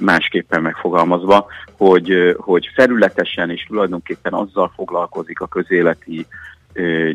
másképpen 0.00 0.62
megfogalmazva, 0.62 1.46
hogy, 1.76 2.36
hogy 2.36 2.70
felületesen 2.74 3.50
és 3.50 3.64
tulajdonképpen 3.68 4.32
azzal 4.32 4.72
foglalkozik 4.74 5.40
a 5.40 5.46
közéleti 5.46 6.26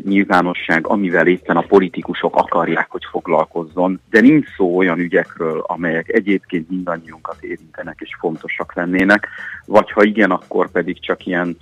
nyilvánosság, 0.04 0.86
amivel 0.86 1.26
éppen 1.26 1.56
a 1.56 1.60
politikusok 1.60 2.36
akarják, 2.36 2.90
hogy 2.90 3.04
foglalkozzon, 3.10 4.00
de 4.10 4.20
nincs 4.20 4.46
szó 4.56 4.76
olyan 4.76 4.98
ügyekről, 4.98 5.64
amelyek 5.66 6.08
egyébként 6.08 6.70
mindannyiunkat 6.70 7.36
érintenek 7.40 7.96
és 8.00 8.16
fontosak 8.18 8.74
lennének, 8.74 9.28
vagy 9.66 9.90
ha 9.90 10.02
igen, 10.02 10.30
akkor 10.30 10.70
pedig 10.70 11.00
csak 11.00 11.26
ilyen 11.26 11.56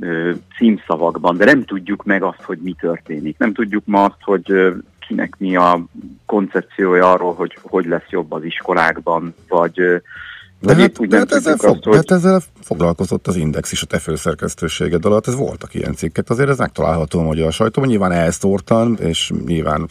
ö, 0.00 0.32
címszavakban, 0.56 1.36
de 1.36 1.44
nem 1.44 1.64
tudjuk 1.64 2.04
meg 2.04 2.22
azt, 2.22 2.42
hogy 2.42 2.58
mi 2.58 2.74
történik. 2.80 3.38
Nem 3.38 3.52
tudjuk 3.52 3.82
ma 3.86 4.04
azt, 4.04 4.22
hogy 4.22 4.50
ö, 4.50 4.74
kinek 5.08 5.34
mi 5.38 5.56
a 5.56 5.84
koncepciója 6.26 7.12
arról, 7.12 7.34
hogy 7.34 7.58
hogy 7.62 7.86
lesz 7.86 8.08
jobb 8.10 8.32
az 8.32 8.44
iskolákban, 8.44 9.34
vagy 9.48 9.80
ö, 9.80 9.96
De 10.60 10.74
vagy 10.74 10.78
épp 10.78 10.86
hát, 10.86 11.00
úgy 11.00 11.14
hát, 11.14 11.32
ezzel, 11.32 11.56
fog, 11.56 11.74
azt, 11.74 11.84
hogy... 11.84 11.94
hát 11.94 12.10
ezzel 12.10 12.40
foglalkozott 12.60 13.26
az 13.26 13.36
Index 13.36 13.72
is 13.72 13.82
a 13.82 13.86
te 13.86 13.98
főszerkesztőséged 13.98 15.04
alatt, 15.04 15.26
ez 15.26 15.36
voltak 15.36 15.74
ilyen 15.74 15.94
cikkek, 15.94 16.30
azért 16.30 16.48
ez 16.48 16.58
megtalálható 16.58 17.18
a 17.18 17.22
magyar 17.22 17.52
sajtóban, 17.52 17.90
nyilván 17.90 18.12
elszórtan, 18.12 18.96
és 19.00 19.32
nyilván 19.46 19.88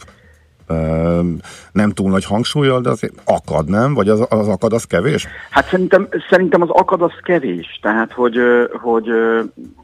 nem 1.72 1.90
túl 1.90 2.10
nagy 2.10 2.24
hangsúlyjal, 2.24 2.80
de 2.80 2.90
azért 2.90 3.14
akad, 3.24 3.68
nem? 3.68 3.94
Vagy 3.94 4.08
az, 4.08 4.26
az 4.28 4.48
akad, 4.48 4.72
az 4.72 4.84
kevés? 4.84 5.26
Hát 5.50 5.68
szerintem, 5.68 6.08
szerintem 6.30 6.62
az 6.62 6.68
akad 6.70 7.02
az 7.02 7.12
kevés. 7.22 7.78
Tehát, 7.82 8.12
hogy, 8.12 8.36
hogy 8.82 9.08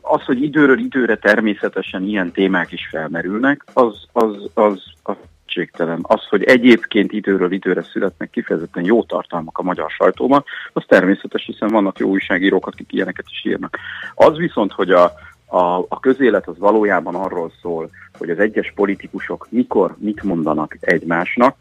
az, 0.00 0.22
hogy 0.24 0.42
időről 0.42 0.78
időre 0.78 1.16
természetesen 1.16 2.02
ilyen 2.02 2.32
témák 2.32 2.72
is 2.72 2.88
felmerülnek, 2.90 3.64
az, 3.72 3.94
az, 4.12 4.50
az, 4.54 4.82
az 5.02 5.16
kétségtelen. 5.46 5.98
Az, 6.02 6.26
hogy 6.28 6.42
egyébként 6.42 7.12
időről 7.12 7.52
időre 7.52 7.82
születnek 7.82 8.30
kifejezetten 8.30 8.84
jó 8.84 9.02
tartalmak 9.02 9.58
a 9.58 9.62
magyar 9.62 9.90
sajtóban, 9.90 10.44
az 10.72 10.82
természetes, 10.86 11.44
hiszen 11.44 11.68
vannak 11.68 11.98
jó 11.98 12.08
újságírók, 12.08 12.66
akik 12.66 12.92
ilyeneket 12.92 13.24
is 13.30 13.44
írnak. 13.44 13.78
Az 14.14 14.36
viszont, 14.36 14.72
hogy 14.72 14.90
a, 14.90 15.04
a, 15.46 15.78
a 15.88 16.00
közélet 16.00 16.48
az 16.48 16.58
valójában 16.58 17.14
arról 17.14 17.52
szól, 17.62 17.90
hogy 18.18 18.30
az 18.30 18.38
egyes 18.38 18.72
politikusok 18.74 19.46
mikor 19.50 19.96
mit 19.98 20.22
mondanak 20.22 20.76
egymásnak, 20.80 21.56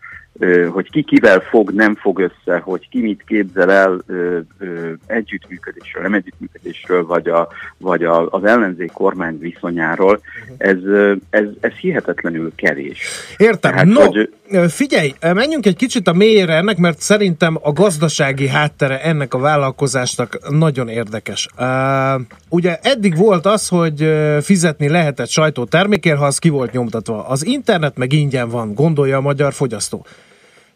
hogy 0.71 0.89
ki 0.89 1.03
kivel 1.03 1.39
fog, 1.39 1.71
nem 1.71 1.95
fog 1.95 2.19
össze, 2.19 2.57
hogy 2.57 2.89
ki 2.89 3.01
mit 3.01 3.23
képzel 3.27 3.71
el 3.71 4.03
ö, 4.07 4.39
ö, 4.59 4.91
együttműködésről, 5.05 6.03
nem 6.03 6.13
együttműködésről, 6.13 7.05
vagy, 7.05 7.27
a, 7.27 7.47
vagy 7.77 8.03
a, 8.03 8.29
az 8.29 8.43
ellenzék 8.43 8.91
kormány 8.91 9.39
viszonyáról, 9.39 10.19
ez, 10.57 10.83
ö, 10.83 11.13
ez, 11.29 11.43
ez 11.59 11.71
hihetetlenül 11.71 12.51
kevés. 12.55 12.99
Értem. 13.37 13.71
Tehát, 13.71 13.85
no, 13.85 14.01
hogy- 14.01 14.29
figyelj, 14.67 15.13
menjünk 15.21 15.65
egy 15.65 15.75
kicsit 15.75 16.07
a 16.07 16.13
mélyére 16.13 16.53
ennek, 16.53 16.77
mert 16.77 16.99
szerintem 16.99 17.57
a 17.61 17.71
gazdasági 17.71 18.47
háttere 18.47 19.01
ennek 19.01 19.33
a 19.33 19.39
vállalkozásnak 19.39 20.49
nagyon 20.49 20.87
érdekes. 20.87 21.47
Uh, 21.57 22.21
ugye 22.49 22.77
eddig 22.81 23.17
volt 23.17 23.45
az, 23.45 23.67
hogy 23.67 24.13
fizetni 24.41 24.89
lehetett 24.89 25.29
sajtótermékért, 25.29 26.17
ha 26.17 26.25
az 26.25 26.37
ki 26.37 26.49
volt 26.49 26.71
nyomtatva. 26.71 27.27
Az 27.27 27.45
internet 27.45 27.97
meg 27.97 28.13
ingyen 28.13 28.49
van, 28.49 28.73
gondolja 28.73 29.17
a 29.17 29.21
magyar 29.21 29.53
fogyasztó. 29.53 30.05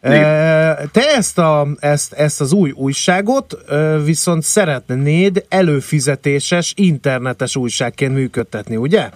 Te 0.00 1.14
ezt, 1.16 1.38
a, 1.38 1.68
ezt, 1.80 2.12
ezt 2.12 2.40
az 2.40 2.52
új 2.52 2.70
újságot 2.70 3.58
viszont 4.04 4.42
szeretnéd 4.42 5.44
előfizetéses, 5.48 6.72
internetes 6.76 7.56
újságként 7.56 8.12
működtetni, 8.14 8.76
ugye? 8.76 9.10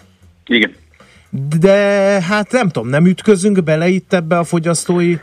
Igen. 0.47 0.73
De 1.59 1.73
hát 2.21 2.53
nem 2.53 2.69
tudom, 2.69 2.89
nem 2.89 3.07
ütközünk 3.07 3.63
bele 3.63 3.89
itt 3.89 4.13
ebbe 4.13 4.39
a 4.39 4.45
fogyasztói 4.45 5.17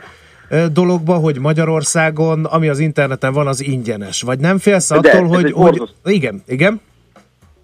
dologba, 0.72 1.14
hogy 1.14 1.38
Magyarországon, 1.38 2.44
ami 2.44 2.68
az 2.68 2.78
interneten 2.78 3.32
van, 3.32 3.46
az 3.46 3.62
ingyenes. 3.62 4.22
Vagy 4.22 4.38
nem 4.38 4.58
félsz 4.58 4.88
De, 4.88 4.94
attól, 4.96 5.26
hogy, 5.26 5.42
hogy... 5.42 5.52
borzasztó- 5.52 6.10
Igen, 6.10 6.42
igen. 6.46 6.80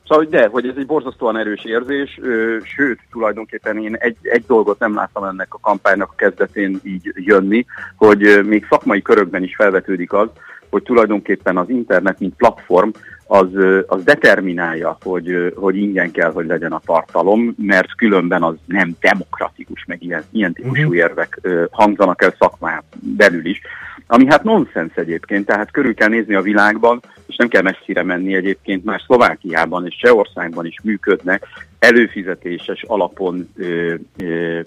Szóval, 0.08 0.24
hogy 0.24 0.28
de, 0.28 0.46
hogy 0.46 0.68
ez 0.68 0.74
egy 0.76 0.86
borzasztóan 0.86 1.36
erős 1.36 1.64
érzés, 1.64 2.18
ö, 2.22 2.56
sőt, 2.62 3.00
tulajdonképpen 3.10 3.78
én 3.78 3.94
egy, 3.94 4.16
egy 4.22 4.44
dolgot 4.46 4.78
nem 4.78 4.94
láttam 4.94 5.24
ennek 5.24 5.54
a 5.54 5.60
kampánynak 5.60 6.10
a 6.10 6.16
kezdetén 6.16 6.80
így 6.82 7.12
jönni, 7.14 7.66
hogy 7.96 8.24
ö, 8.24 8.42
még 8.42 8.66
szakmai 8.70 9.02
körökben 9.02 9.42
is 9.42 9.54
felvetődik 9.56 10.12
az, 10.12 10.28
hogy 10.70 10.82
tulajdonképpen 10.82 11.56
az 11.56 11.68
internet, 11.68 12.18
mint 12.18 12.36
platform, 12.36 12.88
az, 13.26 13.48
az 13.86 14.04
determinálja, 14.04 14.98
hogy, 15.02 15.52
hogy 15.56 15.76
ingyen 15.76 16.10
kell, 16.10 16.32
hogy 16.32 16.46
legyen 16.46 16.72
a 16.72 16.80
tartalom, 16.84 17.54
mert 17.58 17.94
különben 17.94 18.42
az 18.42 18.54
nem 18.66 18.96
demokratikus, 19.00 19.84
meg 19.86 20.02
ilyen, 20.02 20.22
ilyen 20.30 20.52
típusú 20.52 20.94
érvek 20.94 21.38
ö, 21.42 21.64
hangzanak 21.70 22.22
el 22.22 22.34
szakmán 22.38 22.82
belül 23.00 23.46
is. 23.46 23.60
Ami 24.06 24.26
hát 24.26 24.42
nonsens 24.42 24.94
egyébként, 24.94 25.46
tehát 25.46 25.70
körül 25.70 25.94
kell 25.94 26.08
nézni 26.08 26.34
a 26.34 26.42
világban, 26.42 27.00
és 27.26 27.36
nem 27.36 27.48
kell 27.48 27.62
messzire 27.62 28.02
menni 28.02 28.34
egyébként, 28.34 28.84
már 28.84 29.00
Szlovákiában 29.06 29.86
és 29.86 29.96
Csehországban 29.96 30.66
is 30.66 30.76
működnek 30.82 31.46
előfizetéses 31.78 32.82
alapon 32.82 33.48
ö, 33.56 33.94
ö, 34.18 34.60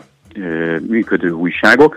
működő 0.88 1.32
újságok, 1.32 1.96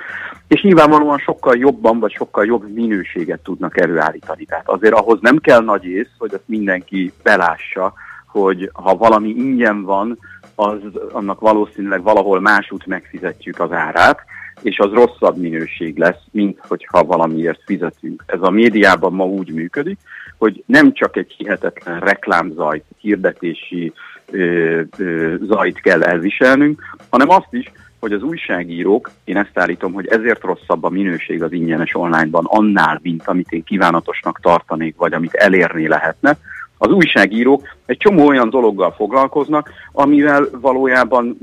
és 0.49 0.63
nyilvánvalóan 0.63 1.19
sokkal 1.19 1.57
jobban, 1.57 1.99
vagy 1.99 2.13
sokkal 2.13 2.45
jobb 2.45 2.73
minőséget 2.73 3.41
tudnak 3.41 3.79
előállítani. 3.79 4.45
Tehát 4.45 4.69
azért 4.69 4.95
ahhoz 4.95 5.19
nem 5.21 5.39
kell 5.39 5.61
nagy 5.61 5.85
ész, 5.85 6.11
hogy 6.19 6.35
azt 6.35 6.43
mindenki 6.47 7.13
belássa, 7.23 7.93
hogy 8.27 8.71
ha 8.73 8.97
valami 8.97 9.29
ingyen 9.29 9.83
van, 9.83 10.19
az 10.55 10.79
annak 11.13 11.41
valószínűleg 11.41 12.03
valahol 12.03 12.41
másút 12.41 12.87
megfizetjük 12.87 13.61
az 13.61 13.73
árát, 13.73 14.25
és 14.63 14.79
az 14.79 14.91
rosszabb 14.93 15.37
minőség 15.37 15.99
lesz, 15.99 16.23
mint 16.31 16.59
hogyha 16.69 17.05
valamiért 17.05 17.63
fizetünk. 17.65 18.25
Ez 18.27 18.39
a 18.41 18.51
médiában 18.51 19.13
ma 19.13 19.25
úgy 19.25 19.53
működik, 19.53 19.99
hogy 20.39 20.63
nem 20.67 20.93
csak 20.93 21.17
egy 21.17 21.35
hihetetlen 21.37 22.01
reklámzajt, 22.01 22.85
hirdetési 22.99 23.93
ö, 24.31 24.81
ö, 24.99 25.35
zajt 25.43 25.81
kell 25.81 26.03
elviselnünk, 26.03 26.83
hanem 27.11 27.31
azt 27.31 27.53
is, 27.53 27.73
hogy 28.01 28.13
az 28.13 28.23
újságírók, 28.23 29.11
én 29.25 29.37
ezt 29.37 29.59
állítom, 29.59 29.93
hogy 29.93 30.07
ezért 30.07 30.43
rosszabb 30.43 30.85
a 30.85 30.89
minőség 30.89 31.43
az 31.43 31.53
ingyenes 31.53 31.95
onlineban 31.95 32.45
annál, 32.45 33.01
mint 33.03 33.23
amit 33.27 33.51
én 33.51 33.65
kívánatosnak 33.65 34.41
tartanék, 34.41 34.97
vagy 34.97 35.13
amit 35.13 35.35
elérni 35.35 35.89
lehetne. 35.89 36.37
Az 36.79 36.91
újságírók 36.91 37.77
egy 37.87 37.97
csomó 37.97 38.27
olyan 38.27 38.51
dologgal 38.51 38.93
foglalkoznak, 38.93 39.71
amivel 39.93 40.49
valójában 40.61 41.39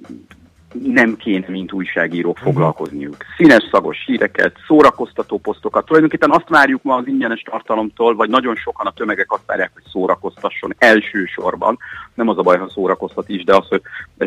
nem 0.74 1.16
kéne, 1.18 1.46
mint 1.48 1.72
újságírók 1.74 2.38
foglalkozniuk. 2.38 3.16
Színes, 3.38 3.68
szagos 3.72 4.04
híreket, 4.06 4.56
szórakoztató 4.68 5.38
posztokat. 5.38 5.86
Tulajdonképpen 5.86 6.32
azt 6.32 6.50
várjuk 6.50 6.84
ma 6.84 6.96
az 6.96 7.08
ingyenes 7.08 7.41
tartalomtól, 7.41 8.16
vagy 8.16 8.30
nagyon 8.30 8.56
sokan 8.56 8.86
a 8.88 8.91
tömegek 8.91 9.32
azt 9.32 9.46
várják, 9.46 9.72
hogy 9.74 9.84
szórakoztasson 9.91 10.76
elsősorban. 10.78 11.78
Nem 12.14 12.28
az 12.30 12.38
a 12.38 12.41
baj, 12.41 12.58
ha 12.58 12.70
szórakoztat 12.70 13.30
is, 13.30 13.44
de 13.44 13.56
az, 13.56 13.68
hogy 13.68 13.82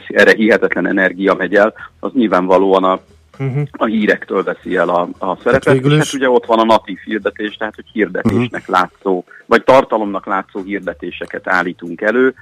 erre 0.09 0.33
hihetetlen 0.35 0.87
energia 0.87 1.35
megy 1.35 1.55
el, 1.55 1.75
az 2.01 2.11
nyilvánvalóan 2.15 2.85
a 2.85 3.01
Uh-huh. 3.39 3.63
a 3.73 3.85
hírektől 3.85 4.43
veszi 4.43 4.77
el 4.77 4.89
a, 4.89 5.09
a 5.19 5.37
szerepet, 5.43 5.65
Hát 5.75 5.85
és 5.85 5.93
is- 5.93 5.97
hát 5.99 6.13
ugye 6.15 6.29
ott 6.31 6.47
van 6.47 6.59
a 6.59 6.65
natív 6.65 6.99
hirdetés, 7.05 7.57
tehát 7.57 7.75
hogy 7.75 7.85
hirdetésnek 7.93 8.67
látszó, 8.67 9.25
vagy 9.47 9.65
tartalomnak 9.65 10.27
látszó 10.27 10.63
hirdetéseket 10.63 11.49
állítunk 11.49 12.01
elő. 12.01 12.35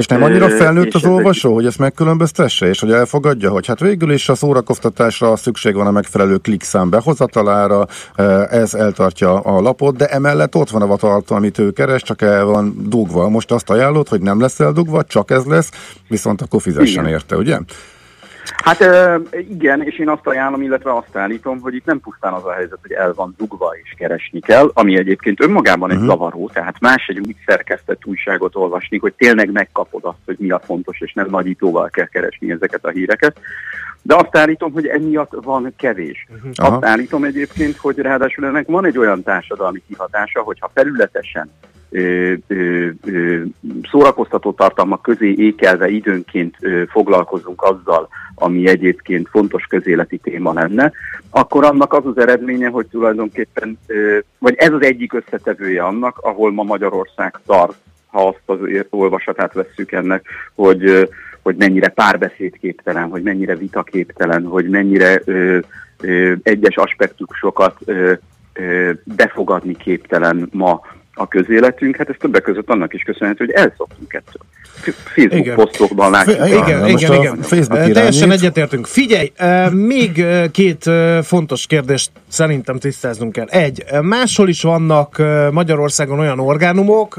És 0.00 0.06
nem 0.06 0.22
annyira 0.22 0.48
felnőtt 0.48 0.94
az 0.94 1.04
olvasó, 1.04 1.54
hogy 1.54 1.66
ezt 1.66 1.78
megkülönböztesse, 1.78 2.68
és 2.68 2.80
hogy 2.80 2.92
elfogadja, 2.92 3.50
hogy 3.50 3.66
hát 3.66 3.80
végül 3.80 4.12
is 4.12 4.28
a 4.28 4.34
szórakoztatásra 4.34 5.36
szükség 5.36 5.74
van 5.74 5.86
a 5.86 5.90
megfelelő 5.90 6.36
klickszám 6.36 6.90
behozatalára, 6.90 7.86
eh, 8.14 8.46
ez 8.46 8.74
eltartja 8.74 9.40
a 9.40 9.60
lapot, 9.60 9.96
de 9.96 10.06
emellett 10.06 10.54
ott 10.54 10.70
van 10.70 10.82
a 10.82 10.86
vatartalom, 10.86 11.42
amit 11.42 11.58
ő 11.58 11.70
keres, 11.70 12.02
csak 12.02 12.22
el 12.22 12.44
van 12.44 12.74
dugva. 12.88 13.28
Most 13.28 13.52
azt 13.52 13.70
ajánlod, 13.70 14.08
hogy 14.08 14.20
nem 14.20 14.40
lesz 14.40 14.60
eldugva, 14.60 15.04
csak 15.04 15.30
ez 15.30 15.44
lesz, 15.44 15.70
viszont 16.08 16.42
akkor 16.42 16.60
fizessen 16.60 17.02
Igen. 17.02 17.06
érte, 17.06 17.36
ugye? 17.36 17.58
Hát 18.64 18.84
igen, 19.48 19.82
és 19.82 19.98
én 19.98 20.08
azt 20.08 20.26
ajánlom, 20.26 20.62
illetve 20.62 20.96
azt 20.96 21.16
állítom, 21.16 21.60
hogy 21.60 21.74
itt 21.74 21.84
nem 21.84 22.00
pusztán 22.00 22.32
az 22.32 22.44
a 22.44 22.52
helyzet, 22.52 22.78
hogy 22.82 22.92
el 22.92 23.12
van 23.14 23.34
dugva 23.36 23.72
és 23.82 23.94
keresni 23.96 24.40
kell, 24.40 24.70
ami 24.74 24.96
egyébként 24.96 25.42
önmagában 25.42 25.90
egy 25.90 25.98
zavaró, 25.98 26.50
tehát 26.52 26.80
más 26.80 27.06
egy 27.06 27.18
úgy 27.18 27.36
szerkesztett 27.46 28.04
újságot 28.04 28.56
olvasni, 28.56 28.98
hogy 28.98 29.12
tényleg 29.12 29.50
megkapod 29.52 30.04
azt, 30.04 30.18
hogy 30.24 30.36
mi 30.38 30.50
a 30.50 30.58
fontos, 30.58 31.00
és 31.00 31.12
nem 31.12 31.26
nagyítóval 31.30 31.88
kell 31.88 32.06
keresni 32.06 32.50
ezeket 32.50 32.84
a 32.84 32.88
híreket. 32.88 33.38
De 34.02 34.14
azt 34.14 34.36
állítom, 34.36 34.72
hogy 34.72 34.86
emiatt 34.86 35.32
van 35.42 35.72
kevés. 35.76 36.26
Aha. 36.54 36.74
Azt 36.74 36.84
állítom 36.84 37.24
egyébként, 37.24 37.76
hogy 37.76 37.98
ráadásul 37.98 38.46
ennek 38.46 38.66
van 38.66 38.84
egy 38.84 38.98
olyan 38.98 39.22
társadalmi 39.22 39.82
kihatása, 39.88 40.40
hogyha 40.40 40.70
felületesen 40.74 41.50
ö, 41.90 42.32
ö, 42.46 42.88
ö, 43.04 43.42
szórakoztató 43.90 44.52
tartalmak 44.52 45.02
közé 45.02 45.34
ékelve 45.36 45.88
időnként 45.88 46.56
foglalkozunk 46.88 47.62
azzal, 47.62 48.08
ami 48.40 48.68
egyébként 48.68 49.28
fontos 49.28 49.64
közéleti 49.64 50.18
téma 50.18 50.52
lenne, 50.52 50.92
akkor 51.30 51.64
annak 51.64 51.92
az 51.92 52.06
az 52.06 52.18
eredménye, 52.18 52.68
hogy 52.68 52.86
tulajdonképpen, 52.86 53.78
vagy 54.38 54.54
ez 54.56 54.72
az 54.72 54.82
egyik 54.82 55.12
összetevője 55.12 55.82
annak, 55.82 56.18
ahol 56.18 56.52
ma 56.52 56.62
Magyarország 56.62 57.40
tart, 57.46 57.76
ha 58.06 58.26
azt 58.26 58.42
az 58.46 58.58
olvasatát 58.90 59.52
vesszük 59.52 59.92
ennek, 59.92 60.26
hogy, 60.54 61.08
hogy 61.42 61.56
mennyire 61.56 61.88
párbeszédképtelen, 61.88 63.08
hogy 63.08 63.22
mennyire 63.22 63.56
vitaképtelen, 63.56 64.44
hogy 64.44 64.68
mennyire 64.68 65.20
ö, 65.24 65.58
ö, 66.00 66.32
egyes 66.42 66.76
aspektusokat 66.76 67.76
ö, 67.84 68.12
befogadni 69.04 69.76
képtelen 69.76 70.48
ma 70.52 70.80
a 71.20 71.28
közéletünk, 71.28 71.96
hát 71.96 72.08
ez 72.08 72.14
többek 72.18 72.42
között 72.42 72.70
annak 72.70 72.94
is 72.94 73.02
köszönhető, 73.02 73.44
hogy 73.44 73.54
elszoktunk 73.54 74.12
ettől. 74.12 74.42
Facebook 75.14 75.44
Igen. 75.44 75.54
posztokban 75.54 76.10
látjuk. 76.10 76.36
Fe- 76.36 76.48
igen, 76.48 76.80
most 76.80 77.02
igen, 77.02 77.10
a 77.10 77.14
igen. 77.14 77.42
Facebook 77.42 77.92
Teljesen 77.92 78.30
egyetértünk. 78.30 78.86
Figyelj, 78.86 79.32
még 79.70 80.24
két 80.50 80.90
fontos 81.22 81.66
kérdést 81.66 82.10
szerintem 82.28 82.78
tisztáznunk 82.78 83.32
kell. 83.32 83.46
Egy, 83.46 83.84
máshol 84.02 84.48
is 84.48 84.62
vannak 84.62 85.22
Magyarországon 85.50 86.18
olyan 86.18 86.40
orgánumok, 86.40 87.16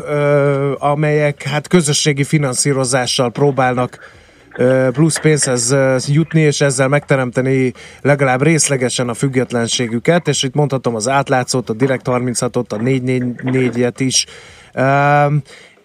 amelyek 0.78 1.44
hát 1.44 1.68
közösségi 1.68 2.24
finanszírozással 2.24 3.32
próbálnak 3.32 4.00
plusz 4.92 5.20
pénzhez 5.20 5.76
jutni, 6.08 6.42
és 6.42 6.62
ezzel 6.62 6.88
megteremteni 6.88 7.74
legalább 8.02 8.42
részlegesen 8.42 9.10
a 9.10 9.14
függetlenségüket, 9.14 10.28
és 10.28 10.44
itt 10.44 10.54
mondhatom 10.54 10.96
az 10.96 11.08
átlátszót, 11.08 11.70
a 11.70 11.74
Direkt 11.74 12.06
36-ot, 12.10 12.70
a 12.70 12.78
444-et 12.78 13.96
is. 13.98 14.26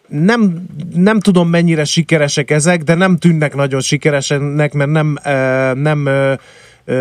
Nem, 0.09 0.65
nem 0.95 1.21
tudom 1.21 1.49
mennyire 1.49 1.85
sikeresek 1.85 2.51
ezek, 2.51 2.83
de 2.83 2.95
nem 2.95 3.17
tűnnek 3.17 3.55
nagyon 3.55 3.81
sikeresennek, 3.81 4.73
mert 4.73 4.91
nem, 4.91 5.19
nem 5.75 6.09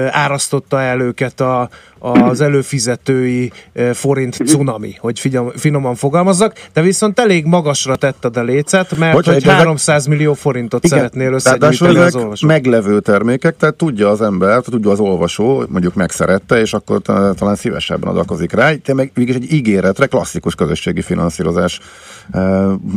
árasztotta 0.10 0.82
el 0.82 1.02
őket 1.02 1.42
a, 1.42 1.70
az 2.14 2.42
előfizetői 2.42 3.52
forint 3.94 4.34
cunami, 4.46 4.96
hogy 5.00 5.20
figyelm, 5.20 5.50
finoman 5.56 5.96
fogalmazzak, 5.96 6.68
de 6.74 6.82
viszont 6.82 7.20
elég 7.20 7.46
magasra 7.46 7.96
tetted 7.96 8.38
a 8.38 8.44
lécet, 8.44 8.98
mert 8.98 9.14
hogy 9.14 9.28
ezek- 9.28 9.44
300 9.50 10.06
millió 10.06 10.34
forintot 10.34 10.84
Igen, 10.86 10.98
szeretnél 10.98 11.34
összegyűjteni 11.34 11.98
az 11.98 12.16
olvasó. 12.16 12.48
meglevő 12.48 13.00
termékek, 13.00 13.58
tehát 13.58 13.76
tudja 13.76 14.10
az 14.10 14.22
ember, 14.22 14.62
tudja 14.62 14.92
az 14.92 15.00
olvasó, 15.00 15.64
mondjuk 15.70 15.94
megszerette, 15.94 16.60
és 16.60 16.74
akkor 16.74 17.02
ta- 17.02 17.36
talán 17.36 17.56
szívesebben 17.56 18.10
adakozik 18.10 18.52
rá. 18.52 18.74
Te 18.76 18.94
meg 18.94 19.12
mégis 19.16 19.36
egy 19.36 19.54
ígéretre, 19.54 20.06
klasszikus 20.06 20.56
közösségi 20.56 21.02
finanszírozás 21.02 21.80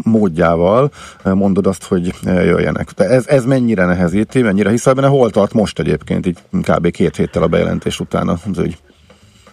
módjával 0.03 0.91
mondod 1.25 1.67
azt, 1.67 1.85
hogy 1.85 2.15
jöjjenek. 2.25 2.91
De 2.97 3.05
ez, 3.05 3.27
ez 3.27 3.45
mennyire 3.45 3.85
nehezíti, 3.85 4.43
mennyire 4.43 4.71
hiszel 4.71 4.95
benne, 4.95 5.07
hol 5.07 5.31
tart 5.31 5.53
most 5.53 5.79
egyébként, 5.79 6.27
így 6.27 6.39
kb. 6.63 6.91
két 6.91 7.17
héttel 7.17 7.43
a 7.43 7.47
bejelentés 7.47 8.01
után 8.01 8.29
az 8.29 8.59
ügy? 8.59 8.79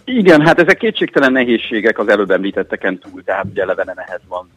Igen, 0.08 0.40
hát 0.40 0.60
ezek 0.60 0.78
kétségtelen 0.78 1.32
nehézségek 1.32 1.98
az 1.98 2.08
előbb 2.08 2.30
említetteken 2.30 2.98
túl, 2.98 3.22
tehát 3.22 3.44
ugye 3.50 3.62
eleve 3.62 3.94
ehhez 3.96 4.20
van 4.28 4.48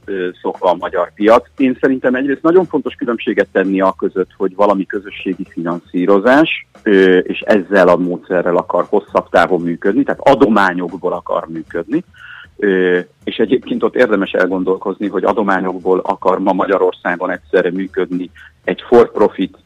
szokva 0.42 0.70
a 0.70 0.76
magyar 0.76 1.14
piac. 1.14 1.46
Én 1.58 1.78
szerintem 1.82 2.16
egyrészt 2.16 2.42
nagyon 2.42 2.66
fontos 2.66 2.94
különbséget 2.94 3.48
tenni 3.52 3.82
a 3.82 3.94
között, 3.98 4.30
hogy 4.38 4.56
valami 4.56 4.86
közösségi 4.86 5.46
finanszírozás, 5.50 6.68
és 7.22 7.40
ezzel 7.40 7.88
a 7.88 7.98
módszerrel 7.98 8.56
akar 8.56 8.86
hosszabb 8.90 9.30
távon 9.30 9.62
működni, 9.62 10.04
tehát 10.04 10.22
adományokból 10.24 11.14
akar 11.14 11.48
működni, 11.48 12.04
és 13.24 13.38
egyébként 13.38 13.84
ott 13.84 13.96
érdemes 13.96 14.32
elgondolkozni, 14.32 15.08
hogy 15.08 15.24
adományokból 15.24 16.00
akar 16.00 16.40
ma 16.40 16.54
Magyarországon 16.54 17.32
egyszerre 17.32 17.72
működni 17.72 18.30
egy 18.64 18.84
for-profit 18.88 19.58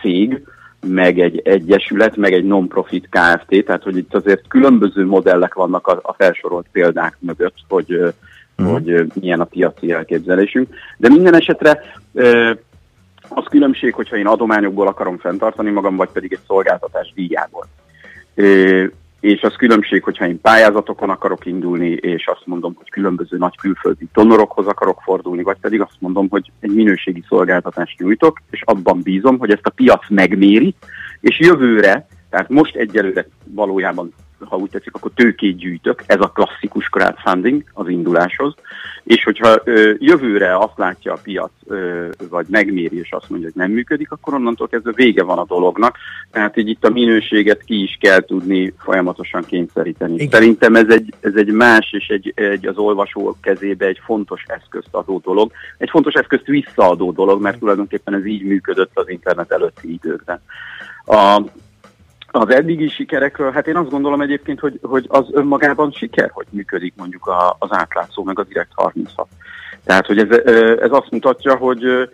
cég, 0.00 0.42
meg 0.86 1.18
egy 1.18 1.40
egyesület, 1.44 2.16
meg 2.16 2.32
egy 2.32 2.44
non-profit 2.44 3.08
KFT, 3.08 3.64
tehát 3.64 3.82
hogy 3.82 3.96
itt 3.96 4.14
azért 4.14 4.48
különböző 4.48 5.06
modellek 5.06 5.54
vannak 5.54 5.86
a, 5.86 6.00
a 6.02 6.12
felsorolt 6.12 6.66
példák 6.72 7.16
mögött, 7.18 7.56
hogy, 7.68 7.92
ö, 7.92 8.08
hogy 8.56 9.06
milyen 9.20 9.40
a 9.40 9.44
piaci 9.44 9.92
elképzelésünk. 9.92 10.68
De 10.96 11.08
minden 11.08 11.34
esetre 11.34 11.82
az 13.28 13.44
különbség, 13.50 13.94
hogyha 13.94 14.16
én 14.16 14.26
adományokból 14.26 14.86
akarom 14.86 15.18
fenntartani 15.18 15.70
magam, 15.70 15.96
vagy 15.96 16.08
pedig 16.12 16.32
egy 16.32 16.44
szolgáltatás 16.46 17.12
díjából. 17.14 17.66
És 19.20 19.42
az 19.42 19.54
különbség, 19.56 20.02
hogyha 20.02 20.26
én 20.26 20.40
pályázatokon 20.40 21.10
akarok 21.10 21.46
indulni, 21.46 21.88
és 21.90 22.26
azt 22.26 22.46
mondom, 22.46 22.74
hogy 22.76 22.90
különböző 22.90 23.36
nagy 23.36 23.56
külföldi 23.56 24.06
donorokhoz 24.12 24.66
akarok 24.66 25.00
fordulni, 25.02 25.42
vagy 25.42 25.56
pedig 25.60 25.80
azt 25.80 25.96
mondom, 25.98 26.28
hogy 26.28 26.50
egy 26.60 26.74
minőségi 26.74 27.24
szolgáltatást 27.28 27.98
nyújtok, 27.98 28.40
és 28.50 28.62
abban 28.64 29.00
bízom, 29.02 29.38
hogy 29.38 29.50
ezt 29.50 29.66
a 29.66 29.70
piac 29.70 30.08
megméri, 30.08 30.74
és 31.20 31.38
jövőre, 31.38 32.06
tehát 32.30 32.48
most 32.48 32.76
egyelőre 32.76 33.26
valójában, 33.44 34.12
ha 34.48 34.56
úgy 34.56 34.70
tetszik, 34.70 34.94
akkor 34.94 35.10
tőkét 35.14 35.56
gyűjtök, 35.56 36.02
ez 36.06 36.20
a 36.20 36.28
klasszikus 36.28 36.88
crowdfunding 36.88 37.64
az 37.72 37.88
induláshoz, 37.88 38.54
és 39.04 39.24
hogyha 39.24 39.60
ö, 39.64 39.92
jövőre 39.98 40.56
azt 40.56 40.76
látja 40.76 41.12
a 41.12 41.18
piac, 41.22 41.50
ö, 41.66 42.08
vagy 42.30 42.46
megméri, 42.48 42.98
és 42.98 43.12
azt 43.12 43.28
mondja, 43.28 43.48
hogy 43.52 43.62
nem 43.62 43.70
működik, 43.70 44.10
akkor 44.10 44.34
onnantól 44.34 44.68
kezdve 44.68 44.92
vége 44.94 45.22
van 45.22 45.38
a 45.38 45.44
dolognak. 45.44 45.96
Tehát 46.30 46.56
így 46.56 46.68
itt 46.68 46.84
a 46.84 46.90
minőséget 46.90 47.62
ki 47.62 47.82
is 47.82 47.98
kell 48.00 48.20
tudni 48.20 48.72
folyamatosan 48.78 49.44
kényszeríteni. 49.44 50.14
Igen. 50.14 50.28
Szerintem 50.30 50.74
ez 50.74 50.88
egy, 50.88 51.14
ez 51.20 51.34
egy 51.34 51.52
más, 51.52 51.92
és 51.92 52.08
egy, 52.08 52.32
egy 52.34 52.66
az 52.66 52.76
olvasó 52.76 53.36
kezébe 53.40 53.86
egy 53.86 54.00
fontos 54.04 54.44
eszközt 54.46 54.88
adó 54.90 55.20
dolog. 55.24 55.52
Egy 55.78 55.90
fontos 55.90 56.14
eszközt 56.14 56.46
visszaadó 56.46 57.12
dolog, 57.12 57.40
mert 57.40 57.58
tulajdonképpen 57.58 58.14
ez 58.14 58.26
így 58.26 58.42
működött 58.42 58.90
az 58.94 59.08
internet 59.08 59.52
előtti 59.52 59.92
időkben. 59.92 60.42
A, 61.04 61.42
az 62.30 62.50
eddigi 62.50 62.88
sikerekről, 62.88 63.50
hát 63.50 63.66
én 63.66 63.76
azt 63.76 63.90
gondolom 63.90 64.20
egyébként, 64.20 64.60
hogy, 64.60 64.78
hogy 64.82 65.04
az 65.08 65.26
önmagában 65.32 65.90
siker, 65.90 66.30
hogy 66.32 66.46
működik 66.50 66.94
mondjuk 66.96 67.26
a, 67.26 67.56
az 67.58 67.68
átlátszó, 67.72 68.24
meg 68.24 68.38
a 68.38 68.44
Direkt 68.44 68.72
36. 68.74 69.28
Tehát, 69.84 70.06
hogy 70.06 70.18
ez, 70.18 70.38
ez 70.78 70.92
azt 70.92 71.10
mutatja, 71.10 71.56
hogy, 71.56 72.10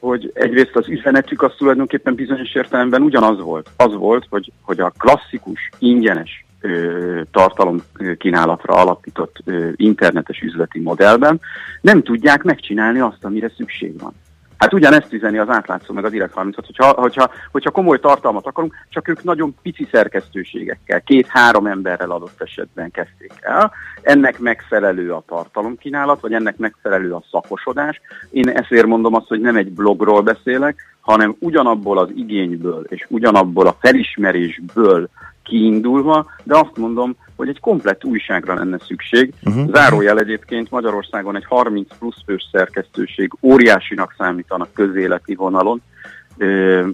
hogy 0.00 0.30
egyrészt 0.34 0.76
az 0.76 0.88
üzenetük 0.88 1.42
az 1.42 1.52
tulajdonképpen 1.56 2.14
bizonyos 2.14 2.54
értelemben 2.54 3.02
ugyanaz 3.02 3.40
volt. 3.40 3.70
Az 3.76 3.94
volt, 3.94 4.26
hogy, 4.30 4.52
hogy 4.62 4.80
a 4.80 4.92
klasszikus, 4.98 5.70
ingyenes 5.78 6.44
ö, 6.60 7.20
tartalom 7.30 7.82
ö, 7.98 8.14
kínálatra 8.14 8.74
alapított 8.74 9.42
internetes 9.76 10.40
üzleti 10.40 10.80
modellben 10.80 11.40
nem 11.80 12.02
tudják 12.02 12.42
megcsinálni 12.42 12.98
azt, 12.98 13.24
amire 13.24 13.50
szükség 13.56 14.00
van. 14.00 14.14
Hát 14.58 14.72
ugyanezt 14.72 15.12
üzeni 15.12 15.38
az 15.38 15.48
átlátszó 15.48 15.94
meg 15.94 16.04
a 16.04 16.08
Direct 16.08 16.32
36, 16.32 16.66
hogyha, 16.66 17.00
hogyha, 17.00 17.30
hogyha 17.52 17.70
komoly 17.70 17.98
tartalmat 17.98 18.46
akarunk, 18.46 18.74
csak 18.88 19.08
ők 19.08 19.22
nagyon 19.22 19.54
pici 19.62 19.88
szerkesztőségekkel, 19.92 21.00
két-három 21.00 21.66
emberrel 21.66 22.10
adott 22.10 22.42
esetben 22.42 22.90
kezdték 22.90 23.32
el. 23.40 23.72
Ennek 24.02 24.38
megfelelő 24.38 25.12
a 25.12 25.22
tartalomkínálat, 25.26 26.20
vagy 26.20 26.32
ennek 26.32 26.56
megfelelő 26.56 27.12
a 27.12 27.22
szakosodás. 27.30 28.00
Én 28.30 28.48
ezért 28.48 28.86
mondom 28.86 29.14
azt, 29.14 29.28
hogy 29.28 29.40
nem 29.40 29.56
egy 29.56 29.70
blogról 29.70 30.22
beszélek, 30.22 30.96
hanem 31.00 31.36
ugyanabból 31.38 31.98
az 31.98 32.08
igényből 32.14 32.84
és 32.88 33.06
ugyanabból 33.08 33.66
a 33.66 33.76
felismerésből 33.80 35.08
kiindulva, 35.42 36.26
de 36.42 36.56
azt 36.58 36.76
mondom, 36.76 37.16
hogy 37.38 37.48
egy 37.48 37.60
komplett 37.60 38.04
újságra 38.04 38.54
lenne 38.54 38.78
szükség. 38.86 39.32
Uh-huh. 39.44 39.70
Zárójel 39.72 40.18
egyébként 40.18 40.70
Magyarországon 40.70 41.36
egy 41.36 41.44
30 41.44 41.88
plusz 41.98 42.22
fős 42.26 42.48
szerkesztőség 42.52 43.32
óriásinak 43.40 44.14
számítanak 44.18 44.68
közéleti 44.72 45.34
vonalon, 45.34 45.82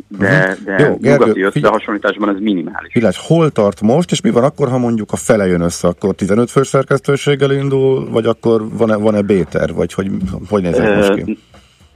de, 0.08 0.56
de 0.64 0.78
Jó, 0.78 0.96
Gergő, 0.96 1.24
nyugati 1.24 1.42
összehasonlításban 1.42 2.28
ez 2.28 2.40
minimális. 2.40 2.94
Világ, 2.94 3.12
hol 3.16 3.50
tart 3.50 3.80
most, 3.80 4.10
és 4.10 4.20
mi 4.20 4.30
van 4.30 4.44
akkor, 4.44 4.68
ha 4.68 4.78
mondjuk 4.78 5.12
a 5.12 5.16
fele 5.16 5.46
jön 5.46 5.60
össze, 5.60 5.88
akkor 5.88 6.14
15 6.14 6.50
fős 6.50 6.66
szerkesztőséggel 6.66 7.52
indul, 7.52 8.10
vagy 8.10 8.26
akkor 8.26 8.68
van-e, 8.76 8.96
van-e 8.96 9.22
B-terv, 9.22 9.76
vagy 9.76 9.92
hogy, 9.92 10.10
hogy 10.48 10.62
néz 10.62 10.78
ez 10.78 11.08
most 11.08 11.24
ki? 11.24 11.38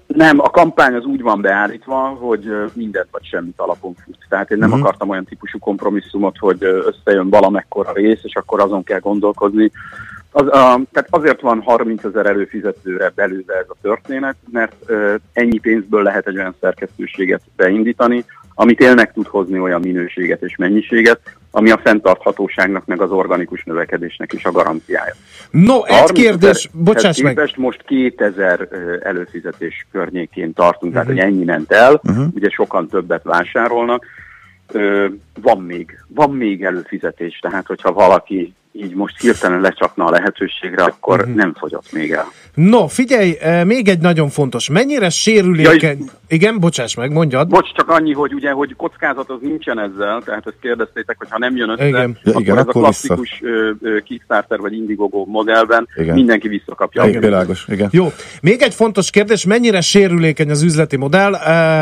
Nem, 0.09 0.41
a 0.41 0.51
kampány 0.51 0.95
az 0.95 1.05
úgy 1.05 1.23
van 1.23 1.41
beállítva, 1.41 1.97
hogy 1.97 2.51
mindent 2.73 3.09
vagy 3.11 3.25
semmit 3.25 3.61
alapon 3.61 3.95
fut. 4.05 4.19
Tehát 4.29 4.51
én 4.51 4.59
nem 4.59 4.69
Mhm. 4.71 4.81
akartam 4.81 5.09
olyan 5.09 5.25
típusú 5.25 5.59
kompromisszumot, 5.59 6.39
hogy 6.39 6.59
összejön 6.63 7.29
valamekkora 7.31 7.93
rész, 7.93 8.21
és 8.23 8.35
akkor 8.37 8.61
azon 8.61 8.85
kell 8.85 8.99
gondolkozni. 9.01 9.71
Az, 10.31 10.47
a, 10.47 10.81
tehát 10.93 11.09
azért 11.11 11.41
van 11.41 11.63
30 11.63 12.05
ezer 12.05 12.27
előfizetőre 12.27 13.13
belőle 13.15 13.55
ez 13.55 13.67
a 13.69 13.77
történet, 13.83 14.37
mert 14.51 14.75
ö, 14.87 15.15
ennyi 15.33 15.59
pénzből 15.59 16.03
lehet 16.03 16.27
egy 16.27 16.37
olyan 16.37 16.55
szerkesztőséget 16.61 17.43
beindítani, 17.57 18.25
ami 18.61 18.75
tényleg 18.75 19.13
tud 19.13 19.27
hozni 19.27 19.59
olyan 19.59 19.81
minőséget 19.81 20.43
és 20.43 20.57
mennyiséget, 20.57 21.21
ami 21.51 21.71
a 21.71 21.81
fenntarthatóságnak 21.85 22.87
meg 22.87 23.01
az 23.01 23.11
organikus 23.11 23.63
növekedésnek 23.65 24.33
is 24.33 24.45
a 24.45 24.51
garanciája. 24.53 25.15
No, 25.51 25.85
egy 25.85 25.95
30 25.95 26.11
kérdés, 26.13 26.69
bocsáss 26.73 27.21
meg. 27.21 27.51
most 27.57 27.83
2000 27.87 28.69
ö, 28.71 28.97
előfizetés 29.03 29.87
környékén 29.93 30.53
tartunk, 30.53 30.93
tehát 30.93 31.09
Mhm. 31.09 31.17
hogy 31.17 31.25
ennyi 31.27 31.45
ment 31.45 31.73
el, 31.73 32.01
Mhm. 32.03 32.23
ugye 32.35 32.49
sokan 32.49 32.89
többet 32.89 33.23
vásárolnak. 33.23 34.05
Ö, 34.73 35.07
van 35.43 35.61
még, 35.63 35.99
van 36.09 36.31
még 36.31 36.65
előfizetés, 36.65 37.39
tehát 37.39 37.67
hogyha 37.67 37.93
valaki 37.93 38.55
így 38.83 38.95
most 38.95 39.21
hirtelen 39.21 39.61
lecsapna 39.61 40.05
a 40.05 40.11
lehetőségre, 40.11 40.83
akkor 40.85 41.27
Mhm. 41.27 41.35
nem 41.37 41.55
fogyott 41.59 41.93
még 41.93 42.11
el. 42.13 42.27
No, 42.55 42.87
figyelj, 42.87 43.37
eh, 43.41 43.65
még 43.65 43.89
egy 43.89 44.01
nagyon 44.01 44.29
fontos. 44.29 44.69
Mennyire 44.71 45.09
sérülékeny... 45.11 46.05
Igen, 46.29 46.59
bocsáss 46.61 46.95
meg, 46.95 47.13
mondjad. 47.13 47.49
Bocs, 47.49 47.73
csak 47.75 47.89
annyi, 47.89 48.13
hogy 48.13 48.35
ugye, 48.35 48.51
hogy 48.51 48.75
kockázat 48.77 49.31
az 49.31 49.37
nincsen 49.41 49.79
ezzel, 49.79 50.23
tehát 50.25 50.47
ezt 50.47 50.57
kérdeztétek, 50.61 51.17
hogy 51.19 51.27
ha 51.31 51.39
nem 51.39 51.57
jön 51.57 51.69
össze, 51.71 51.87
Igen. 51.87 52.19
Ja, 52.25 52.31
akkor 52.31 52.41
igen, 52.43 52.57
ez 52.57 52.63
akkor 52.63 52.77
a 52.77 52.85
klasszikus 52.85 53.41
ö, 53.43 53.99
Kickstarter 54.05 54.59
vagy 54.59 54.73
Indiegogo 54.73 55.25
modellben 55.27 55.89
Igen. 55.97 56.15
mindenki 56.15 56.49
visszakapja. 56.49 57.07
Igen, 57.07 57.21
világos, 57.21 57.65
igen. 57.69 57.89
Jó, 57.93 58.13
még 58.43 58.63
egy 58.63 58.75
fontos 58.75 59.11
kérdés, 59.11 59.45
mennyire 59.45 59.81
sérülékeny 59.81 60.51
az 60.51 60.63
üzleti 60.63 60.97
modell? 60.97 61.33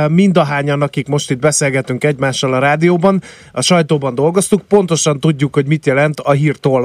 Mindahányan, 0.09 0.83
akik 0.83 1.09
most 1.09 1.31
itt 1.31 1.39
beszélgetünk 1.41 2.05
egymással 2.05 2.55
a 2.55 2.59
rádióban, 2.59 3.21
a 3.53 3.63
sajtóban 3.63 4.15
dolgoztuk, 4.15 4.63
pontosan 4.69 5.21
tudjuk, 5.21 5.55
hogy 5.55 5.67
mit 5.67 5.87
jelent 5.87 6.21
a 6.21 6.31
hírtolvajlás. 6.33 6.85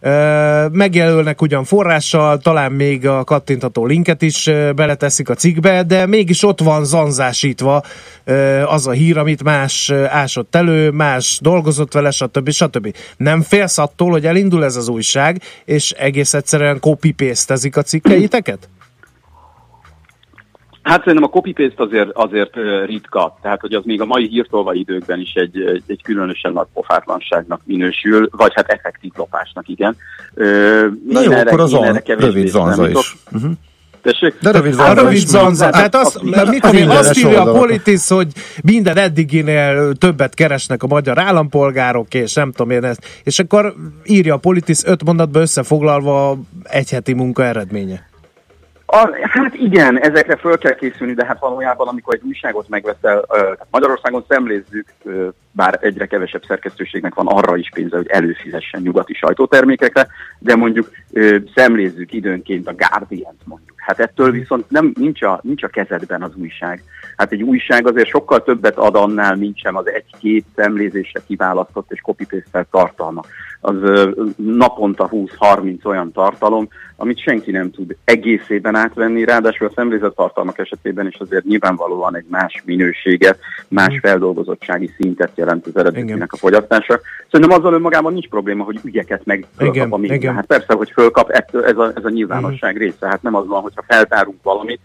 Eh, 0.00 0.68
Megjelölnek 0.70 1.42
ugyan 1.42 1.64
forrással, 1.64 2.38
talán 2.38 2.72
még 2.72 3.06
a 3.06 3.24
kattintható 3.24 3.86
linket 3.86 4.22
is 4.22 4.50
beleteszik 4.74 5.28
a 5.28 5.34
cikkbe, 5.34 5.82
de 5.82 6.06
mégis 6.06 6.44
ott 6.44 6.60
van 6.60 6.84
zanzásítva 6.84 7.82
az 8.64 8.86
a 8.86 8.90
hír, 8.90 9.18
amit 9.18 9.42
más 9.42 9.90
ásott 10.08 10.54
elő, 10.54 10.90
más 10.90 11.38
dolgozott 11.42 11.92
vele, 11.92 12.10
stb. 12.10 12.50
stb. 12.50 12.94
Nem 13.16 13.42
félsz 13.42 13.78
attól, 13.78 14.10
hogy 14.10 14.26
elindul 14.26 14.64
ez 14.64 14.76
az 14.76 14.88
újság, 14.88 15.42
és 15.64 15.90
egész 15.90 16.34
egyszerűen 16.34 16.80
copy 16.80 17.14
a 17.72 17.82
cikkeiteket? 17.82 18.68
Hát 20.82 20.98
szerintem 20.98 21.22
a 21.22 21.32
copy-paste 21.32 21.82
azért, 21.82 22.10
azért 22.12 22.54
ritka, 22.86 23.38
tehát 23.42 23.60
hogy 23.60 23.72
az 23.74 23.82
még 23.84 24.00
a 24.00 24.04
mai 24.04 24.28
hírtolva 24.28 24.74
időkben 24.74 25.20
is 25.20 25.32
egy, 25.34 25.60
egy, 25.60 25.82
egy 25.86 26.02
különösen 26.02 26.52
nagy 26.52 26.66
pofátlanságnak 26.74 27.60
minősül, 27.64 28.28
vagy 28.32 28.52
hát 28.54 28.68
effektív 28.68 29.10
lopásnak, 29.14 29.68
igen. 29.68 29.96
Ö, 30.34 30.86
Na 31.08 31.20
jó, 31.22 31.30
erre- 31.30 31.46
akkor 31.50 31.60
az 31.60 31.72
én 31.72 31.82
erre 31.82 32.02
rövid 32.18 32.46
zanza 32.46 32.88
is. 32.88 33.16
Uh-huh. 33.32 33.50
Tessék? 34.02 34.34
De 34.40 34.50
rövid 34.50 34.74
Hát, 34.76 34.86
zanza 34.86 35.00
A 35.00 35.04
rövid 35.04 35.16
is. 35.16 35.26
zanza. 35.26 35.70
Tehát 35.70 35.94
azt, 35.94 36.16
az- 36.16 36.48
mit 36.48 36.62
tudom 36.62 36.90
azt 36.90 37.18
írja 37.18 37.42
a. 37.42 37.52
Politis, 37.58 38.08
hogy 38.08 38.26
minden 38.62 38.96
eddiginél 38.96 39.92
többet 39.94 40.34
keresnek 40.34 40.82
a 40.82 40.86
magyar 40.86 41.18
állampolgárok, 41.18 42.14
és 42.14 42.34
nem 42.34 42.52
tudom 42.52 42.70
én 42.70 42.84
ezt. 42.84 43.06
És 43.24 43.38
akkor 43.38 43.74
írja 44.04 44.34
a 44.34 44.38
Politis 44.38 44.84
öt 44.84 45.04
mondatba 45.04 45.40
összefoglalva 45.40 46.38
egy 46.62 46.90
heti 46.90 47.12
munka 47.12 47.44
eredménye. 47.44 48.10
A, 48.94 49.10
hát 49.22 49.54
igen, 49.54 50.00
ezekre 50.00 50.36
föl 50.36 50.58
kell 50.58 50.74
készülni, 50.74 51.14
de 51.14 51.26
hát 51.26 51.38
valójában, 51.38 51.88
amikor 51.88 52.14
egy 52.14 52.22
újságot 52.24 52.68
megveszel, 52.68 53.16
ö, 53.16 53.36
tehát 53.36 53.66
Magyarországon 53.70 54.24
szemlézzük, 54.28 54.86
bár 55.50 55.78
egyre 55.80 56.06
kevesebb 56.06 56.44
szerkesztőségnek 56.46 57.14
van 57.14 57.26
arra 57.26 57.56
is 57.56 57.70
pénze, 57.74 57.96
hogy 57.96 58.08
előfizessen 58.08 58.80
nyugati 58.82 59.14
sajtótermékekre, 59.14 60.08
de 60.38 60.56
mondjuk 60.56 60.90
szemlézzük 61.54 62.12
időnként 62.12 62.68
a 62.68 62.74
Guardian-t 62.74 63.40
mondjuk. 63.44 63.71
Hát 63.82 64.00
ettől 64.00 64.30
viszont 64.30 64.70
nem, 64.70 64.92
nincs, 64.98 65.22
a, 65.22 65.40
nincs 65.42 65.62
a 65.62 65.68
kezedben 65.68 66.22
az 66.22 66.30
újság. 66.34 66.82
Hát 67.16 67.32
egy 67.32 67.42
újság 67.42 67.86
azért 67.86 68.08
sokkal 68.08 68.42
többet 68.42 68.76
ad 68.76 68.96
annál, 68.96 69.36
mint 69.36 69.58
sem 69.58 69.76
az 69.76 69.88
egy-két 69.88 70.44
szemlézésre 70.56 71.20
kiválasztott 71.26 71.92
és 71.92 72.00
copy 72.00 72.26
tartalma. 72.70 73.22
Az 73.60 73.76
ö, 73.82 74.10
naponta 74.36 75.08
20-30 75.12 75.84
olyan 75.84 76.12
tartalom, 76.12 76.68
amit 76.96 77.22
senki 77.22 77.50
nem 77.50 77.70
tud 77.70 77.96
egészében 78.04 78.74
átvenni, 78.74 79.24
ráadásul 79.24 79.66
a 79.66 79.72
szemlézett 79.74 80.14
tartalmak 80.14 80.58
esetében 80.58 81.06
is 81.06 81.16
azért 81.16 81.44
nyilvánvalóan 81.44 82.16
egy 82.16 82.24
más 82.28 82.62
minőséget, 82.64 83.38
más 83.68 83.98
feldolgozottsági 84.00 84.90
szintet 84.96 85.30
jelent 85.34 85.66
az 85.66 85.76
eredménynek 85.76 86.32
a 86.32 86.36
fogyasztása. 86.36 87.00
Szerintem 87.30 87.58
azzal 87.58 87.74
önmagában 87.74 88.12
nincs 88.12 88.28
probléma, 88.28 88.64
hogy 88.64 88.80
ügyeket 88.84 89.24
meg 89.24 89.46
fölkap 89.56 89.92
a 89.92 89.96
média. 89.96 90.32
Hát 90.32 90.46
persze, 90.46 90.74
hogy 90.74 90.90
fölkap, 90.90 91.30
ez 91.30 91.76
a, 91.76 91.92
ez 91.94 92.04
a 92.04 92.10
nyilvánosság 92.10 92.76
része. 92.76 93.06
Hát 93.06 93.22
nem 93.22 93.34
az 93.34 93.46
van, 93.46 93.60
hogyha 93.74 93.94
feltárunk 93.94 94.42
valamit, 94.42 94.80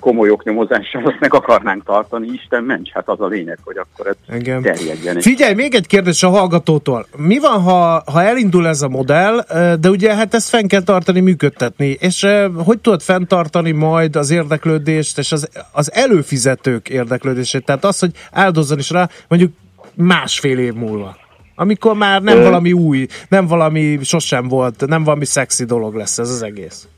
komoly 0.00 0.30
oknyomozással 0.30 1.06
azt 1.06 1.20
meg 1.20 1.34
akarnánk 1.34 1.84
tartani, 1.84 2.28
Isten 2.32 2.64
ments, 2.64 2.90
hát 2.92 3.08
az 3.08 3.20
a 3.20 3.26
lényeg, 3.26 3.58
hogy 3.64 3.76
akkor 3.76 4.06
ez 4.06 4.14
Engem. 4.26 4.62
terjedjen. 4.62 5.20
Figyelj, 5.20 5.54
még 5.54 5.74
egy 5.74 5.86
kérdés 5.86 6.22
a 6.22 6.28
hallgatótól. 6.28 7.06
Mi 7.16 7.38
van, 7.38 7.60
ha, 7.60 8.02
ha 8.12 8.22
elindul 8.22 8.66
ez 8.66 8.82
a 8.82 8.88
modell, 8.88 9.44
de 9.80 9.88
ugye 9.88 10.14
hát 10.14 10.34
ezt 10.34 10.48
fenn 10.48 10.66
kell 10.66 10.82
tartani, 10.82 11.20
működtetni, 11.20 11.96
és 12.00 12.26
hogy 12.64 12.78
tudod 12.78 13.02
fenntartani 13.02 13.70
majd 13.70 14.16
az 14.16 14.30
érdeklődést, 14.30 15.18
és 15.18 15.32
az, 15.32 15.48
az 15.72 15.92
előfizetők 15.92 16.88
érdeklődését? 16.88 17.64
Tehát 17.64 17.84
az, 17.84 17.98
hogy 17.98 18.10
áldozzon 18.32 18.78
is 18.78 18.90
rá, 18.90 19.08
mondjuk 19.28 19.52
másfél 19.94 20.58
év 20.58 20.74
múlva. 20.74 21.16
Amikor 21.54 21.94
már 21.94 22.22
nem 22.22 22.36
Ö- 22.36 22.42
valami 22.44 22.72
új, 22.72 23.06
nem 23.28 23.46
valami 23.46 23.98
sosem 24.02 24.48
volt, 24.48 24.86
nem 24.86 25.04
valami 25.04 25.24
szexi 25.24 25.64
dolog 25.64 25.94
lesz 25.94 26.18
ez 26.18 26.30
az 26.30 26.42
egész. 26.42 26.88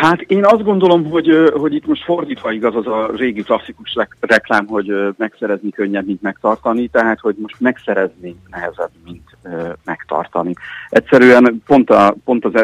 Hát 0.00 0.20
én 0.20 0.44
azt 0.44 0.62
gondolom, 0.62 1.04
hogy, 1.10 1.50
hogy 1.54 1.74
itt 1.74 1.86
most 1.86 2.04
fordítva 2.04 2.52
igaz 2.52 2.76
az 2.76 2.86
a 2.86 3.10
régi 3.16 3.42
klasszikus 3.42 3.94
rek- 3.94 4.16
reklám, 4.20 4.66
hogy 4.66 4.92
megszerezni 5.16 5.70
könnyebb, 5.70 6.06
mint 6.06 6.22
megtartani, 6.22 6.86
tehát 6.86 7.20
hogy 7.20 7.34
most 7.38 7.60
megszerezni 7.60 8.36
nehezebb, 8.50 8.90
mint 9.04 9.36
megtartani. 9.84 10.52
Egyszerűen 10.88 11.62
pont, 11.66 11.90
a, 11.90 12.14
pont 12.24 12.44
az, 12.44 12.54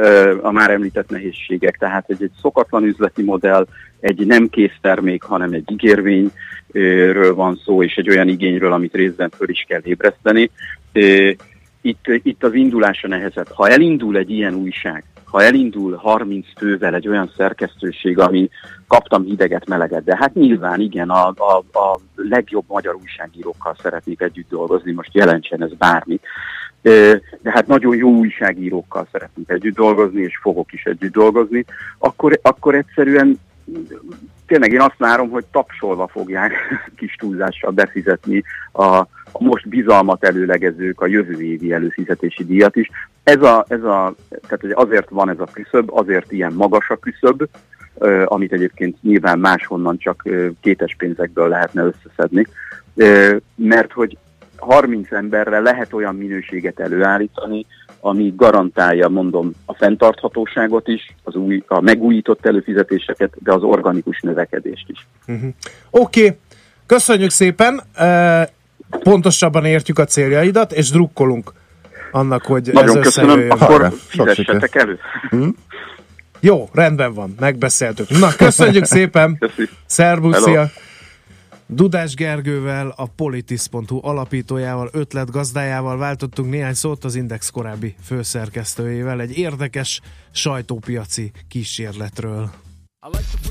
a 0.42 0.50
már 0.50 0.70
említett 0.70 1.10
nehézségek, 1.10 1.78
tehát 1.78 2.04
egy, 2.08 2.22
egy 2.22 2.32
szokatlan 2.40 2.84
üzleti 2.84 3.22
modell, 3.22 3.66
egy 4.00 4.26
nem 4.26 4.48
kész 4.48 4.76
termék, 4.80 5.22
hanem 5.22 5.52
egy 5.52 5.70
ígérvényről 5.72 7.34
van 7.34 7.60
szó, 7.64 7.82
és 7.82 7.94
egy 7.94 8.08
olyan 8.08 8.28
igényről, 8.28 8.72
amit 8.72 8.94
részben 8.94 9.30
föl 9.30 9.48
is 9.48 9.64
kell 9.68 9.80
ébreszteni. 9.84 10.50
Itt, 11.82 12.06
itt 12.22 12.44
az 12.44 12.54
indulása 12.54 13.08
nehezebb. 13.08 13.48
Ha 13.54 13.68
elindul 13.68 14.16
egy 14.16 14.30
ilyen 14.30 14.54
újság, 14.54 15.04
ha 15.30 15.42
elindul 15.42 15.96
30 15.96 16.46
fővel 16.56 16.94
egy 16.94 17.08
olyan 17.08 17.32
szerkesztőség, 17.36 18.18
ami 18.18 18.50
kaptam 18.86 19.24
hideget, 19.24 19.68
meleget, 19.68 20.04
de 20.04 20.16
hát 20.16 20.34
nyilván 20.34 20.80
igen, 20.80 21.10
a, 21.10 21.26
a, 21.28 21.78
a 21.78 21.98
legjobb 22.14 22.64
magyar 22.68 22.94
újságírókkal 22.94 23.76
szeretnék 23.82 24.20
együtt 24.20 24.48
dolgozni, 24.48 24.92
most 24.92 25.14
jelentsen 25.14 25.62
ez 25.62 25.72
bármi. 25.78 26.20
De 26.82 27.50
hát 27.50 27.66
nagyon 27.66 27.96
jó 27.96 28.10
újságírókkal 28.10 29.06
szeretnék 29.12 29.50
együtt 29.50 29.74
dolgozni, 29.74 30.22
és 30.22 30.38
fogok 30.42 30.72
is 30.72 30.84
együtt 30.84 31.12
dolgozni, 31.12 31.64
akkor, 31.98 32.38
akkor 32.42 32.74
egyszerűen 32.74 33.38
tényleg 34.46 34.72
én 34.72 34.80
azt 34.80 34.98
várom, 34.98 35.30
hogy 35.30 35.44
tapsolva 35.50 36.08
fogják 36.08 36.52
kis 36.96 37.14
túlzással 37.14 37.70
befizetni 37.70 38.42
a, 38.72 38.84
a 39.32 39.38
most 39.38 39.68
bizalmat 39.68 40.24
előlegezők 40.24 41.00
a 41.00 41.06
jövő 41.06 41.42
évi 41.42 41.72
előfizetési 41.72 42.44
díjat 42.44 42.76
is. 42.76 42.90
Ez 43.22 43.42
a, 43.42 43.64
ez 43.68 43.82
a, 43.82 44.14
tehát 44.28 44.74
azért 44.74 45.08
van 45.08 45.30
ez 45.30 45.40
a 45.40 45.48
küszöb, 45.52 45.90
azért 45.92 46.32
ilyen 46.32 46.52
magas 46.52 46.88
a 46.88 46.96
küszöb, 46.96 47.48
amit 48.24 48.52
egyébként 48.52 49.02
nyilván 49.02 49.38
máshonnan 49.38 49.98
csak 49.98 50.28
kétes 50.60 50.94
pénzekből 50.98 51.48
lehetne 51.48 51.82
összeszedni, 51.82 52.46
mert 53.54 53.92
hogy 53.92 54.18
30 54.56 55.12
emberre 55.12 55.58
lehet 55.58 55.92
olyan 55.92 56.14
minőséget 56.14 56.80
előállítani, 56.80 57.66
ami 58.00 58.32
garantálja, 58.36 59.08
mondom, 59.08 59.52
a 59.64 59.74
fenntarthatóságot 59.74 60.88
is, 60.88 61.14
az 61.24 61.34
új, 61.34 61.62
a 61.66 61.80
megújított 61.80 62.46
előfizetéseket, 62.46 63.32
de 63.38 63.52
az 63.52 63.62
organikus 63.62 64.20
növekedést 64.20 64.84
is. 64.88 65.06
Uh-huh. 65.26 65.50
Oké, 65.90 66.24
okay. 66.24 66.38
köszönjük 66.86 67.30
szépen, 67.30 67.80
uh, 67.98 68.42
pontosabban 69.02 69.64
értjük 69.64 69.98
a 69.98 70.04
céljaidat, 70.04 70.72
és 70.72 70.90
drukkolunk 70.90 71.52
annak, 72.10 72.42
hogy 72.42 72.70
Nagyon 72.72 72.96
ez 72.96 73.02
köszönöm, 73.02 73.50
akkor 73.50 73.92
fizessetek 74.08 74.74
elő. 74.74 74.98
Hm? 75.30 75.48
Jó, 76.40 76.68
rendben 76.72 77.14
van, 77.14 77.34
megbeszéltük. 77.40 78.08
Na, 78.08 78.28
köszönjük 78.36 78.84
szépen! 78.84 79.36
Köszi. 79.38 79.68
Szerbusz, 79.86 80.32
Hello. 80.32 80.46
szia! 80.46 80.70
Dudás 81.72 82.14
Gergővel, 82.14 82.92
a 82.96 83.06
Politis.hu 83.06 83.98
alapítójával, 84.02 84.88
ötletgazdájával 84.92 85.98
váltottunk 85.98 86.50
néhány 86.50 86.74
szót 86.74 87.04
az 87.04 87.14
Index 87.14 87.50
korábbi 87.50 87.94
főszerkesztőjével 88.02 89.20
egy 89.20 89.38
érdekes 89.38 90.00
sajtópiaci 90.30 91.30
kísérletről. 91.48 92.50
I 93.02 93.08
like 93.10 93.50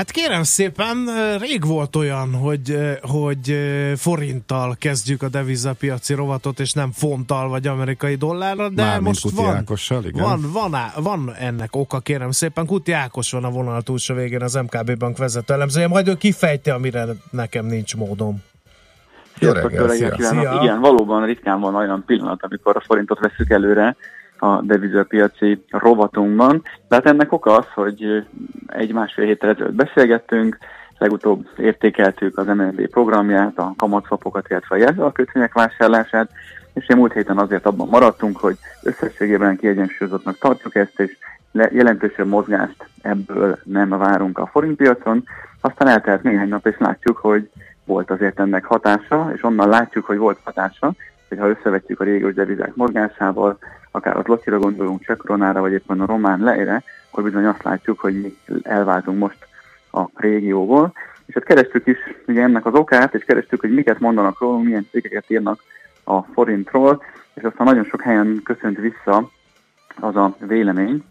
Hát 0.00 0.10
kérem 0.10 0.42
szépen, 0.42 0.96
rég 1.38 1.66
volt 1.66 1.96
olyan, 1.96 2.34
hogy, 2.34 2.78
hogy 3.02 3.56
forinttal 3.96 4.76
kezdjük 4.78 5.22
a 5.22 5.28
devizapiaci 5.28 6.14
rovatot, 6.14 6.60
és 6.60 6.72
nem 6.72 6.90
fonttal 6.92 7.48
vagy 7.48 7.66
amerikai 7.66 8.14
dollárra, 8.14 8.68
de 8.68 8.82
Mármint 8.82 9.22
most 9.22 9.36
van, 9.36 9.56
Ákossal, 9.56 10.04
igen. 10.04 10.22
van, 10.22 10.52
van, 10.52 10.74
á- 10.74 10.94
van 10.94 11.34
ennek 11.38 11.76
oka, 11.76 11.98
kérem 11.98 12.30
szépen. 12.30 12.66
Kuti 12.66 12.92
Ákos 12.92 13.30
van 13.30 13.44
a 13.44 13.50
vonal 13.50 13.82
túlsó 13.82 14.14
végén, 14.14 14.42
az 14.42 14.54
MKB 14.54 14.98
Bank 14.98 15.18
vezető 15.18 15.54
elemzője, 15.54 15.88
majd 15.88 16.08
ő 16.08 16.14
kifejti, 16.14 16.70
amire 16.70 17.04
nekem 17.30 17.66
nincs 17.66 17.96
módom. 17.96 18.42
Jó 19.38 19.52
reggelt 19.52 20.14
kívánok. 20.14 20.62
Igen, 20.62 20.80
valóban 20.80 21.24
ritkán 21.24 21.60
van 21.60 21.74
olyan 21.74 22.02
pillanat, 22.06 22.42
amikor 22.42 22.76
a 22.76 22.82
forintot 22.86 23.18
veszük 23.18 23.50
előre 23.50 23.96
a 24.40 24.60
devizapiaci 24.62 25.64
rovatunkban. 25.70 26.62
De 26.88 26.94
hát 26.94 27.06
ennek 27.06 27.32
oka 27.32 27.56
az, 27.56 27.66
hogy 27.74 28.26
egy-másfél 28.66 29.24
héttel 29.24 29.50
ezelőtt 29.50 29.74
beszélgettünk, 29.74 30.58
legutóbb 30.98 31.48
értékeltük 31.56 32.38
az 32.38 32.46
MNB 32.46 32.86
programját, 32.86 33.58
a 33.58 33.74
kamatszapokat, 33.76 34.50
illetve 34.50 34.74
a 34.74 34.78
jelzőalkötvények 34.78 35.52
vásárlását, 35.52 36.30
és 36.72 36.88
én 36.88 36.96
múlt 36.96 37.12
héten 37.12 37.38
azért 37.38 37.66
abban 37.66 37.88
maradtunk, 37.88 38.38
hogy 38.38 38.56
összességében 38.82 39.56
kiegyensúlyozottnak 39.56 40.38
tartjuk 40.38 40.74
ezt, 40.74 41.00
és 41.00 41.16
le- 41.52 41.70
jelentősebb 41.72 42.26
mozgást 42.26 42.88
ebből 43.02 43.58
nem 43.64 43.88
várunk 43.88 44.38
a 44.38 44.46
forintpiacon. 44.46 45.24
Aztán 45.60 45.88
eltelt 45.88 46.22
néhány 46.22 46.48
nap, 46.48 46.66
és 46.66 46.76
látjuk, 46.78 47.16
hogy 47.16 47.50
volt 47.84 48.10
azért 48.10 48.40
ennek 48.40 48.64
hatása, 48.64 49.30
és 49.34 49.42
onnan 49.42 49.68
látjuk, 49.68 50.04
hogy 50.04 50.18
volt 50.18 50.38
hatása, 50.44 50.92
hogy 51.28 51.38
ha 51.38 51.48
összevetjük 51.48 52.00
a 52.00 52.04
régiós 52.04 52.34
devizák 52.34 52.74
mozgásával, 52.74 53.58
akár 53.90 54.16
a 54.16 54.22
zlotira 54.22 54.58
gondolunk, 54.58 55.02
cseh 55.02 55.16
koronára, 55.16 55.60
vagy 55.60 55.72
éppen 55.72 56.00
a 56.00 56.06
román 56.06 56.40
leire, 56.40 56.82
akkor 57.10 57.24
bizony 57.24 57.44
azt 57.44 57.62
látjuk, 57.62 58.00
hogy 58.00 58.20
mi 58.20 58.36
elváltunk 58.62 59.18
most 59.18 59.46
a 59.92 60.04
régióból. 60.14 60.92
És 61.26 61.34
hát 61.34 61.44
kerestük 61.44 61.86
is 61.86 61.98
ugye 62.26 62.42
ennek 62.42 62.66
az 62.66 62.74
okát, 62.74 63.14
és 63.14 63.24
kerestük, 63.24 63.60
hogy 63.60 63.74
miket 63.74 63.98
mondanak 63.98 64.40
rólunk, 64.40 64.64
milyen 64.64 64.86
cikkeket 64.90 65.30
írnak 65.30 65.60
a 66.04 66.22
forintról, 66.22 67.02
és 67.34 67.42
aztán 67.42 67.66
nagyon 67.66 67.84
sok 67.84 68.02
helyen 68.02 68.40
köszönt 68.44 68.78
vissza 68.78 69.30
az 70.00 70.16
a 70.16 70.36
vélemény, 70.38 71.04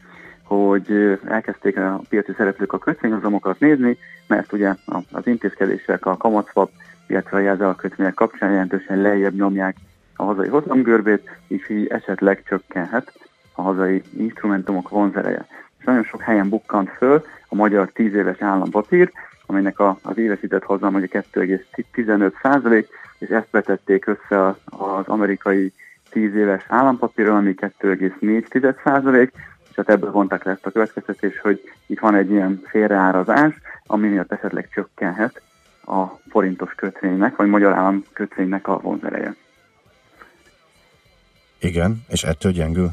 hogy 0.44 1.20
elkezdték 1.28 1.78
a 1.78 2.02
piaci 2.10 2.32
szereplők 2.38 2.74
a 2.74 2.78
kötvényhozamokat 2.78 3.60
nézni, 3.60 3.98
mert 4.28 4.54
ugye 4.54 4.76
az 5.12 5.28
intézkedések 5.28 6.06
a 6.06 6.18
kamatszvap, 6.18 6.72
illetve 7.08 7.38
a 7.38 7.42
jelzálkötvények 7.42 8.14
kapcsán 8.14 8.52
jelentősen 8.52 9.02
lejjebb 9.02 9.36
nyomják 9.36 9.76
a 10.20 10.24
hazai 10.24 10.48
hozamgörbét, 10.48 11.30
és 11.48 11.70
így 11.70 11.88
esetleg 11.88 12.44
csökkenhet 12.48 13.14
a 13.54 13.62
hazai 13.62 14.02
instrumentumok 14.18 14.90
vonzereje. 14.90 15.46
És 15.78 15.86
nagyon 15.86 16.04
sok 16.04 16.22
helyen 16.22 16.50
bukkant 16.50 16.90
föl 16.90 17.26
a 17.48 17.56
magyar 17.56 17.90
10 17.91 18.14
éves 18.14 18.41
állampapír, 18.41 19.12
aminek 19.46 19.80
a, 19.80 19.98
az 20.02 20.18
évesített 20.18 20.64
hozam 20.64 20.94
ugye 20.94 21.08
2,15 21.12 22.32
százalék, 22.41 22.88
és 23.18 23.30
ezt 23.30 23.52
vetették 23.52 24.08
össze 24.08 24.56
az 24.66 25.08
amerikai 25.08 25.74
10 26.10 26.36
éves 26.36 26.66
állampapírral, 26.68 27.36
ami 27.36 27.56
2,4 27.58 28.76
százalék, 28.84 29.32
és 29.70 29.76
hát 29.76 29.90
ebből 29.90 30.12
vonták 30.12 30.44
le 30.44 30.52
ezt 30.52 30.66
a 30.66 30.72
következtetés, 30.72 31.40
hogy 31.40 31.62
itt 31.86 32.00
van 32.00 32.16
egy 32.16 32.32
ilyen 32.32 32.62
félreárazás, 32.66 33.62
ami 33.86 34.08
miatt 34.08 34.32
esetleg 34.32 34.70
csökkenhet 34.70 35.41
a 35.86 36.06
forintos 36.30 36.74
kötvénynek, 36.76 37.36
vagy 37.36 37.48
magyar 37.48 37.74
állam 37.74 38.04
kötvénynek 38.14 38.68
a 38.68 38.80
vonzereje. 38.80 39.36
Igen, 41.60 42.03
és 42.07 42.23
ettől 42.23 42.52
gyengül. 42.52 42.90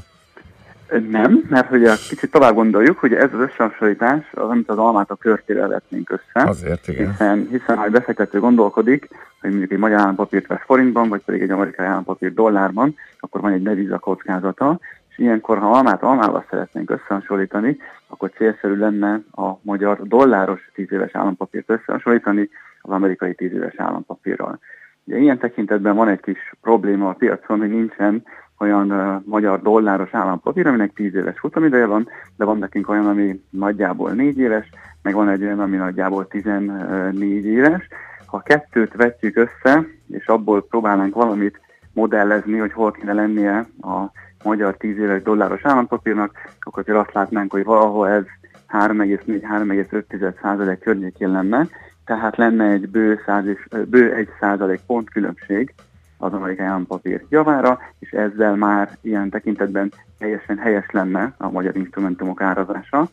Nem, 1.11 1.43
mert 1.49 1.69
hogy 1.69 1.85
a 1.85 1.95
kicsit 2.09 2.31
tovább 2.31 2.55
gondoljuk, 2.55 2.99
hogy 2.99 3.13
ez 3.13 3.33
az 3.33 3.41
összehasonlítás, 3.41 4.25
az, 4.33 4.49
amit 4.49 4.69
az 4.69 4.79
almát 4.79 5.11
a 5.11 5.15
körtére 5.17 5.67
vetnénk 5.67 6.11
össze. 6.11 6.49
Azért, 6.49 6.89
igen. 6.89 7.11
Hiszen, 7.11 7.47
hiszen 7.51 7.77
ha 7.77 7.85
egy 7.85 7.91
befektető 7.91 8.41
gondolkodik, 8.41 9.09
hogy 9.41 9.51
mondjuk 9.51 9.73
egy 9.73 9.79
magyar 9.79 10.01
állampapírt 10.01 10.47
vesz 10.47 10.65
forintban, 10.65 11.09
vagy 11.09 11.23
pedig 11.25 11.43
egy 11.43 11.51
amerikai 11.51 11.87
állampapírt 11.87 12.35
dollárban, 12.35 12.95
akkor 13.21 13.41
van 13.41 13.53
egy 13.53 13.63
deviza 13.63 13.99
kockázata, 13.99 14.79
és 15.09 15.19
ilyenkor, 15.19 15.59
ha 15.59 15.71
almát 15.71 16.03
almával 16.03 16.45
szeretnénk 16.51 16.91
összehasonlítani, 16.91 17.77
akkor 18.07 18.31
célszerű 18.31 18.77
lenne 18.77 19.21
a 19.33 19.59
magyar 19.63 20.03
dolláros 20.03 20.71
10 20.75 20.93
éves 20.93 21.15
állampapírt 21.15 21.71
összehasonlítani 21.71 22.49
az 22.81 22.91
amerikai 22.91 23.35
10 23.35 23.53
éves 23.53 23.75
állampapírral. 23.77 24.59
Ugye 25.05 25.19
ilyen 25.19 25.39
tekintetben 25.39 25.95
van 25.95 26.09
egy 26.09 26.21
kis 26.21 26.55
probléma 26.61 27.09
a 27.09 27.13
piacon, 27.13 27.59
hogy 27.59 27.71
nincsen 27.71 28.23
olyan 28.59 28.91
uh, 28.91 29.23
magyar 29.25 29.63
dolláros 29.63 30.15
állampapír, 30.15 30.67
aminek 30.67 30.93
10 30.93 31.15
éves 31.15 31.39
futamideje 31.39 31.87
van, 31.87 32.09
de 32.37 32.45
van 32.45 32.59
nekünk 32.59 32.89
olyan, 32.89 33.07
ami 33.07 33.43
nagyjából 33.51 34.11
4 34.11 34.39
éves, 34.39 34.69
meg 35.03 35.15
van 35.15 35.29
egy 35.29 35.43
olyan, 35.43 35.61
ami 35.61 35.77
nagyjából 35.77 36.29
14 36.29 37.45
éves. 37.45 37.89
Ha 38.27 38.41
kettőt 38.41 38.95
vetjük 38.95 39.37
össze, 39.37 39.87
és 40.09 40.27
abból 40.27 40.67
próbálnánk 40.67 41.15
valamit 41.15 41.61
modellezni, 41.93 42.59
hogy 42.59 42.73
hol 42.73 42.91
kéne 42.91 43.13
lennie 43.13 43.67
a 43.81 44.11
magyar 44.45 44.77
10 44.77 44.99
éves 44.99 45.23
dolláros 45.23 45.65
állampapírnak, 45.65 46.33
akkor 46.61 46.83
azért 46.83 46.99
azt 46.99 47.15
látnánk, 47.15 47.53
hogy 47.53 47.65
valahol 47.65 48.09
ez 48.09 48.25
3,4-3,5 48.69 50.79
környékén 50.81 51.31
lenne, 51.31 51.67
tehát 52.05 52.37
lenne 52.37 52.65
egy 52.65 52.89
bő, 52.89 53.21
100 53.27 53.47
és, 53.47 53.69
bő 53.89 54.15
1 54.15 54.29
százalék 54.41 54.81
pont 54.87 55.11
különbség 55.11 55.75
az 56.19 56.33
amerikai 56.33 56.67
állampapír 56.67 57.25
javára, 57.29 57.79
és 57.99 58.11
ezzel 58.11 58.55
már 58.55 58.97
ilyen 59.01 59.31
tekintetben 59.31 59.93
teljesen 60.19 60.59
helyes 60.59 60.91
lenne 60.91 61.35
a 61.37 61.51
magyar 61.51 61.77
instrumentumok 61.77 62.41
árazása. 62.41 63.09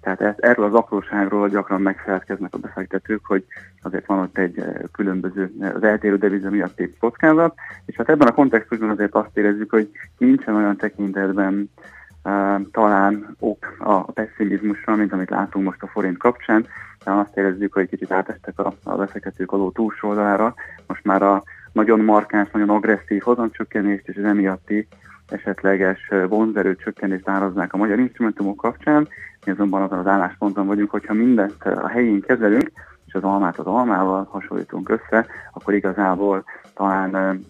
Tehát 0.00 0.20
ezt, 0.20 0.38
erről 0.38 0.64
az 0.64 0.74
apróságról 0.74 1.48
gyakran 1.48 1.80
megfelelkeznek 1.80 2.54
a 2.54 2.58
befektetők, 2.58 3.26
hogy 3.26 3.44
azért 3.82 4.06
van 4.06 4.18
ott 4.18 4.38
egy 4.38 4.64
különböző, 4.92 5.52
az 5.74 5.82
eltérő 5.82 6.16
deviza 6.16 6.50
miatt 6.50 6.78
egy 6.78 6.98
kockázat, 6.98 7.54
és 7.86 7.96
hát 7.96 8.08
ebben 8.08 8.28
a 8.28 8.32
kontextusban 8.32 8.90
azért 8.90 9.14
azt 9.14 9.36
érezzük, 9.38 9.70
hogy 9.70 9.90
nincsen 10.18 10.54
olyan 10.54 10.76
tekintetben 10.76 11.70
uh, 12.24 12.60
talán 12.70 13.36
ok 13.38 13.76
a 13.78 14.12
pessimizmusra, 14.12 14.96
mint 14.96 15.12
amit 15.12 15.30
látunk 15.30 15.64
most 15.64 15.82
a 15.82 15.86
forint 15.86 16.18
kapcsán, 16.18 16.66
de 17.04 17.10
azt 17.10 17.36
érezzük, 17.36 17.72
hogy 17.72 17.88
kicsit 17.88 18.12
átestek 18.12 18.58
a, 18.58 18.72
a 18.84 18.96
befektetők 18.96 19.52
alól 19.52 19.72
túlsó 19.72 20.08
oldalára. 20.08 20.54
Most 20.86 21.04
már 21.04 21.22
a 21.22 21.42
nagyon 21.76 22.00
markáns, 22.00 22.50
nagyon 22.50 22.68
agresszív 22.68 23.22
hozamcsökkenést 23.22 24.08
és 24.08 24.16
az 24.16 24.24
emiatti 24.24 24.88
esetleges 25.28 26.10
vonzerő 26.28 26.76
csökkenést 26.76 27.28
áraznák 27.28 27.72
a 27.72 27.76
magyar 27.76 27.98
instrumentumok 27.98 28.56
kapcsán. 28.56 29.08
Mi 29.44 29.52
azonban 29.52 29.82
azon 29.82 29.98
az 29.98 30.06
állásponton 30.06 30.66
vagyunk, 30.66 30.90
hogyha 30.90 31.14
mindent 31.14 31.64
a 31.64 31.88
helyén 31.88 32.20
kezelünk, 32.20 32.70
és 33.06 33.14
az 33.14 33.22
almát 33.22 33.58
az 33.58 33.66
almával 33.66 34.28
hasonlítunk 34.30 34.88
össze, 34.88 35.26
akkor 35.52 35.74
igazából 35.74 36.44
talán 36.74 37.40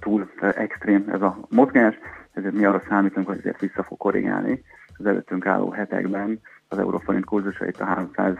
túl 0.00 0.30
extrém 0.40 1.04
ez 1.12 1.22
a 1.22 1.38
mozgás, 1.50 1.94
ezért 2.32 2.54
mi 2.54 2.64
arra 2.64 2.82
számítunk, 2.88 3.26
hogy 3.26 3.38
ezért 3.38 3.60
vissza 3.60 3.82
fog 3.82 3.98
korrigálni 3.98 4.62
az 4.96 5.06
előttünk 5.06 5.46
álló 5.46 5.70
hetekben 5.70 6.40
az 6.68 6.78
euróforint 6.78 7.24
kurzusait 7.24 7.80
a 7.80 7.84
300 7.84 8.36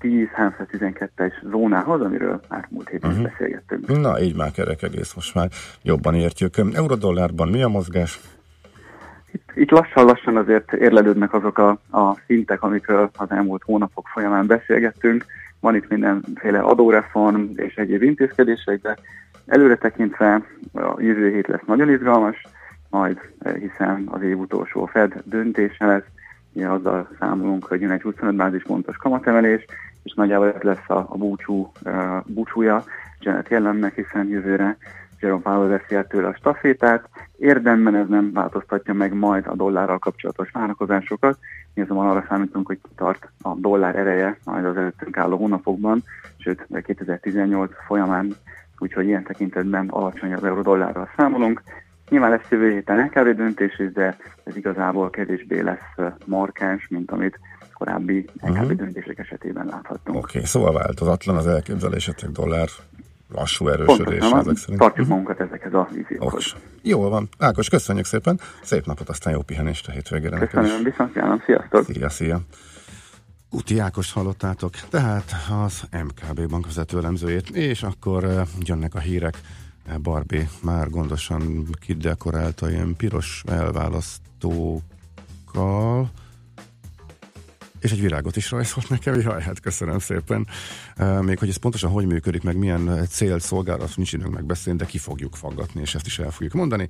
10-312-es 0.00 1.32
zónához, 1.50 2.00
amiről 2.00 2.40
már 2.48 2.66
múlt 2.70 2.88
héten 2.88 3.10
uh-huh. 3.10 3.28
beszélgettünk. 3.28 4.00
Na, 4.00 4.20
így 4.20 4.36
már 4.36 4.50
kerek 4.50 4.82
egész, 4.82 5.14
most 5.14 5.34
már 5.34 5.48
jobban 5.82 6.14
értjük. 6.14 6.54
Eurodollárban 6.72 7.48
mi 7.48 7.62
a 7.62 7.68
mozgás? 7.68 8.20
Itt, 9.32 9.50
itt 9.54 9.70
lassan-lassan 9.70 10.36
azért 10.36 10.72
érlelődnek 10.72 11.34
azok 11.34 11.58
a, 11.58 11.68
a 11.90 12.16
szintek, 12.26 12.62
amikről 12.62 13.10
az 13.16 13.30
elmúlt 13.30 13.62
hónapok 13.62 14.08
folyamán 14.08 14.46
beszélgettünk. 14.46 15.24
Van 15.60 15.74
itt 15.74 15.88
mindenféle 15.88 16.58
adóreform 16.58 17.44
és 17.54 17.74
egyéb 17.74 18.02
intézkedések, 18.02 18.80
de 18.80 18.96
előre 19.46 19.76
tekintve 19.76 20.42
a 20.72 21.00
jövő 21.00 21.32
hét 21.32 21.46
lesz 21.46 21.66
nagyon 21.66 21.90
izgalmas, 21.90 22.42
majd 22.90 23.18
hiszen 23.60 24.08
az 24.10 24.22
év 24.22 24.38
utolsó 24.38 24.84
Fed 24.86 25.22
döntése 25.24 25.86
lesz, 25.86 26.04
ugye 26.56 26.68
azzal 26.68 27.08
számolunk, 27.18 27.64
hogy 27.64 27.80
jön 27.80 27.90
egy 27.90 28.02
25 28.02 28.34
bázispontos 28.34 28.96
kamatemelés, 28.96 29.64
és 30.02 30.14
nagyjából 30.14 30.52
ez 30.52 30.62
lesz 30.62 30.88
a, 30.88 31.06
a 31.08 31.16
búcsú, 31.16 31.72
uh, 31.84 31.92
búcsúja 32.26 32.84
Janet 33.20 33.48
Jellemnek, 33.48 33.94
hiszen 33.94 34.28
jövőre 34.28 34.76
Jerome 35.20 35.42
Powell 35.42 35.68
veszi 35.68 35.94
el 35.94 36.06
tőle 36.06 36.28
a 36.28 36.34
stafétát. 36.34 37.08
Érdemben 37.38 37.94
ez 37.94 38.08
nem 38.08 38.32
változtatja 38.32 38.94
meg 38.94 39.14
majd 39.14 39.46
a 39.46 39.54
dollárral 39.54 39.98
kapcsolatos 39.98 40.50
várakozásokat. 40.50 41.38
Mi 41.74 41.82
azonban 41.82 42.08
arra 42.08 42.24
számítunk, 42.28 42.66
hogy 42.66 42.78
tart 42.96 43.28
a 43.42 43.54
dollár 43.54 43.96
ereje 43.96 44.38
majd 44.44 44.64
az 44.64 44.76
előttünk 44.76 45.16
álló 45.16 45.36
hónapokban, 45.36 46.02
sőt 46.36 46.66
2018 46.82 47.72
folyamán, 47.86 48.34
úgyhogy 48.78 49.06
ilyen 49.06 49.24
tekintetben 49.24 49.88
alacsony 49.88 50.32
az 50.32 50.44
euró-dollárral 50.44 51.08
számolunk. 51.16 51.62
Nyilván 52.08 52.30
lesz 52.30 52.48
jövő 52.50 52.72
héten 52.72 52.98
LKV 52.98 53.28
döntés 53.36 53.78
is, 53.78 53.92
de 53.92 54.16
ez 54.44 54.56
igazából 54.56 55.10
kevésbé 55.10 55.60
lesz 55.60 56.12
markáns, 56.24 56.88
mint 56.88 57.10
amit 57.10 57.38
korábbi 57.72 58.24
LKB 58.34 58.50
uh-huh. 58.50 58.72
döntések 58.72 59.18
esetében 59.18 59.66
láthattunk. 59.66 60.18
Oké, 60.18 60.36
okay, 60.36 60.44
szóval 60.44 60.72
változatlan 60.72 61.36
az 61.36 61.46
elképzelésetek 61.46 62.30
dollár 62.30 62.68
lassú 63.34 63.68
erősödés 63.68 64.18
Pontosan, 64.18 64.38
ezek 64.38 64.56
szerint. 64.56 64.78
Tartjuk 64.78 65.06
uh-huh. 65.06 65.18
magunkat 65.18 65.40
ezekhez 65.46 65.74
a 65.74 65.88
víziókhoz. 65.92 66.54
Jó 66.82 67.08
van. 67.08 67.28
Ákos, 67.38 67.68
köszönjük 67.68 68.04
szépen. 68.04 68.40
Szép 68.62 68.86
napot, 68.86 69.08
aztán 69.08 69.32
jó 69.32 69.40
pihenést 69.40 69.88
a 69.88 69.90
hétvégére. 69.90 70.38
Köszönöm, 70.38 70.82
viszont 70.82 71.12
kívánom. 71.12 71.42
Sziasztok. 71.44 71.84
Szia, 71.84 72.08
szia. 72.08 72.40
Uti 73.50 73.78
Ákos 73.78 74.12
hallottátok, 74.12 74.70
tehát 74.90 75.32
az 75.66 75.82
MKB 76.04 76.48
bankvezető 76.48 76.98
elemzőjét, 76.98 77.48
és 77.50 77.82
akkor 77.82 78.26
jönnek 78.64 78.94
a 78.94 78.98
hírek. 78.98 79.40
Barbie 80.02 80.50
már 80.62 80.90
gondosan 80.90 81.68
kidekorálta 81.80 82.70
ilyen 82.70 82.96
piros 82.96 83.42
elválasztókkal, 83.46 86.10
és 87.80 87.92
egy 87.92 88.00
virágot 88.00 88.36
is 88.36 88.50
rajzolt 88.50 88.88
nekem, 88.88 89.20
jaj, 89.24 89.42
hát 89.42 89.60
köszönöm 89.60 89.98
szépen. 89.98 90.46
Még 91.20 91.38
hogy 91.38 91.48
ez 91.48 91.56
pontosan 91.56 91.90
hogy 91.90 92.06
működik, 92.06 92.42
meg 92.42 92.56
milyen 92.56 93.06
cél 93.08 93.38
szolgál, 93.38 93.80
azt 93.80 93.96
nincs 93.96 94.12
időnk 94.12 94.34
megbeszélni, 94.34 94.78
de 94.78 94.84
ki 94.84 94.98
fogjuk 94.98 95.36
faggatni, 95.36 95.80
és 95.80 95.94
ezt 95.94 96.06
is 96.06 96.18
el 96.18 96.30
fogjuk 96.30 96.52
mondani. 96.52 96.88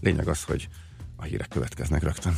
Lényeg 0.00 0.28
az, 0.28 0.42
hogy 0.42 0.68
a 1.16 1.24
hírek 1.24 1.48
következnek 1.48 2.02
rögtön. 2.02 2.36